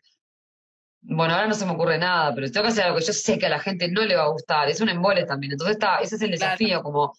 bueno, 1.09 1.35
ahora 1.35 1.47
no 1.47 1.55
se 1.55 1.64
me 1.64 1.73
ocurre 1.73 1.99
nada, 1.99 2.35
pero 2.35 2.51
tengo 2.51 2.64
que 2.64 2.73
hacer 2.73 2.85
algo 2.85 2.99
que 2.99 3.05
yo 3.05 3.12
sé 3.12 3.38
que 3.38 3.47
a 3.47 3.51
la 3.51 3.61
gente 3.61 3.88
no 3.88 4.03
le 4.03 4.16
va 4.16 4.25
a 4.25 4.29
gustar, 4.29 4.69
es 4.69 4.81
un 4.81 4.88
embole 4.88 5.25
también. 5.25 5.53
Entonces 5.53 5.77
está, 5.77 5.99
ese 5.99 6.16
es 6.16 6.23
el 6.23 6.33
desafío, 6.33 6.83
como 6.83 7.16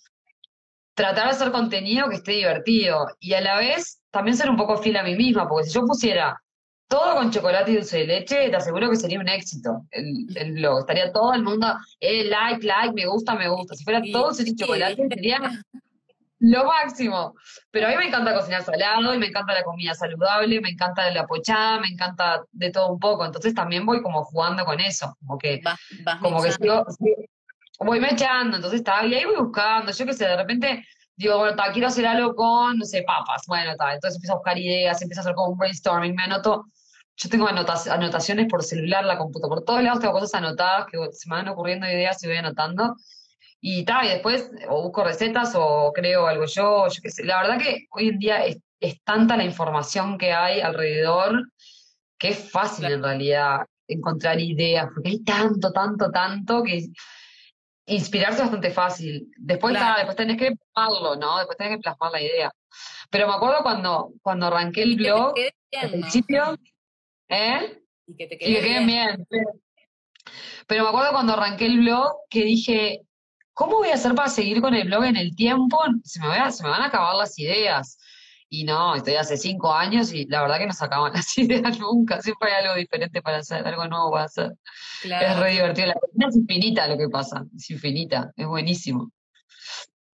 tratar 0.93 1.25
de 1.25 1.31
hacer 1.31 1.51
contenido 1.51 2.09
que 2.09 2.15
esté 2.15 2.33
divertido 2.33 3.07
y 3.19 3.33
a 3.33 3.41
la 3.41 3.57
vez 3.57 4.01
también 4.11 4.35
ser 4.35 4.49
un 4.49 4.57
poco 4.57 4.77
fiel 4.77 4.97
a 4.97 5.03
mí 5.03 5.15
misma, 5.15 5.47
porque 5.47 5.67
si 5.67 5.73
yo 5.73 5.85
pusiera 5.85 6.41
todo 6.89 7.15
con 7.15 7.31
chocolate 7.31 7.71
y 7.71 7.75
dulce 7.75 7.99
de 7.99 8.07
leche, 8.07 8.49
te 8.49 8.55
aseguro 8.55 8.89
que 8.89 8.95
sería 8.95 9.19
un 9.19 9.29
éxito 9.29 9.85
el, 9.91 10.25
el 10.35 10.53
blog. 10.53 10.79
Estaría 10.79 11.11
todo 11.11 11.33
el 11.33 11.43
mundo, 11.43 11.67
eh, 11.99 12.25
like, 12.25 12.65
like, 12.65 12.93
me 12.93 13.05
gusta, 13.05 13.35
me 13.35 13.47
gusta. 13.47 13.75
Si 13.75 13.83
fuera 13.83 14.01
todo 14.11 14.27
dulce 14.27 14.43
y 14.45 14.55
chocolate, 14.55 15.07
sería 15.07 15.39
lo 16.39 16.65
máximo. 16.65 17.33
Pero 17.71 17.87
a 17.87 17.89
mí 17.89 17.95
me 17.97 18.07
encanta 18.07 18.33
cocinar 18.33 18.63
salado 18.63 19.13
y 19.13 19.17
me 19.17 19.27
encanta 19.27 19.53
la 19.53 19.63
comida 19.63 19.93
saludable, 19.93 20.61
me 20.61 20.69
encanta 20.69 21.09
la 21.11 21.25
pochada, 21.25 21.79
me 21.79 21.87
encanta 21.87 22.43
de 22.51 22.71
todo 22.71 22.91
un 22.91 22.99
poco. 22.99 23.25
Entonces 23.25 23.53
también 23.53 23.85
voy 23.85 24.01
como 24.01 24.23
jugando 24.23 24.65
con 24.65 24.79
eso. 24.79 25.15
Como 25.19 25.37
que, 25.37 25.61
como 26.21 26.41
que 26.41 26.51
sigo, 26.51 26.85
voy 27.79 27.99
mechando, 27.99 28.57
entonces 28.57 28.79
está, 28.79 29.05
y 29.05 29.13
ahí 29.13 29.25
voy 29.25 29.35
buscando, 29.35 29.91
yo 29.91 30.05
qué 30.05 30.13
sé, 30.13 30.25
de 30.25 30.37
repente 30.37 30.85
digo, 31.15 31.37
bueno, 31.39 31.55
quiero 31.73 31.87
hacer 31.87 32.05
algo 32.07 32.35
con, 32.35 32.77
no 32.77 32.85
sé, 32.85 33.03
papas. 33.03 33.43
Bueno, 33.47 33.71
está, 33.71 33.93
entonces 33.93 34.17
empiezo 34.17 34.33
a 34.33 34.37
buscar 34.37 34.57
ideas, 34.57 35.01
empiezo 35.01 35.21
a 35.21 35.23
hacer 35.23 35.35
como 35.35 35.51
un 35.51 35.57
brainstorming, 35.57 36.15
me 36.15 36.23
anoto 36.23 36.65
yo 37.19 37.29
tengo 37.29 37.47
anotaciones 37.47 38.45
por 38.47 38.63
celular, 38.63 39.03
la 39.03 39.17
computadora, 39.17 39.55
por 39.55 39.65
todos 39.65 39.81
lados 39.81 39.99
tengo 39.99 40.13
cosas 40.13 40.35
anotadas 40.35 40.85
que 40.85 40.99
se 41.11 41.27
me 41.27 41.37
van 41.37 41.47
ocurriendo 41.47 41.87
ideas 41.87 42.23
y 42.23 42.27
voy 42.27 42.37
anotando. 42.37 42.95
Y 43.59 43.83
tal, 43.85 44.05
y 44.05 44.09
después 44.09 44.51
o 44.69 44.83
busco 44.83 45.03
recetas 45.03 45.53
o 45.55 45.91
creo 45.93 46.27
algo 46.27 46.45
yo, 46.45 46.87
yo 46.87 47.01
qué 47.01 47.09
sé. 47.09 47.23
La 47.25 47.41
verdad 47.41 47.59
que 47.59 47.87
hoy 47.91 48.09
en 48.09 48.19
día 48.19 48.45
es, 48.45 48.59
tanta 49.03 49.35
la 49.35 49.43
información 49.43 50.17
que 50.17 50.31
hay 50.31 50.61
alrededor 50.61 51.51
que 52.19 52.29
es 52.29 52.51
fácil 52.51 52.85
en 52.85 53.01
realidad 53.01 53.65
encontrar 53.87 54.39
ideas, 54.39 54.87
porque 54.93 55.09
hay 55.09 55.23
tanto, 55.23 55.71
tanto, 55.71 56.11
tanto 56.11 56.63
que 56.63 56.87
inspirarse 57.87 58.37
es 58.37 58.43
bastante 58.43 58.69
fácil. 58.69 59.31
Después, 59.37 59.73
después 59.73 60.15
tenés 60.15 60.37
que 60.37 60.51
plasmarlo, 60.73 61.15
¿no? 61.15 61.37
Después 61.37 61.57
tenés 61.57 61.77
que 61.77 61.81
plasmar 61.81 62.11
la 62.11 62.21
idea. 62.21 62.51
Pero 63.09 63.27
me 63.27 63.33
acuerdo 63.33 63.63
cuando, 63.63 64.11
cuando 64.21 64.47
arranqué 64.47 64.83
el 64.83 64.95
blog, 64.95 65.33
al 65.81 65.89
principio, 65.89 66.57
¿Eh? 67.29 67.81
Y 68.07 68.15
que 68.15 68.27
te 68.27 68.37
queden 68.37 68.87
bien. 68.87 69.27
Pero 70.67 70.83
me 70.83 70.89
acuerdo 70.89 71.11
cuando 71.11 71.33
arranqué 71.33 71.65
el 71.65 71.79
blog 71.79 72.13
que 72.29 72.43
dije, 72.43 73.01
¿cómo 73.57 73.77
voy 73.77 73.89
a 73.89 73.95
hacer 73.95 74.13
para 74.13 74.29
seguir 74.29 74.61
con 74.61 74.75
el 74.75 74.87
blog 74.87 75.05
en 75.05 75.17
el 75.17 75.35
tiempo? 75.35 75.79
Se 76.03 76.19
me, 76.19 76.51
se 76.51 76.63
me 76.63 76.69
van 76.69 76.83
a 76.83 76.85
acabar 76.85 77.15
las 77.15 77.37
ideas. 77.39 77.97
Y 78.49 78.63
no, 78.63 78.95
estoy 78.95 79.15
hace 79.15 79.35
cinco 79.35 79.73
años 79.73 80.13
y 80.13 80.25
la 80.25 80.43
verdad 80.43 80.59
que 80.59 80.67
no 80.67 80.73
se 80.73 80.85
acaban 80.85 81.11
las 81.15 81.35
ideas 81.39 81.79
nunca. 81.79 82.21
Siempre 82.21 82.53
hay 82.53 82.63
algo 82.63 82.75
diferente 82.75 83.19
para 83.21 83.37
hacer, 83.37 83.67
algo 83.67 83.87
nuevo 83.87 84.11
para 84.11 84.25
hacer. 84.25 84.53
Es 85.03 85.39
re 85.39 85.51
divertido. 85.51 85.87
La 85.87 85.95
cocina 85.95 86.27
es 86.29 86.35
infinita 86.35 86.87
lo 86.87 86.97
que 86.97 87.09
pasa, 87.09 87.45
es 87.57 87.69
infinita, 87.71 88.31
es 88.37 88.45
buenísimo. 88.45 89.11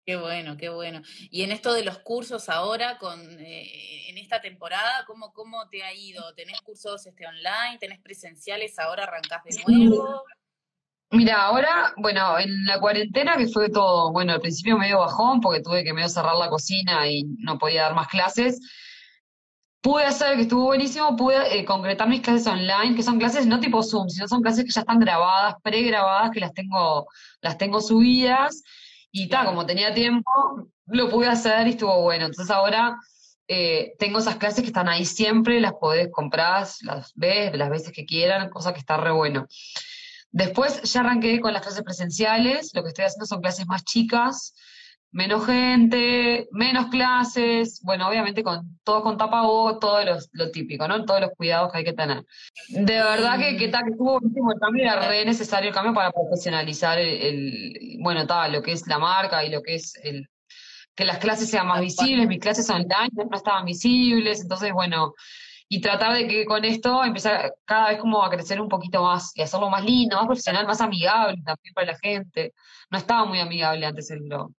Qué 0.05 0.15
bueno, 0.15 0.55
qué 0.57 0.69
bueno. 0.69 1.01
Y 1.29 1.43
en 1.43 1.51
esto 1.51 1.73
de 1.73 1.83
los 1.83 1.99
cursos 1.99 2.47
ahora, 2.47 2.97
con 2.97 3.19
eh, 3.39 4.09
en 4.09 4.17
esta 4.17 4.41
temporada, 4.41 5.03
¿cómo, 5.05 5.33
¿cómo 5.33 5.67
te 5.69 5.83
ha 5.83 5.93
ido? 5.93 6.33
¿Tenés 6.33 6.61
cursos 6.61 7.05
este, 7.05 7.27
online? 7.27 7.77
¿Tenés 7.79 7.99
presenciales? 7.99 8.79
¿Ahora 8.79 9.03
arrancás 9.03 9.43
de 9.43 9.63
nuevo? 9.65 10.23
Mira, 11.13 11.43
ahora, 11.43 11.93
bueno, 11.97 12.39
en 12.39 12.65
la 12.65 12.79
cuarentena 12.79 13.37
que 13.37 13.45
fue 13.45 13.69
todo, 13.69 14.11
bueno, 14.11 14.33
al 14.33 14.41
principio 14.41 14.79
medio 14.79 14.97
bajón 14.97 15.41
porque 15.41 15.61
tuve 15.61 15.83
que 15.83 15.93
medio 15.93 16.09
cerrar 16.09 16.35
la 16.37 16.49
cocina 16.49 17.07
y 17.07 17.21
no 17.37 17.59
podía 17.59 17.83
dar 17.83 17.93
más 17.93 18.07
clases. 18.07 18.59
Pude 19.79 20.05
hacer, 20.05 20.35
que 20.37 20.41
estuvo 20.41 20.63
buenísimo, 20.65 21.15
pude 21.15 21.55
eh, 21.55 21.65
concretar 21.65 22.09
mis 22.09 22.21
clases 22.21 22.47
online, 22.47 22.95
que 22.95 23.03
son 23.03 23.19
clases 23.19 23.45
no 23.45 23.59
tipo 23.59 23.83
Zoom, 23.83 24.09
sino 24.09 24.27
son 24.27 24.41
clases 24.41 24.65
que 24.65 24.71
ya 24.71 24.81
están 24.81 24.99
grabadas, 24.99 25.53
pregrabadas, 25.61 26.31
que 26.31 26.39
las 26.39 26.51
tengo, 26.51 27.05
las 27.41 27.59
tengo 27.59 27.79
subidas 27.79 28.63
y 29.11 29.29
tal, 29.29 29.45
como 29.45 29.67
tenía 29.67 29.93
tiempo, 29.93 30.31
lo 30.87 31.09
pude 31.11 31.27
hacer 31.27 31.67
y 31.67 31.71
estuvo 31.71 32.01
bueno. 32.01 32.25
Entonces 32.25 32.49
ahora 32.49 32.97
eh, 33.47 33.93
tengo 33.99 34.17
esas 34.17 34.37
clases 34.37 34.61
que 34.61 34.67
están 34.67 34.89
ahí 34.89 35.05
siempre, 35.05 35.61
las 35.61 35.73
podés 35.73 36.09
comprar, 36.11 36.67
las 36.81 37.11
ves, 37.13 37.55
las 37.55 37.69
veces 37.69 37.91
que 37.91 38.05
quieran, 38.05 38.49
cosa 38.49 38.73
que 38.73 38.79
está 38.79 38.97
re 38.97 39.11
bueno. 39.11 39.45
Después 40.33 40.81
ya 40.81 41.01
arranqué 41.01 41.39
con 41.39 41.53
las 41.53 41.61
clases 41.61 41.83
presenciales, 41.83 42.71
lo 42.73 42.81
que 42.81 42.89
estoy 42.89 43.05
haciendo 43.05 43.27
son 43.27 43.39
clases 43.39 43.67
más 43.67 43.85
chicas, 43.85 44.55
menos 45.11 45.45
gente, 45.45 46.47
menos 46.51 46.87
clases, 46.87 47.79
bueno, 47.83 48.09
obviamente 48.09 48.41
con 48.41 48.79
todo 48.83 49.03
con 49.03 49.15
tapabocas, 49.15 49.79
todo 49.79 50.03
lo, 50.03 50.17
lo 50.31 50.49
típico, 50.49 50.87
¿no? 50.87 51.05
Todos 51.05 51.21
los 51.21 51.29
cuidados 51.37 51.71
que 51.71 51.77
hay 51.77 51.83
que 51.83 51.93
tener. 51.93 52.25
De 52.69 52.95
verdad 52.95 53.37
que, 53.37 53.57
que, 53.57 53.69
que 53.69 53.91
estuvo 53.91 54.15
último 54.15 54.51
el 54.51 54.59
cambio, 54.59 54.83
era 54.83 55.07
re 55.07 55.23
necesario 55.23 55.69
el 55.69 55.75
cambio 55.75 55.93
para 55.93 56.11
profesionalizar 56.11 56.97
el, 56.97 57.97
bueno, 58.01 58.25
tal, 58.25 58.53
lo 58.53 58.63
que 58.63 58.71
es 58.71 58.87
la 58.87 58.97
marca 58.97 59.45
y 59.45 59.51
lo 59.51 59.61
que 59.61 59.75
es 59.75 59.93
el 60.03 60.27
que 60.95 61.05
las 61.05 61.19
clases 61.19 61.49
sean 61.49 61.67
más 61.67 61.81
visibles, 61.81 62.27
mis 62.27 62.39
clases 62.39 62.69
online 62.69 63.09
no 63.13 63.35
estaban 63.35 63.65
visibles, 63.65 64.41
entonces 64.41 64.71
bueno, 64.73 65.13
y 65.73 65.81
tratar 65.81 66.13
de 66.13 66.27
que 66.27 66.45
con 66.45 66.63
esto 66.65 67.03
empezar 67.03 67.55
cada 67.65 67.89
vez 67.89 67.99
como 67.99 68.23
a 68.23 68.29
crecer 68.29 68.61
un 68.61 68.69
poquito 68.69 69.01
más 69.01 69.31
y 69.35 69.41
hacerlo 69.41 69.71
más 69.71 69.83
lindo, 69.83 70.15
más 70.15 70.27
profesional, 70.27 70.67
más 70.67 70.79
amigable 70.81 71.41
también 71.43 71.73
para 71.73 71.93
la 71.93 71.97
gente. 71.97 72.53
No 72.91 72.99
estaba 72.99 73.25
muy 73.25 73.39
amigable 73.39 73.83
antes 73.83 74.11
el 74.11 74.19
blog. 74.19 74.51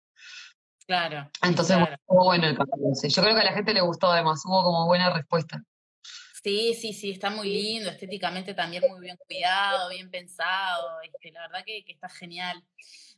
Claro. 0.88 1.30
Entonces, 1.44 1.78
claro. 1.78 1.96
bueno 2.08 2.48
el 2.48 2.58
cambio. 2.58 2.94
Yo 3.04 3.22
creo 3.22 3.36
que 3.36 3.42
a 3.42 3.44
la 3.44 3.54
gente 3.54 3.76
le 3.76 3.82
gustó 3.82 4.12
además, 4.12 4.42
hubo 4.44 4.64
como 4.64 4.88
buena 4.88 5.12
respuesta. 5.12 5.62
Sí, 6.42 6.74
sí, 6.74 6.94
sí, 6.94 7.12
está 7.12 7.30
muy 7.30 7.48
lindo, 7.48 7.92
estéticamente 7.92 8.56
también 8.56 8.84
muy 8.90 9.00
bien 9.00 9.18
cuidado, 9.28 9.90
bien 9.90 10.10
pensado, 10.10 11.00
este, 11.04 11.32
la 11.32 11.42
verdad 11.42 11.64
que, 11.64 11.86
que 11.86 11.92
está 11.92 12.10
genial. 12.10 12.64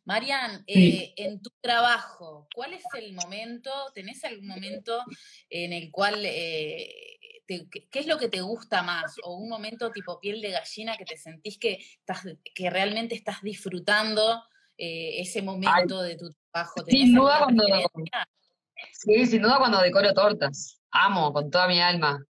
Marian, 0.05 0.63
eh, 0.67 1.13
en 1.17 1.41
tu 1.41 1.49
trabajo, 1.61 2.47
¿cuál 2.53 2.73
es 2.73 2.83
el 2.95 3.13
momento, 3.13 3.71
tenés 3.95 4.23
algún 4.23 4.47
momento 4.47 5.03
en 5.49 5.73
el 5.73 5.89
cual, 5.89 6.23
eh, 6.23 7.14
te, 7.47 7.67
qué 7.69 7.99
es 7.99 8.07
lo 8.07 8.17
que 8.17 8.29
te 8.29 8.41
gusta 8.41 8.83
más? 8.83 9.15
O 9.23 9.35
un 9.35 9.49
momento 9.49 9.91
tipo 9.91 10.19
piel 10.19 10.41
de 10.41 10.51
gallina 10.51 10.97
que 10.97 11.05
te 11.05 11.17
sentís 11.17 11.57
que, 11.57 11.79
estás, 11.99 12.23
que 12.53 12.69
realmente 12.69 13.15
estás 13.15 13.41
disfrutando 13.41 14.43
eh, 14.77 15.21
ese 15.21 15.41
momento 15.41 16.01
de 16.01 16.15
tu 16.15 16.29
trabajo. 16.51 16.83
Sin 16.87 17.13
duda 17.13 17.39
cuando... 17.39 17.65
Sí, 18.91 19.25
sin 19.25 19.41
duda 19.41 19.57
cuando 19.57 19.81
decoro 19.81 20.13
tortas. 20.13 20.81
Amo 20.91 21.31
con 21.33 21.49
toda 21.49 21.67
mi 21.67 21.79
alma. 21.81 22.23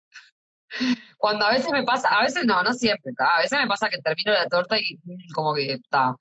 Cuando 1.18 1.46
a 1.46 1.52
veces 1.52 1.70
me 1.70 1.82
pasa, 1.84 2.08
a 2.08 2.22
veces 2.22 2.44
no, 2.44 2.62
no 2.62 2.72
siempre, 2.72 3.12
a 3.18 3.42
veces 3.42 3.58
me 3.58 3.66
pasa 3.66 3.88
que 3.88 3.98
termino 3.98 4.32
la 4.32 4.48
torta 4.48 4.78
y 4.78 4.98
mm, 5.04 5.32
como 5.34 5.54
que 5.54 5.74
está. 5.74 6.16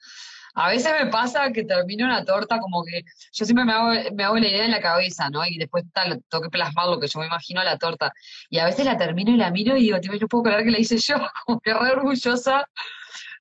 A 0.55 0.69
veces 0.69 0.91
me 0.99 1.09
pasa 1.09 1.51
que 1.51 1.63
termino 1.63 2.05
una 2.05 2.25
torta 2.25 2.59
como 2.59 2.83
que 2.83 3.03
yo 3.31 3.45
siempre 3.45 3.65
me 3.65 3.73
hago, 3.73 3.91
me 4.13 4.23
hago 4.23 4.37
la 4.37 4.47
idea 4.47 4.65
en 4.65 4.71
la 4.71 4.81
cabeza, 4.81 5.29
¿no? 5.29 5.45
Y 5.45 5.57
después 5.57 5.83
tal, 5.93 6.21
tengo 6.29 6.43
que 6.43 6.49
plasmar 6.49 6.87
lo 6.87 6.99
que 6.99 7.07
yo 7.07 7.19
me 7.19 7.27
imagino 7.27 7.61
a 7.61 7.63
la 7.63 7.77
torta. 7.77 8.11
Y 8.49 8.59
a 8.59 8.65
veces 8.65 8.85
la 8.85 8.97
termino 8.97 9.31
y 9.31 9.37
la 9.37 9.51
miro 9.51 9.77
y 9.77 9.83
digo, 9.83 9.99
tío, 9.99 10.11
no 10.19 10.27
puedo 10.27 10.43
creer 10.43 10.63
que 10.63 10.71
la 10.71 10.79
hice 10.79 10.97
yo, 10.97 11.15
como 11.45 11.59
que 11.59 11.73
re 11.73 11.91
orgullosa 11.91 12.67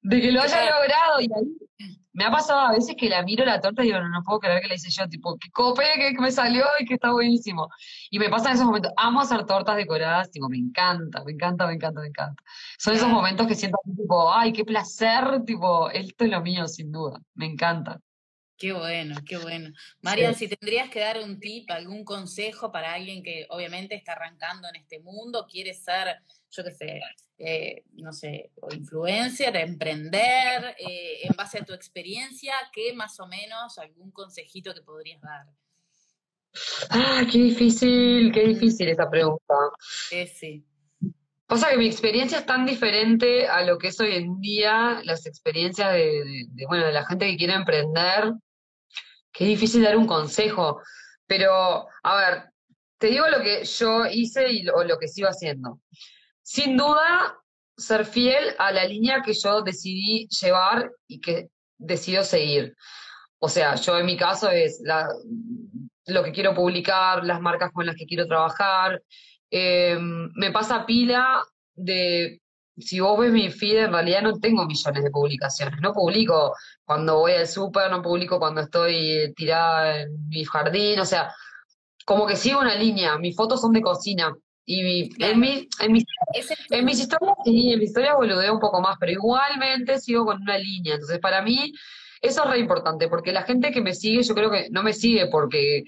de 0.03 0.21
que 0.21 0.33
lo 0.33 0.43
haya 0.43 0.65
logrado. 0.65 1.21
Y 1.21 1.29
ahí 1.35 2.00
me 2.13 2.25
ha 2.25 2.31
pasado 2.31 2.61
a 2.61 2.73
veces 2.73 2.97
que 2.99 3.09
la 3.09 3.23
miro 3.23 3.45
la 3.45 3.61
torta 3.61 3.83
y 3.83 3.87
digo, 3.87 4.01
no, 4.01 4.09
no 4.09 4.23
puedo 4.23 4.41
creer 4.41 4.61
que 4.63 4.69
la 4.69 4.75
hice 4.75 4.91
yo, 4.91 5.09
tipo, 5.09 5.37
que 5.39 5.51
copé, 5.51 5.85
que, 5.97 6.13
me 6.21 6.33
salió 6.33 6.65
y 6.79 6.85
que 6.85 6.95
está 6.95 7.13
buenísimo. 7.13 7.69
Y 8.11 8.19
me 8.19 8.29
pasa 8.29 8.49
en 8.49 8.55
esos 8.55 8.67
momentos, 8.67 8.93
amo 8.97 9.21
hacer 9.21 9.45
tortas 9.47 9.77
decoradas, 9.77 10.31
tipo, 10.31 10.49
me 10.49 10.59
encanta, 10.59 11.23
me 11.25 11.33
encanta, 11.33 11.67
me 11.67 11.75
encanta, 11.75 12.01
me 12.01 12.09
encanta. 12.09 12.43
Son 12.79 12.95
esos 12.95 13.09
momentos 13.09 13.47
que 13.47 13.55
siento 13.55 13.79
tipo, 13.97 14.33
ay, 14.33 14.53
qué 14.53 14.65
placer, 14.65 15.45
tipo, 15.45 15.91
esto 15.91 16.25
es 16.25 16.31
lo 16.31 16.41
mío, 16.41 16.67
sin 16.67 16.91
duda, 16.91 17.21
me 17.35 17.47
encanta. 17.47 18.01
Qué 18.61 18.75
bueno, 18.75 19.17
qué 19.25 19.39
bueno. 19.39 19.71
Marian, 20.03 20.35
si 20.35 20.47
tendrías 20.47 20.91
que 20.91 21.01
dar 21.01 21.19
un 21.21 21.41
tip, 21.41 21.71
algún 21.71 22.05
consejo 22.05 22.71
para 22.71 22.93
alguien 22.93 23.23
que 23.23 23.47
obviamente 23.49 23.95
está 23.95 24.13
arrancando 24.13 24.69
en 24.69 24.77
este 24.77 25.01
mundo, 25.01 25.47
quiere 25.51 25.73
ser, 25.73 26.19
yo 26.51 26.65
qué 26.65 26.71
sé, 26.73 27.01
eh, 27.39 27.85
no 27.93 28.13
sé, 28.13 28.51
o 28.61 28.75
influencer, 28.75 29.55
emprender, 29.57 30.75
eh, 30.79 31.21
en 31.23 31.37
base 31.37 31.59
a 31.59 31.65
tu 31.65 31.73
experiencia, 31.73 32.55
¿qué 32.73 32.93
más 32.93 33.19
o 33.21 33.27
menos 33.27 33.79
algún 33.79 34.11
consejito 34.11 34.75
que 34.75 34.83
podrías 34.83 35.21
dar? 35.21 35.47
Ah, 36.91 37.23
qué 37.31 37.39
difícil, 37.39 38.33
qué 38.33 38.49
difícil 38.49 38.89
esa 38.89 39.09
pregunta. 39.09 39.55
Sí, 40.09 40.27
sí. 40.27 40.67
Pasa 41.47 41.71
que 41.71 41.79
mi 41.79 41.87
experiencia 41.87 42.39
es 42.39 42.47
tan 42.47 42.67
diferente 42.67 43.49
a 43.49 43.63
lo 43.65 43.79
que 43.79 43.89
es 43.89 44.01
hoy 44.01 44.15
en 44.15 44.41
día, 44.41 45.01
las 45.05 45.27
experiencias 45.27 45.93
de, 45.93 46.47
bueno, 46.69 46.87
de 46.87 46.93
la 46.93 47.07
gente 47.07 47.27
que 47.27 47.37
quiere 47.37 47.55
emprender, 47.55 48.33
que 49.33 49.45
es 49.45 49.51
difícil 49.51 49.83
dar 49.83 49.97
un 49.97 50.07
consejo. 50.07 50.81
Pero, 51.27 51.87
a 52.03 52.17
ver, 52.17 52.51
te 52.99 53.09
digo 53.09 53.27
lo 53.29 53.43
que 53.43 53.65
yo 53.65 54.07
hice 54.07 54.51
y 54.51 54.63
lo, 54.63 54.85
lo 54.85 54.99
que 54.99 55.09
sigo 55.09 55.29
haciendo. 55.29 55.81
Sin 56.53 56.77
duda, 56.77 57.39
ser 57.77 58.05
fiel 58.05 58.57
a 58.59 58.73
la 58.73 58.85
línea 58.85 59.23
que 59.25 59.35
yo 59.35 59.63
decidí 59.63 60.27
llevar 60.43 60.91
y 61.07 61.21
que 61.21 61.49
decido 61.79 62.25
seguir. 62.25 62.75
O 63.39 63.49
sea, 63.49 63.77
yo 63.77 63.97
en 63.97 64.07
mi 64.07 64.17
caso 64.17 64.51
es 64.51 64.83
lo 66.07 66.25
que 66.25 66.33
quiero 66.33 66.53
publicar, 66.53 67.25
las 67.25 67.41
marcas 67.41 67.71
con 67.73 67.87
las 67.87 67.95
que 67.95 68.05
quiero 68.05 68.27
trabajar. 68.27 69.01
Eh, 69.49 69.97
me 70.01 70.51
pasa 70.51 70.85
pila 70.85 71.41
de, 71.73 72.43
si 72.77 72.99
vos 72.99 73.17
ves 73.21 73.31
mi 73.31 73.49
feed, 73.49 73.85
en 73.85 73.93
realidad 73.93 74.23
no 74.23 74.41
tengo 74.41 74.67
millones 74.67 75.05
de 75.05 75.11
publicaciones. 75.13 75.81
No 75.81 75.93
publico 75.93 76.57
cuando 76.85 77.21
voy 77.21 77.35
al 77.35 77.47
súper, 77.47 77.93
no 77.93 78.03
publico 78.03 78.41
cuando 78.41 78.63
estoy 78.63 79.33
tirada 79.37 80.01
en 80.01 80.29
mi 80.29 80.45
jardín. 80.45 80.99
O 80.99 81.05
sea, 81.05 81.33
como 82.05 82.27
que 82.27 82.35
sigo 82.35 82.59
una 82.59 82.75
línea. 82.75 83.17
Mis 83.19 83.37
fotos 83.37 83.61
son 83.61 83.73
de 83.73 83.83
cocina. 83.83 84.35
Y 84.73 85.11
en, 85.19 85.41
mi, 85.41 85.69
en, 85.81 85.93
mis, 85.93 86.05
en 86.71 86.85
mis 86.85 87.01
historias, 87.01 87.37
sí, 87.45 87.73
en 87.73 87.81
mis 87.81 87.89
historias 87.89 88.15
boludeo 88.15 88.55
un 88.55 88.61
poco 88.61 88.81
más, 88.81 88.97
pero 89.01 89.11
igualmente 89.11 89.99
sigo 89.99 90.25
con 90.25 90.41
una 90.41 90.57
línea. 90.59 90.95
Entonces, 90.95 91.19
para 91.19 91.43
mí, 91.43 91.73
eso 92.23 92.45
es 92.45 92.51
re 92.51 92.61
importante, 92.61 93.09
porque 93.09 93.33
la 93.33 93.43
gente 93.43 93.73
que 93.73 93.81
me 93.81 93.95
sigue, 93.95 94.23
yo 94.23 94.33
creo 94.33 94.49
que 94.49 94.69
no 94.71 94.85
me 94.85 94.93
sigue 94.93 95.27
porque, 95.27 95.83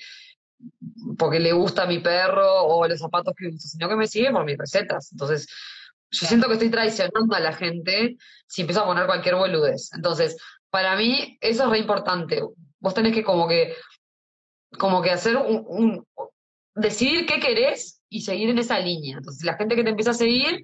porque 1.17 1.39
le 1.39 1.53
gusta 1.53 1.87
mi 1.87 2.01
perro 2.01 2.65
o 2.65 2.89
los 2.89 2.99
zapatos 2.99 3.35
que 3.37 3.47
uso, 3.47 3.69
sino 3.69 3.89
que 3.89 3.95
me 3.95 4.09
sigue 4.09 4.33
por 4.33 4.45
mis 4.45 4.59
recetas. 4.59 5.13
Entonces, 5.13 5.47
yo 6.11 6.27
siento 6.27 6.49
que 6.49 6.55
estoy 6.55 6.71
traicionando 6.71 7.37
a 7.37 7.41
la 7.41 7.53
gente 7.53 8.17
si 8.49 8.63
empiezo 8.63 8.83
a 8.83 8.87
poner 8.87 9.07
cualquier 9.07 9.37
boludez. 9.37 9.93
Entonces, 9.95 10.37
para 10.71 10.97
mí, 10.97 11.39
eso 11.41 11.63
es 11.63 11.71
re 11.71 11.79
importante. 11.79 12.43
Vos 12.81 12.95
tenés 12.95 13.15
que 13.15 13.23
como 13.23 13.47
que, 13.47 13.77
como 14.77 15.03
que 15.03 15.13
hacer 15.13 15.37
un, 15.37 15.65
un 15.69 16.05
decidir 16.75 17.27
qué 17.27 17.39
querés 17.39 18.02
y 18.13 18.21
seguir 18.21 18.51
en 18.51 18.59
esa 18.59 18.79
línea. 18.79 19.17
Entonces, 19.17 19.43
la 19.45 19.57
gente 19.57 19.75
que 19.75 19.83
te 19.83 19.91
empieza 19.91 20.11
a 20.11 20.15
seguir 20.15 20.61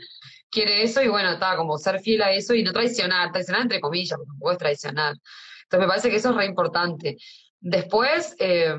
quiere 0.50 0.82
eso 0.82 1.02
y 1.02 1.08
bueno, 1.08 1.32
está 1.32 1.56
como 1.56 1.78
ser 1.78 2.00
fiel 2.00 2.22
a 2.22 2.32
eso 2.32 2.54
y 2.54 2.62
no 2.62 2.72
traicionar, 2.72 3.32
traicionar 3.32 3.62
entre 3.62 3.80
comillas, 3.80 4.16
porque 4.16 4.28
tampoco 4.28 4.52
es 4.52 4.58
traicionar. 4.58 5.14
Entonces, 5.62 5.80
me 5.80 5.88
parece 5.88 6.10
que 6.10 6.16
eso 6.16 6.30
es 6.30 6.36
re 6.36 6.46
importante. 6.46 7.16
Después, 7.60 8.36
eh, 8.38 8.74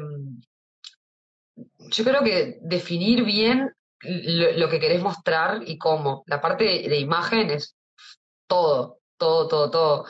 yo 1.89 2.03
creo 2.03 2.23
que 2.23 2.59
definir 2.61 3.23
bien 3.23 3.71
lo, 4.01 4.69
que 4.69 4.79
querés 4.79 5.01
mostrar 5.01 5.61
y 5.65 5.77
cómo. 5.77 6.23
La 6.27 6.39
parte 6.39 6.63
de, 6.63 6.99
imagen 6.99 7.49
es 7.49 7.75
todo, 8.47 8.99
todo, 9.17 9.47
todo, 9.47 9.71
todo. 9.71 10.05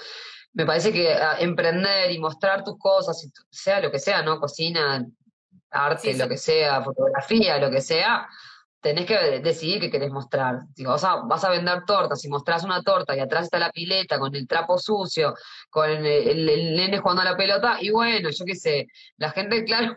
Me 0.54 0.66
parece 0.66 0.92
que 0.92 1.14
ah, 1.14 1.38
emprender 1.40 2.12
y 2.12 2.20
mostrar 2.20 2.64
tus 2.64 2.78
cosas, 2.78 3.28
sea 3.50 3.80
lo 3.80 3.92
que 3.92 4.00
sea, 4.00 4.22
¿no? 4.22 4.40
Cocina, 4.40 5.06
arte, 5.72 6.16
lo 6.16 6.28
que 6.28 6.38
sea, 6.38 6.84
fotografía, 6.84 7.58
lo 7.58 7.70
que 7.70 7.82
sea, 7.82 8.28
tenés 8.82 9.06
que 9.06 9.16
decidir 9.42 9.80
qué 9.80 9.92
querés 9.92 10.12
mostrar. 10.12 10.60
Digo, 10.76 10.94
o 10.94 10.98
sea, 10.98 11.18
vas 11.18 11.44
a 11.44 11.50
vender 11.50 11.84
tortas, 11.86 12.22
si 12.22 12.30
mostrás 12.30 12.64
una 12.64 12.82
torta 12.82 13.16
y 13.16 13.20
atrás 13.20 13.44
está 13.44 13.60
la 13.60 13.72
pileta 13.72 14.18
con 14.18 14.34
el 14.36 14.48
trapo 14.48 14.78
sucio, 14.78 15.36
con 15.70 15.90
el, 15.90 16.76
nene 16.76 17.00
jugando 17.00 17.22
a 17.22 17.26
la 17.26 17.38
pelota, 17.38 17.78
y 17.82 17.90
bueno, 17.90 18.30
yo 18.30 18.46
qué 18.46 18.56
sé, 18.56 18.88
la 19.18 19.32
gente, 19.32 19.64
claro, 19.66 19.96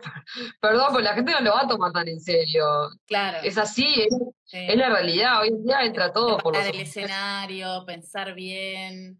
perdón, 0.59 0.87
pero 0.91 1.03
la 1.03 1.13
gente 1.13 1.31
no 1.31 1.41
lo 1.41 1.51
va 1.51 1.61
a 1.61 1.67
tomar 1.67 1.91
tan 1.91 2.07
en 2.07 2.19
serio. 2.19 2.65
Claro. 3.07 3.39
Es 3.43 3.57
así, 3.57 4.07
es, 4.51 4.75
la 4.77 4.89
realidad, 4.89 5.41
hoy 5.41 5.49
en 5.49 5.63
día 5.63 5.83
entra 5.83 6.11
todo 6.11 6.37
por 6.37 6.55
los... 6.55 6.65
el 6.65 6.79
escenario, 6.79 7.83
pensar 7.85 8.33
bien. 8.33 9.19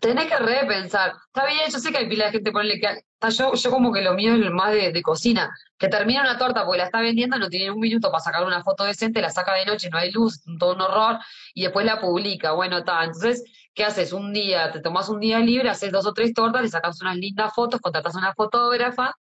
Tenés 0.00 0.26
que 0.26 0.36
repensar. 0.36 1.14
Está 1.26 1.46
bien, 1.46 1.70
yo 1.70 1.78
sé 1.78 1.90
que 1.90 1.98
hay 1.98 2.08
pila 2.08 2.26
de 2.26 2.32
gente 2.32 2.52
ponerle 2.52 2.80
que. 2.80 3.04
Yo, 3.30 3.54
yo 3.54 3.70
como 3.70 3.92
que 3.92 4.02
lo 4.02 4.14
mío 4.14 4.34
es 4.34 4.50
más 4.50 4.72
de, 4.72 5.02
cocina. 5.02 5.54
Que 5.78 5.88
termina 5.88 6.20
una 6.20 6.36
torta 6.36 6.64
porque 6.64 6.78
la 6.78 6.84
está 6.84 7.00
vendiendo, 7.00 7.38
no 7.38 7.48
tiene 7.48 7.70
un 7.70 7.80
minuto 7.80 8.10
para 8.10 8.22
sacar 8.22 8.44
una 8.44 8.62
foto 8.62 8.84
decente, 8.84 9.22
la 9.22 9.30
saca 9.30 9.54
de 9.54 9.64
noche, 9.64 9.88
no 9.90 9.98
hay 9.98 10.10
luz, 10.10 10.42
todo 10.58 10.74
un 10.74 10.80
horror, 10.82 11.18
y 11.54 11.62
después 11.62 11.86
la 11.86 12.00
publica. 12.00 12.52
Bueno, 12.52 12.78
está. 12.78 13.04
Entonces, 13.04 13.44
¿qué 13.72 13.84
haces? 13.84 14.12
Un 14.12 14.32
día, 14.32 14.72
te 14.72 14.80
tomas 14.80 15.08
un 15.08 15.20
día 15.20 15.38
libre, 15.38 15.70
haces 15.70 15.90
dos 15.90 16.06
o 16.06 16.12
tres 16.12 16.34
tortas, 16.34 16.62
le 16.62 16.68
sacas 16.68 17.00
unas 17.00 17.16
lindas 17.16 17.52
fotos, 17.54 17.80
contratas 17.80 18.14
a 18.14 18.18
una 18.18 18.34
fotógrafa. 18.34 19.14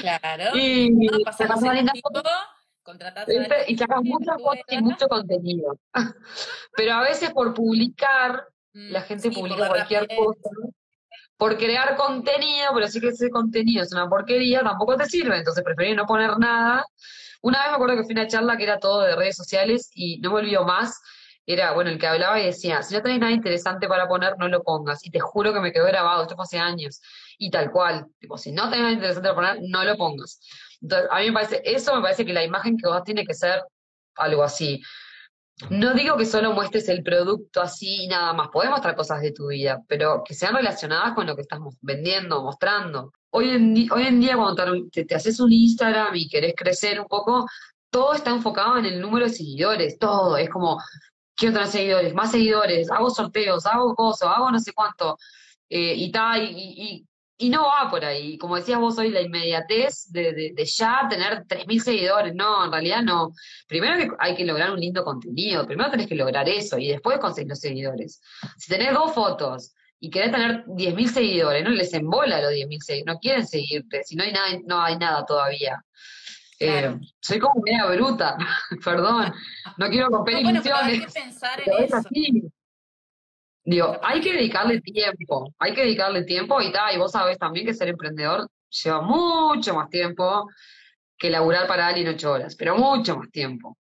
Claro. 0.00 0.56
Y 0.56 0.90
sacas 1.36 1.62
una 1.62 1.74
linda 1.74 1.92
foto. 2.02 2.22
Y 3.66 3.76
sacas 3.76 4.02
muchas 4.02 4.36
fotos 4.42 4.64
y 4.68 4.78
mucho 4.78 5.08
contenido. 5.08 5.78
Pero 6.76 6.94
a 6.94 7.00
veces 7.02 7.30
por 7.32 7.52
publicar 7.52 8.48
la 8.76 9.00
mm, 9.00 9.04
gente 9.04 9.30
publica 9.30 9.68
cualquier 9.68 10.06
cosa 10.06 10.50
por 11.38 11.56
crear 11.56 11.96
contenido, 11.96 12.70
pero 12.74 12.88
sí 12.88 13.00
que 13.00 13.08
ese 13.08 13.30
contenido 13.30 13.82
es 13.82 13.92
una 13.92 14.08
porquería, 14.08 14.62
tampoco 14.62 14.96
te 14.96 15.06
sirve, 15.06 15.38
entonces 15.38 15.62
preferí 15.64 15.94
no 15.94 16.06
poner 16.06 16.38
nada. 16.38 16.84
Una 17.42 17.60
vez 17.60 17.68
me 17.70 17.74
acuerdo 17.74 17.96
que 17.96 18.04
fui 18.04 18.14
a 18.14 18.20
una 18.20 18.26
charla 18.26 18.56
que 18.56 18.64
era 18.64 18.78
todo 18.78 19.02
de 19.02 19.16
redes 19.16 19.36
sociales 19.36 19.90
y 19.94 20.18
no 20.20 20.30
me 20.30 20.40
olvido 20.40 20.64
más, 20.64 21.00
era, 21.46 21.72
bueno, 21.72 21.90
el 21.90 21.98
que 21.98 22.06
hablaba 22.06 22.40
y 22.40 22.46
decía, 22.46 22.82
si 22.82 22.94
no 22.94 23.02
tenés 23.02 23.20
nada 23.20 23.32
interesante 23.32 23.86
para 23.86 24.08
poner, 24.08 24.36
no 24.38 24.48
lo 24.48 24.62
pongas. 24.62 25.04
Y 25.06 25.10
te 25.10 25.20
juro 25.20 25.52
que 25.52 25.60
me 25.60 25.72
quedó 25.72 25.86
grabado, 25.86 26.22
esto 26.22 26.34
fue 26.34 26.42
hace 26.42 26.58
años. 26.58 27.00
Y 27.38 27.50
tal 27.50 27.70
cual, 27.70 28.06
tipo, 28.18 28.36
si 28.36 28.50
no 28.50 28.64
tenés 28.64 28.80
nada 28.80 28.92
interesante 28.92 29.28
para 29.28 29.54
poner, 29.54 29.70
no 29.70 29.84
lo 29.84 29.96
pongas. 29.96 30.40
Entonces, 30.80 31.08
a 31.10 31.20
mí 31.20 31.26
me 31.26 31.32
parece, 31.34 31.62
eso 31.64 31.94
me 31.94 32.02
parece 32.02 32.26
que 32.26 32.32
la 32.32 32.42
imagen 32.42 32.76
que 32.76 32.88
vos 32.88 33.04
tiene 33.04 33.24
que 33.24 33.34
ser 33.34 33.62
algo 34.16 34.42
así. 34.42 34.82
No 35.70 35.94
digo 35.94 36.18
que 36.18 36.26
solo 36.26 36.52
muestres 36.52 36.88
el 36.90 37.02
producto 37.02 37.62
así 37.62 38.04
y 38.04 38.08
nada 38.08 38.34
más, 38.34 38.48
podés 38.48 38.68
mostrar 38.68 38.94
cosas 38.94 39.22
de 39.22 39.32
tu 39.32 39.48
vida, 39.48 39.82
pero 39.88 40.22
que 40.22 40.34
sean 40.34 40.54
relacionadas 40.54 41.14
con 41.14 41.26
lo 41.26 41.34
que 41.34 41.42
estás 41.42 41.60
vendiendo, 41.80 42.42
mostrando. 42.42 43.12
Hoy 43.30 43.48
en, 43.50 43.74
día 44.20 44.36
cuando 44.36 44.90
te, 44.90 45.14
haces 45.14 45.40
un 45.40 45.52
Instagram 45.52 46.14
y 46.14 46.28
querés 46.28 46.54
crecer 46.54 47.00
un 47.00 47.06
poco, 47.06 47.46
todo 47.90 48.12
está 48.14 48.30
enfocado 48.30 48.76
en 48.78 48.84
el 48.84 49.00
número 49.00 49.26
de 49.26 49.32
seguidores, 49.32 49.98
todo, 49.98 50.36
es 50.36 50.50
como, 50.50 50.78
quiero 51.34 51.54
tener 51.54 51.68
seguidores, 51.68 52.14
más 52.14 52.32
seguidores, 52.32 52.90
hago 52.90 53.08
sorteos, 53.10 53.64
hago 53.66 53.94
cosas, 53.94 54.28
hago 54.34 54.50
no 54.50 54.58
sé 54.58 54.72
cuánto, 54.74 55.16
eh, 55.70 55.94
y 55.96 56.10
tal, 56.12 56.42
y, 56.44 57.05
no 57.38 57.64
va 57.64 57.90
por 57.90 58.04
ahí. 58.04 58.38
Como 58.38 58.56
decías 58.56 58.80
vos 58.80 58.98
hoy, 58.98 59.10
la 59.10 59.20
inmediatez 59.20 60.10
de, 60.10 60.32
de, 60.32 60.52
de 60.54 60.64
ya 60.64 61.06
tener 61.08 61.44
3.000 61.44 61.80
seguidores, 61.80 62.34
no, 62.34 62.64
en 62.64 62.72
realidad 62.72 63.02
no. 63.02 63.32
Primero 63.68 63.96
que 63.98 64.08
hay 64.18 64.34
que 64.34 64.44
lograr 64.44 64.70
un 64.70 64.80
lindo 64.80 65.04
contenido, 65.04 65.66
primero 65.66 65.90
tenés 65.90 66.06
que 66.06 66.14
lograr 66.14 66.48
eso 66.48 66.78
y 66.78 66.88
después 66.88 67.18
conseguir 67.18 67.50
los 67.50 67.60
seguidores. 67.60 68.20
Si 68.56 68.68
tenés 68.68 68.94
dos 68.94 69.12
fotos 69.12 69.74
y 70.00 70.10
querés 70.10 70.32
tener 70.32 70.64
10.000 70.64 71.08
seguidores, 71.08 71.64
no 71.64 71.70
les 71.70 71.92
embola 71.92 72.40
los 72.40 72.52
10.000 72.52 72.78
seguidores, 72.80 73.14
no 73.14 73.20
quieren 73.20 73.46
seguirte, 73.46 74.02
si 74.04 74.16
no 74.16 74.24
hay 74.24 74.32
nada, 74.32 74.48
no 74.64 74.80
hay 74.80 74.96
nada 74.96 75.24
todavía. 75.26 75.82
Eh, 76.58 76.96
soy 77.20 77.38
como 77.38 77.60
media 77.62 77.84
bruta, 77.84 78.38
perdón, 78.84 79.30
no 79.76 79.88
quiero 79.90 80.08
romper 80.08 80.42
no, 80.42 80.48
hay 80.48 81.00
que 81.00 81.06
pensar 81.06 81.60
en 81.60 81.84
eso. 81.84 81.96
Digo, 83.68 83.98
hay 84.00 84.20
que 84.20 84.32
dedicarle 84.32 84.80
tiempo, 84.80 85.52
hay 85.58 85.74
que 85.74 85.80
dedicarle 85.82 86.22
tiempo 86.22 86.60
y 86.60 86.70
tal, 86.70 86.94
y 86.94 86.98
vos 86.98 87.10
sabés 87.10 87.36
también 87.36 87.66
que 87.66 87.74
ser 87.74 87.88
emprendedor 87.88 88.48
lleva 88.70 89.02
mucho 89.02 89.74
más 89.74 89.90
tiempo 89.90 90.48
que 91.18 91.30
laburar 91.30 91.66
para 91.66 91.88
alguien 91.88 92.06
ocho 92.06 92.30
horas, 92.30 92.54
pero 92.54 92.76
mucho 92.76 93.16
más 93.16 93.28
tiempo. 93.32 93.76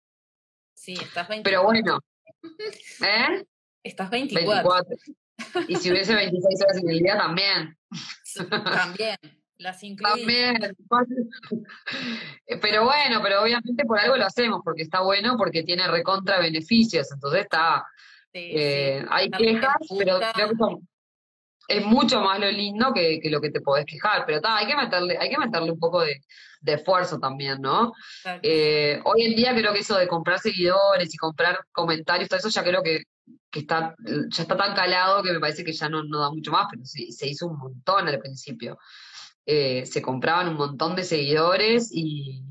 Sí, 0.72 0.92
estás 0.92 1.26
24. 1.28 1.42
Pero 1.42 1.64
bueno, 1.64 1.98
¿eh? 3.04 3.44
Estás 3.82 4.08
24. 4.08 4.96
Y 5.66 5.74
si 5.74 5.90
hubiese 5.90 6.14
26 6.14 6.62
horas 6.62 6.76
en 6.76 6.88
el 6.88 6.98
día, 7.00 7.18
también. 7.18 7.76
también. 8.48 9.16
Las 9.62 9.80
También. 9.80 10.76
Pero 12.60 12.84
bueno, 12.84 13.20
pero 13.22 13.42
obviamente 13.42 13.84
por 13.84 13.98
algo 13.98 14.16
lo 14.16 14.26
hacemos, 14.26 14.60
porque 14.64 14.82
está 14.82 15.00
bueno, 15.00 15.36
porque 15.36 15.62
tiene 15.62 15.86
recontra 15.88 16.38
beneficios. 16.38 17.10
Entonces 17.12 17.42
está. 17.42 17.84
Eh, 18.32 19.04
hay 19.10 19.30
quejas, 19.30 19.76
pero 19.98 20.18
creo 20.34 20.48
que 20.48 20.54
es 21.68 21.84
mucho 21.84 22.20
más 22.20 22.40
lo 22.40 22.50
lindo 22.50 22.92
que, 22.92 23.20
lo 23.24 23.40
que 23.40 23.50
te 23.50 23.60
podés 23.60 23.86
quejar. 23.86 24.24
Pero 24.26 24.36
está, 24.36 24.56
hay 24.56 24.66
que 24.66 24.76
meterle, 24.76 25.16
hay 25.18 25.30
que 25.30 25.38
meterle 25.38 25.72
un 25.72 25.78
poco 25.78 26.02
de, 26.02 26.20
esfuerzo 26.64 27.18
también, 27.18 27.60
¿no? 27.60 27.92
Eh, 28.42 29.00
hoy 29.04 29.24
en 29.24 29.34
día 29.34 29.54
creo 29.54 29.72
que 29.72 29.80
eso 29.80 29.96
de 29.96 30.08
comprar 30.08 30.38
seguidores 30.38 31.12
y 31.12 31.16
comprar 31.16 31.58
comentarios, 31.72 32.28
todo 32.28 32.38
eso 32.38 32.48
ya 32.48 32.62
creo 32.62 32.82
que, 32.82 33.02
está, 33.52 33.94
ya 34.06 34.42
está 34.42 34.56
tan 34.56 34.74
calado 34.74 35.22
que 35.22 35.32
me 35.32 35.40
parece 35.40 35.64
que 35.64 35.72
ya 35.72 35.88
no, 35.88 36.02
no 36.04 36.20
da 36.20 36.30
mucho 36.30 36.52
más, 36.52 36.66
pero 36.70 36.84
se 36.84 37.26
hizo 37.28 37.46
un 37.48 37.58
montón 37.58 38.08
al 38.08 38.18
principio. 38.20 38.78
Eh, 39.44 39.84
se 39.86 40.00
compraban 40.00 40.48
un 40.48 40.56
montón 40.56 40.94
de 40.94 41.04
seguidores 41.04 41.90
y, 41.92 42.44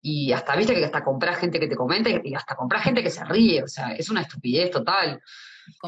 y 0.00 0.32
hasta, 0.32 0.56
viste 0.56 0.74
que 0.74 0.84
hasta 0.84 1.04
compras 1.04 1.38
gente 1.38 1.60
que 1.60 1.68
te 1.68 1.76
comenta 1.76 2.10
y, 2.10 2.34
hasta 2.34 2.56
compras 2.56 2.82
gente 2.82 3.02
que 3.02 3.10
se 3.10 3.24
ríe, 3.24 3.62
o 3.62 3.68
sea, 3.68 3.92
es 3.92 4.10
una 4.10 4.22
estupidez 4.22 4.70
total. 4.70 5.20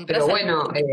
Pero 0.06 0.26
bueno, 0.26 0.68
eh, 0.74 0.84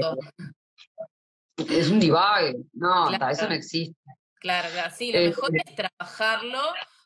es 1.57 1.89
un 1.89 1.99
divague, 1.99 2.55
no, 2.73 3.09
eso 3.11 3.47
no 3.47 3.53
existe. 3.53 3.95
Claro, 4.39 4.67
claro, 4.73 4.93
sí, 4.93 5.13
lo 5.13 5.21
mejor 5.21 5.51
es 5.55 5.75
trabajarlo 5.75 6.59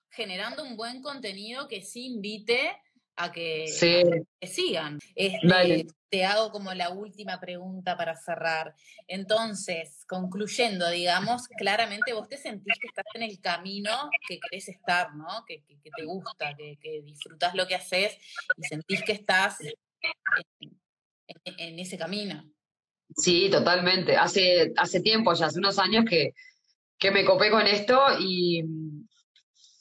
generando 0.10 0.64
un 0.64 0.76
buen 0.76 1.04
contenido 1.04 1.68
que 1.68 1.84
sí 1.84 2.08
invite 2.08 2.76
a 3.18 3.32
que, 3.32 3.68
sigan. 3.68 5.00
Este, 5.16 5.88
te 6.10 6.24
hago 6.24 6.52
como 6.52 6.74
la 6.74 6.92
última 6.92 7.40
pregunta 7.40 7.98
para 7.98 8.16
cerrar. 8.16 8.74
Entonces, 9.08 10.06
concluyendo, 10.08 10.90
digamos, 10.90 11.48
claramente 11.58 12.14
vos 12.14 12.30
te 12.30 12.38
sentís 12.38 12.76
que 12.80 12.88
estás 12.88 13.06
en 13.16 13.24
el 13.24 13.42
camino 13.42 14.10
que 14.28 14.40
querés 14.40 14.70
estar, 14.70 15.16
¿no? 15.16 15.44
Que, 15.46 15.64
te 15.68 16.06
gusta, 16.06 16.56
que, 16.56 16.78
que 16.80 17.02
disfrutás 17.02 17.56
lo 17.56 17.68
que 17.68 17.76
haces 17.76 18.18
y 18.56 18.64
sentís 18.64 19.04
que 19.04 19.14
estás 19.14 19.58
en, 21.44 21.80
ese 21.80 21.98
camino. 21.98 22.44
Sí, 23.16 23.50
totalmente. 23.50 24.16
Hace, 24.16 24.74
hace 24.78 25.02
tiempo, 25.02 25.34
ya 25.34 25.48
hace 25.48 25.60
unos 25.60 25.80
años 25.80 26.06
que, 26.08 26.34
que 26.98 27.12
me 27.12 27.26
copé 27.26 27.50
con 27.50 27.66
esto 27.66 28.00
y 28.20 28.64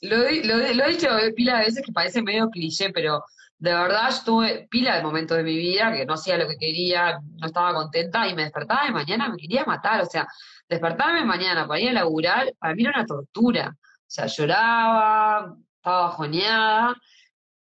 lo, 0.01 0.17
lo, 0.17 0.85
he 0.85 0.89
dicho 0.89 1.09
pila 1.35 1.57
de 1.57 1.65
veces 1.65 1.85
que 1.85 1.91
parece 1.91 2.21
medio 2.21 2.49
cliché, 2.49 2.91
pero 2.91 3.23
de 3.59 3.73
verdad 3.73 4.11
yo 4.11 4.23
tuve 4.23 4.67
pila 4.69 4.95
de 4.95 5.03
momentos 5.03 5.37
de 5.37 5.43
mi 5.43 5.57
vida 5.57 5.91
que 5.91 6.05
no 6.05 6.13
hacía 6.13 6.37
lo 6.37 6.47
que 6.47 6.57
quería, 6.57 7.19
no 7.37 7.47
estaba 7.47 7.73
contenta 7.73 8.27
y 8.27 8.35
me 8.35 8.43
despertaba 8.43 8.85
de 8.85 8.91
mañana, 8.91 9.29
me 9.29 9.37
quería 9.37 9.65
matar. 9.65 10.01
O 10.01 10.05
sea, 10.05 10.27
despertarme 10.69 11.19
de 11.19 11.25
mañana 11.25 11.67
para 11.67 11.79
ir 11.79 11.89
a 11.89 11.93
laburar, 11.93 12.53
para 12.59 12.75
mí 12.75 12.83
era 12.83 12.91
una 12.91 13.05
tortura. 13.05 13.75
O 13.75 14.09
sea, 14.09 14.27
lloraba, 14.27 15.55
estaba 15.75 16.01
bajoneada. 16.03 16.95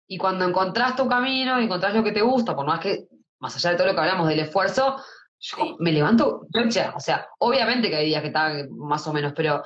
Y 0.09 0.19
cuando 0.19 0.47
encontrás 0.47 0.97
tu 0.97 1.07
camino, 1.09 1.59
encontrás 1.59 1.95
lo 1.95 2.03
que 2.03 2.13
te 2.13 2.23
gusta, 2.23 2.57
por 2.57 2.67
más 2.67 2.81
que, 2.81 3.07
más 3.39 3.55
allá 3.57 3.71
de 3.71 3.77
todo 3.77 3.87
lo 3.89 3.95
que 3.95 4.01
hablamos 4.01 4.29
del 4.29 4.41
esfuerzo, 4.41 4.97
yo 5.41 5.77
me 5.79 5.93
levanto, 5.93 6.47
o 6.95 7.01
sea, 7.01 7.29
obviamente 7.39 7.89
que 7.89 7.97
hay 7.97 8.07
días 8.07 8.23
que 8.23 8.29
están 8.29 8.69
más 8.71 9.07
o 9.07 9.13
menos, 9.13 9.33
pero 9.37 9.63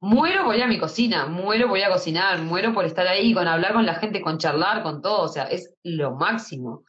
muero 0.00 0.44
por 0.44 0.56
ir 0.56 0.62
a 0.62 0.68
mi 0.68 0.78
cocina, 0.78 1.26
muero 1.26 1.68
por 1.68 1.78
ir 1.78 1.84
a 1.84 1.90
cocinar, 1.90 2.38
muero 2.40 2.72
por 2.74 2.84
estar 2.84 3.06
ahí, 3.06 3.32
con 3.32 3.48
hablar 3.48 3.72
con 3.72 3.86
la 3.86 3.94
gente, 3.94 4.20
con 4.20 4.38
charlar, 4.38 4.82
con 4.82 5.02
todo, 5.02 5.22
o 5.22 5.28
sea, 5.28 5.44
es 5.44 5.74
lo 5.82 6.14
máximo. 6.14 6.84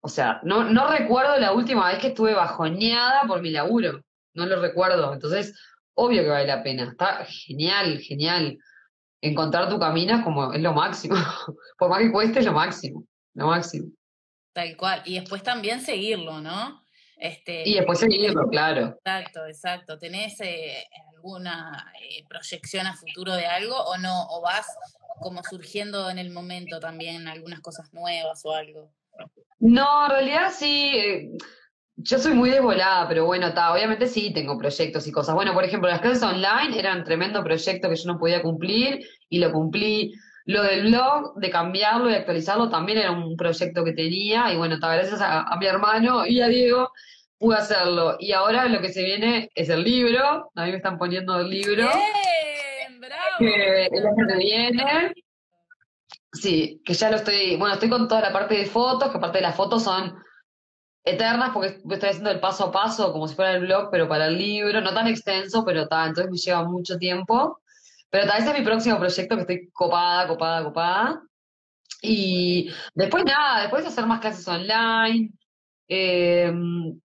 O 0.00 0.08
sea, 0.08 0.40
no, 0.44 0.64
no 0.64 0.88
recuerdo 0.88 1.36
la 1.38 1.52
última 1.52 1.88
vez 1.88 1.98
que 1.98 2.08
estuve 2.08 2.34
bajoneada 2.34 3.22
por 3.26 3.42
mi 3.42 3.50
laburo, 3.50 4.02
no 4.34 4.46
lo 4.46 4.60
recuerdo, 4.60 5.12
entonces, 5.12 5.58
obvio 5.94 6.22
que 6.22 6.28
vale 6.28 6.46
la 6.46 6.62
pena, 6.62 6.84
está 6.84 7.24
genial, 7.26 7.98
genial. 7.98 8.58
Encontrar 9.20 9.68
tu 9.68 9.78
camino 9.78 10.16
es 10.16 10.22
como, 10.22 10.52
es 10.52 10.60
lo 10.60 10.72
máximo, 10.72 11.16
por 11.78 11.88
más 11.88 12.00
que 12.00 12.12
cueste, 12.12 12.40
es 12.40 12.46
lo 12.46 12.52
máximo, 12.52 13.04
lo 13.34 13.46
máximo. 13.48 13.90
Tal 14.52 14.76
cual, 14.76 15.02
y 15.04 15.18
después 15.18 15.42
también 15.42 15.80
seguirlo, 15.80 16.40
¿no? 16.40 16.82
Este, 17.16 17.66
y 17.68 17.74
después 17.74 17.98
seguirlo, 17.98 18.46
claro. 18.48 18.98
Exacto, 19.04 19.46
exacto. 19.46 19.98
¿Tenés 19.98 20.38
eh, 20.40 20.84
alguna 21.16 21.92
eh, 22.00 22.24
proyección 22.28 22.86
a 22.86 22.94
futuro 22.94 23.34
de 23.34 23.46
algo 23.46 23.76
o 23.76 23.96
no? 23.98 24.26
¿O 24.30 24.40
vas 24.40 24.66
como 25.20 25.42
surgiendo 25.42 26.10
en 26.10 26.18
el 26.18 26.30
momento 26.30 26.78
también 26.78 27.26
algunas 27.26 27.60
cosas 27.60 27.92
nuevas 27.92 28.44
o 28.44 28.52
algo? 28.52 28.90
No, 29.58 30.06
en 30.06 30.10
realidad 30.10 30.52
sí. 30.56 30.92
Eh, 30.94 31.30
yo 31.98 32.18
soy 32.18 32.34
muy 32.34 32.50
desvolada, 32.50 33.08
pero 33.08 33.24
bueno, 33.24 33.46
está, 33.46 33.72
obviamente 33.72 34.06
sí 34.06 34.30
tengo 34.30 34.58
proyectos 34.58 35.06
y 35.06 35.12
cosas. 35.12 35.34
Bueno, 35.34 35.54
por 35.54 35.64
ejemplo, 35.64 35.88
las 35.88 36.02
clases 36.02 36.22
online 36.22 36.78
eran 36.78 37.04
tremendo 37.04 37.42
proyecto 37.42 37.88
que 37.88 37.96
yo 37.96 38.12
no 38.12 38.18
podía 38.18 38.42
cumplir 38.42 39.00
y 39.30 39.38
lo 39.38 39.50
cumplí. 39.50 40.12
Lo 40.44 40.62
del 40.62 40.88
blog, 40.88 41.34
de 41.36 41.50
cambiarlo 41.50 42.08
y 42.10 42.14
actualizarlo, 42.14 42.68
también 42.68 42.98
era 42.98 43.10
un 43.10 43.36
proyecto 43.36 43.82
que 43.82 43.94
tenía. 43.94 44.52
Y 44.52 44.56
bueno, 44.56 44.76
gracias 44.78 45.20
a, 45.20 45.56
mi 45.58 45.66
hermano 45.66 46.26
y 46.26 46.40
a 46.40 46.48
Diego 46.48 46.90
pude 47.38 47.56
hacerlo. 47.56 48.16
Y 48.18 48.32
ahora 48.32 48.66
lo 48.66 48.80
que 48.80 48.92
se 48.92 49.02
viene 49.02 49.50
es 49.54 49.68
el 49.68 49.82
libro. 49.82 50.50
A 50.54 50.64
mí 50.64 50.70
me 50.70 50.76
están 50.76 50.98
poniendo 50.98 51.38
el 51.38 51.50
libro. 51.50 51.88
¡Bien! 51.88 53.00
¡Bravo! 53.00 53.36
Que 53.38 53.86
el 53.86 54.06
año 54.06 54.26
que 54.28 54.36
viene. 54.36 55.14
Sí, 56.32 56.82
que 56.84 56.94
ya 56.94 57.10
lo 57.10 57.16
estoy. 57.16 57.56
Bueno, 57.56 57.74
estoy 57.74 57.88
con 57.88 58.08
toda 58.08 58.20
la 58.20 58.32
parte 58.32 58.56
de 58.56 58.66
fotos, 58.66 59.10
que 59.10 59.18
aparte 59.18 59.38
de 59.38 59.42
las 59.42 59.56
fotos 59.56 59.84
son 59.84 60.14
eternas 61.04 61.50
porque 61.54 61.68
estoy 61.88 62.08
haciendo 62.08 62.30
el 62.30 62.40
paso 62.40 62.64
a 62.64 62.72
paso 62.72 63.12
como 63.12 63.28
si 63.28 63.36
fuera 63.36 63.52
el 63.52 63.60
blog, 63.60 63.90
pero 63.92 64.08
para 64.08 64.26
el 64.26 64.36
libro, 64.36 64.80
no 64.80 64.92
tan 64.92 65.06
extenso, 65.06 65.64
pero 65.64 65.82
está, 65.82 66.04
entonces 66.04 66.30
me 66.32 66.36
lleva 66.36 66.64
mucho 66.64 66.98
tiempo. 66.98 67.60
Pero 68.10 68.26
tal 68.26 68.40
vez 68.40 68.48
es 68.48 68.58
mi 68.58 68.64
próximo 68.64 68.98
proyecto 68.98 69.34
que 69.36 69.40
estoy 69.42 69.70
copada, 69.72 70.26
copada, 70.26 70.64
copada. 70.64 71.22
Y 72.02 72.70
después 72.94 73.24
nada, 73.24 73.62
después 73.62 73.86
hacer 73.86 74.06
más 74.06 74.20
clases 74.20 74.46
online. 74.48 75.30
Eh, 75.88 76.52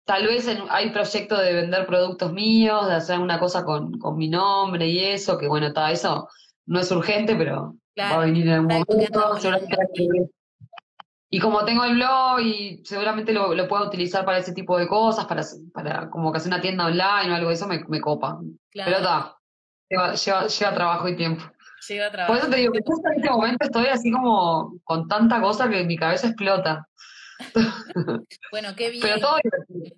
tal 0.04 0.26
vez 0.26 0.48
hay 0.70 0.90
proyecto 0.90 1.38
de 1.38 1.54
vender 1.54 1.86
productos 1.86 2.32
míos, 2.32 2.86
de 2.88 2.94
hacer 2.94 3.18
una 3.18 3.38
cosa 3.38 3.64
con, 3.64 3.98
con 3.98 4.16
mi 4.16 4.28
nombre 4.28 4.86
y 4.88 4.98
eso, 4.98 5.38
que 5.38 5.48
bueno, 5.48 5.68
está, 5.68 5.90
eso 5.92 6.28
no 6.66 6.80
es 6.80 6.90
urgente, 6.90 7.36
pero 7.36 7.76
va 7.98 8.14
a 8.14 8.24
venir 8.24 8.48
en 8.48 8.52
algún 8.54 8.84
momento. 8.88 9.36
Y 11.30 11.38
como 11.38 11.64
tengo 11.64 11.84
el 11.84 11.94
blog 11.94 12.40
y 12.40 12.82
seguramente 12.84 13.32
lo, 13.32 13.54
lo, 13.54 13.66
puedo 13.66 13.86
utilizar 13.86 14.24
para 14.24 14.38
ese 14.38 14.52
tipo 14.52 14.76
de 14.76 14.86
cosas, 14.86 15.24
para, 15.24 15.42
para 15.72 16.10
como 16.10 16.30
que 16.30 16.36
hacer 16.36 16.52
una 16.52 16.60
tienda 16.60 16.86
online 16.86 17.32
o 17.32 17.34
algo 17.34 17.48
de 17.48 17.54
eso, 17.54 17.66
me, 17.66 17.82
me 17.88 18.02
copa. 18.02 18.38
Pero 18.70 18.96
está, 18.98 19.34
Lleva, 19.92 20.74
trabajo 20.74 21.08
y 21.08 21.16
tiempo. 21.16 21.44
Lleva 21.88 22.10
trabajo. 22.10 22.32
Por 22.32 22.38
eso 22.38 22.50
te 22.50 22.56
digo 22.56 22.72
que 22.72 22.78
en 22.78 23.16
este 23.16 23.30
momento 23.30 23.64
estoy 23.64 23.86
así 23.86 24.10
como 24.10 24.78
con 24.84 25.06
tanta 25.08 25.40
cosa 25.40 25.68
que 25.68 25.84
mi 25.84 25.96
cabeza 25.96 26.28
explota. 26.28 26.88
bueno, 28.50 28.74
qué 28.76 28.90
bien. 28.90 29.02
Pero 29.02 29.20
todo 29.20 29.36
divertido. 29.42 29.96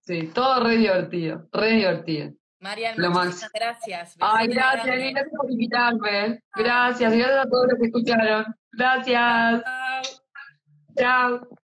Sí, 0.00 0.30
todo 0.34 0.62
re 0.62 0.76
divertido, 0.76 1.48
re 1.52 1.70
divertido. 1.70 2.32
Marian, 2.60 2.94
Lo 2.96 3.10
muchas 3.10 3.42
más. 3.42 3.52
gracias. 3.52 4.16
Ay, 4.20 4.48
gracias, 4.48 4.86
grande. 4.86 5.12
gracias 5.12 5.34
por 5.36 5.50
invitarme. 5.50 6.40
Gracias, 6.54 7.12
gracias 7.12 7.46
a 7.46 7.48
todos 7.50 7.66
los 7.68 7.78
que 7.78 7.86
escucharon. 7.86 8.44
Gracias. 8.72 9.62
Chao. 10.96 11.38
Chao. 11.38 11.63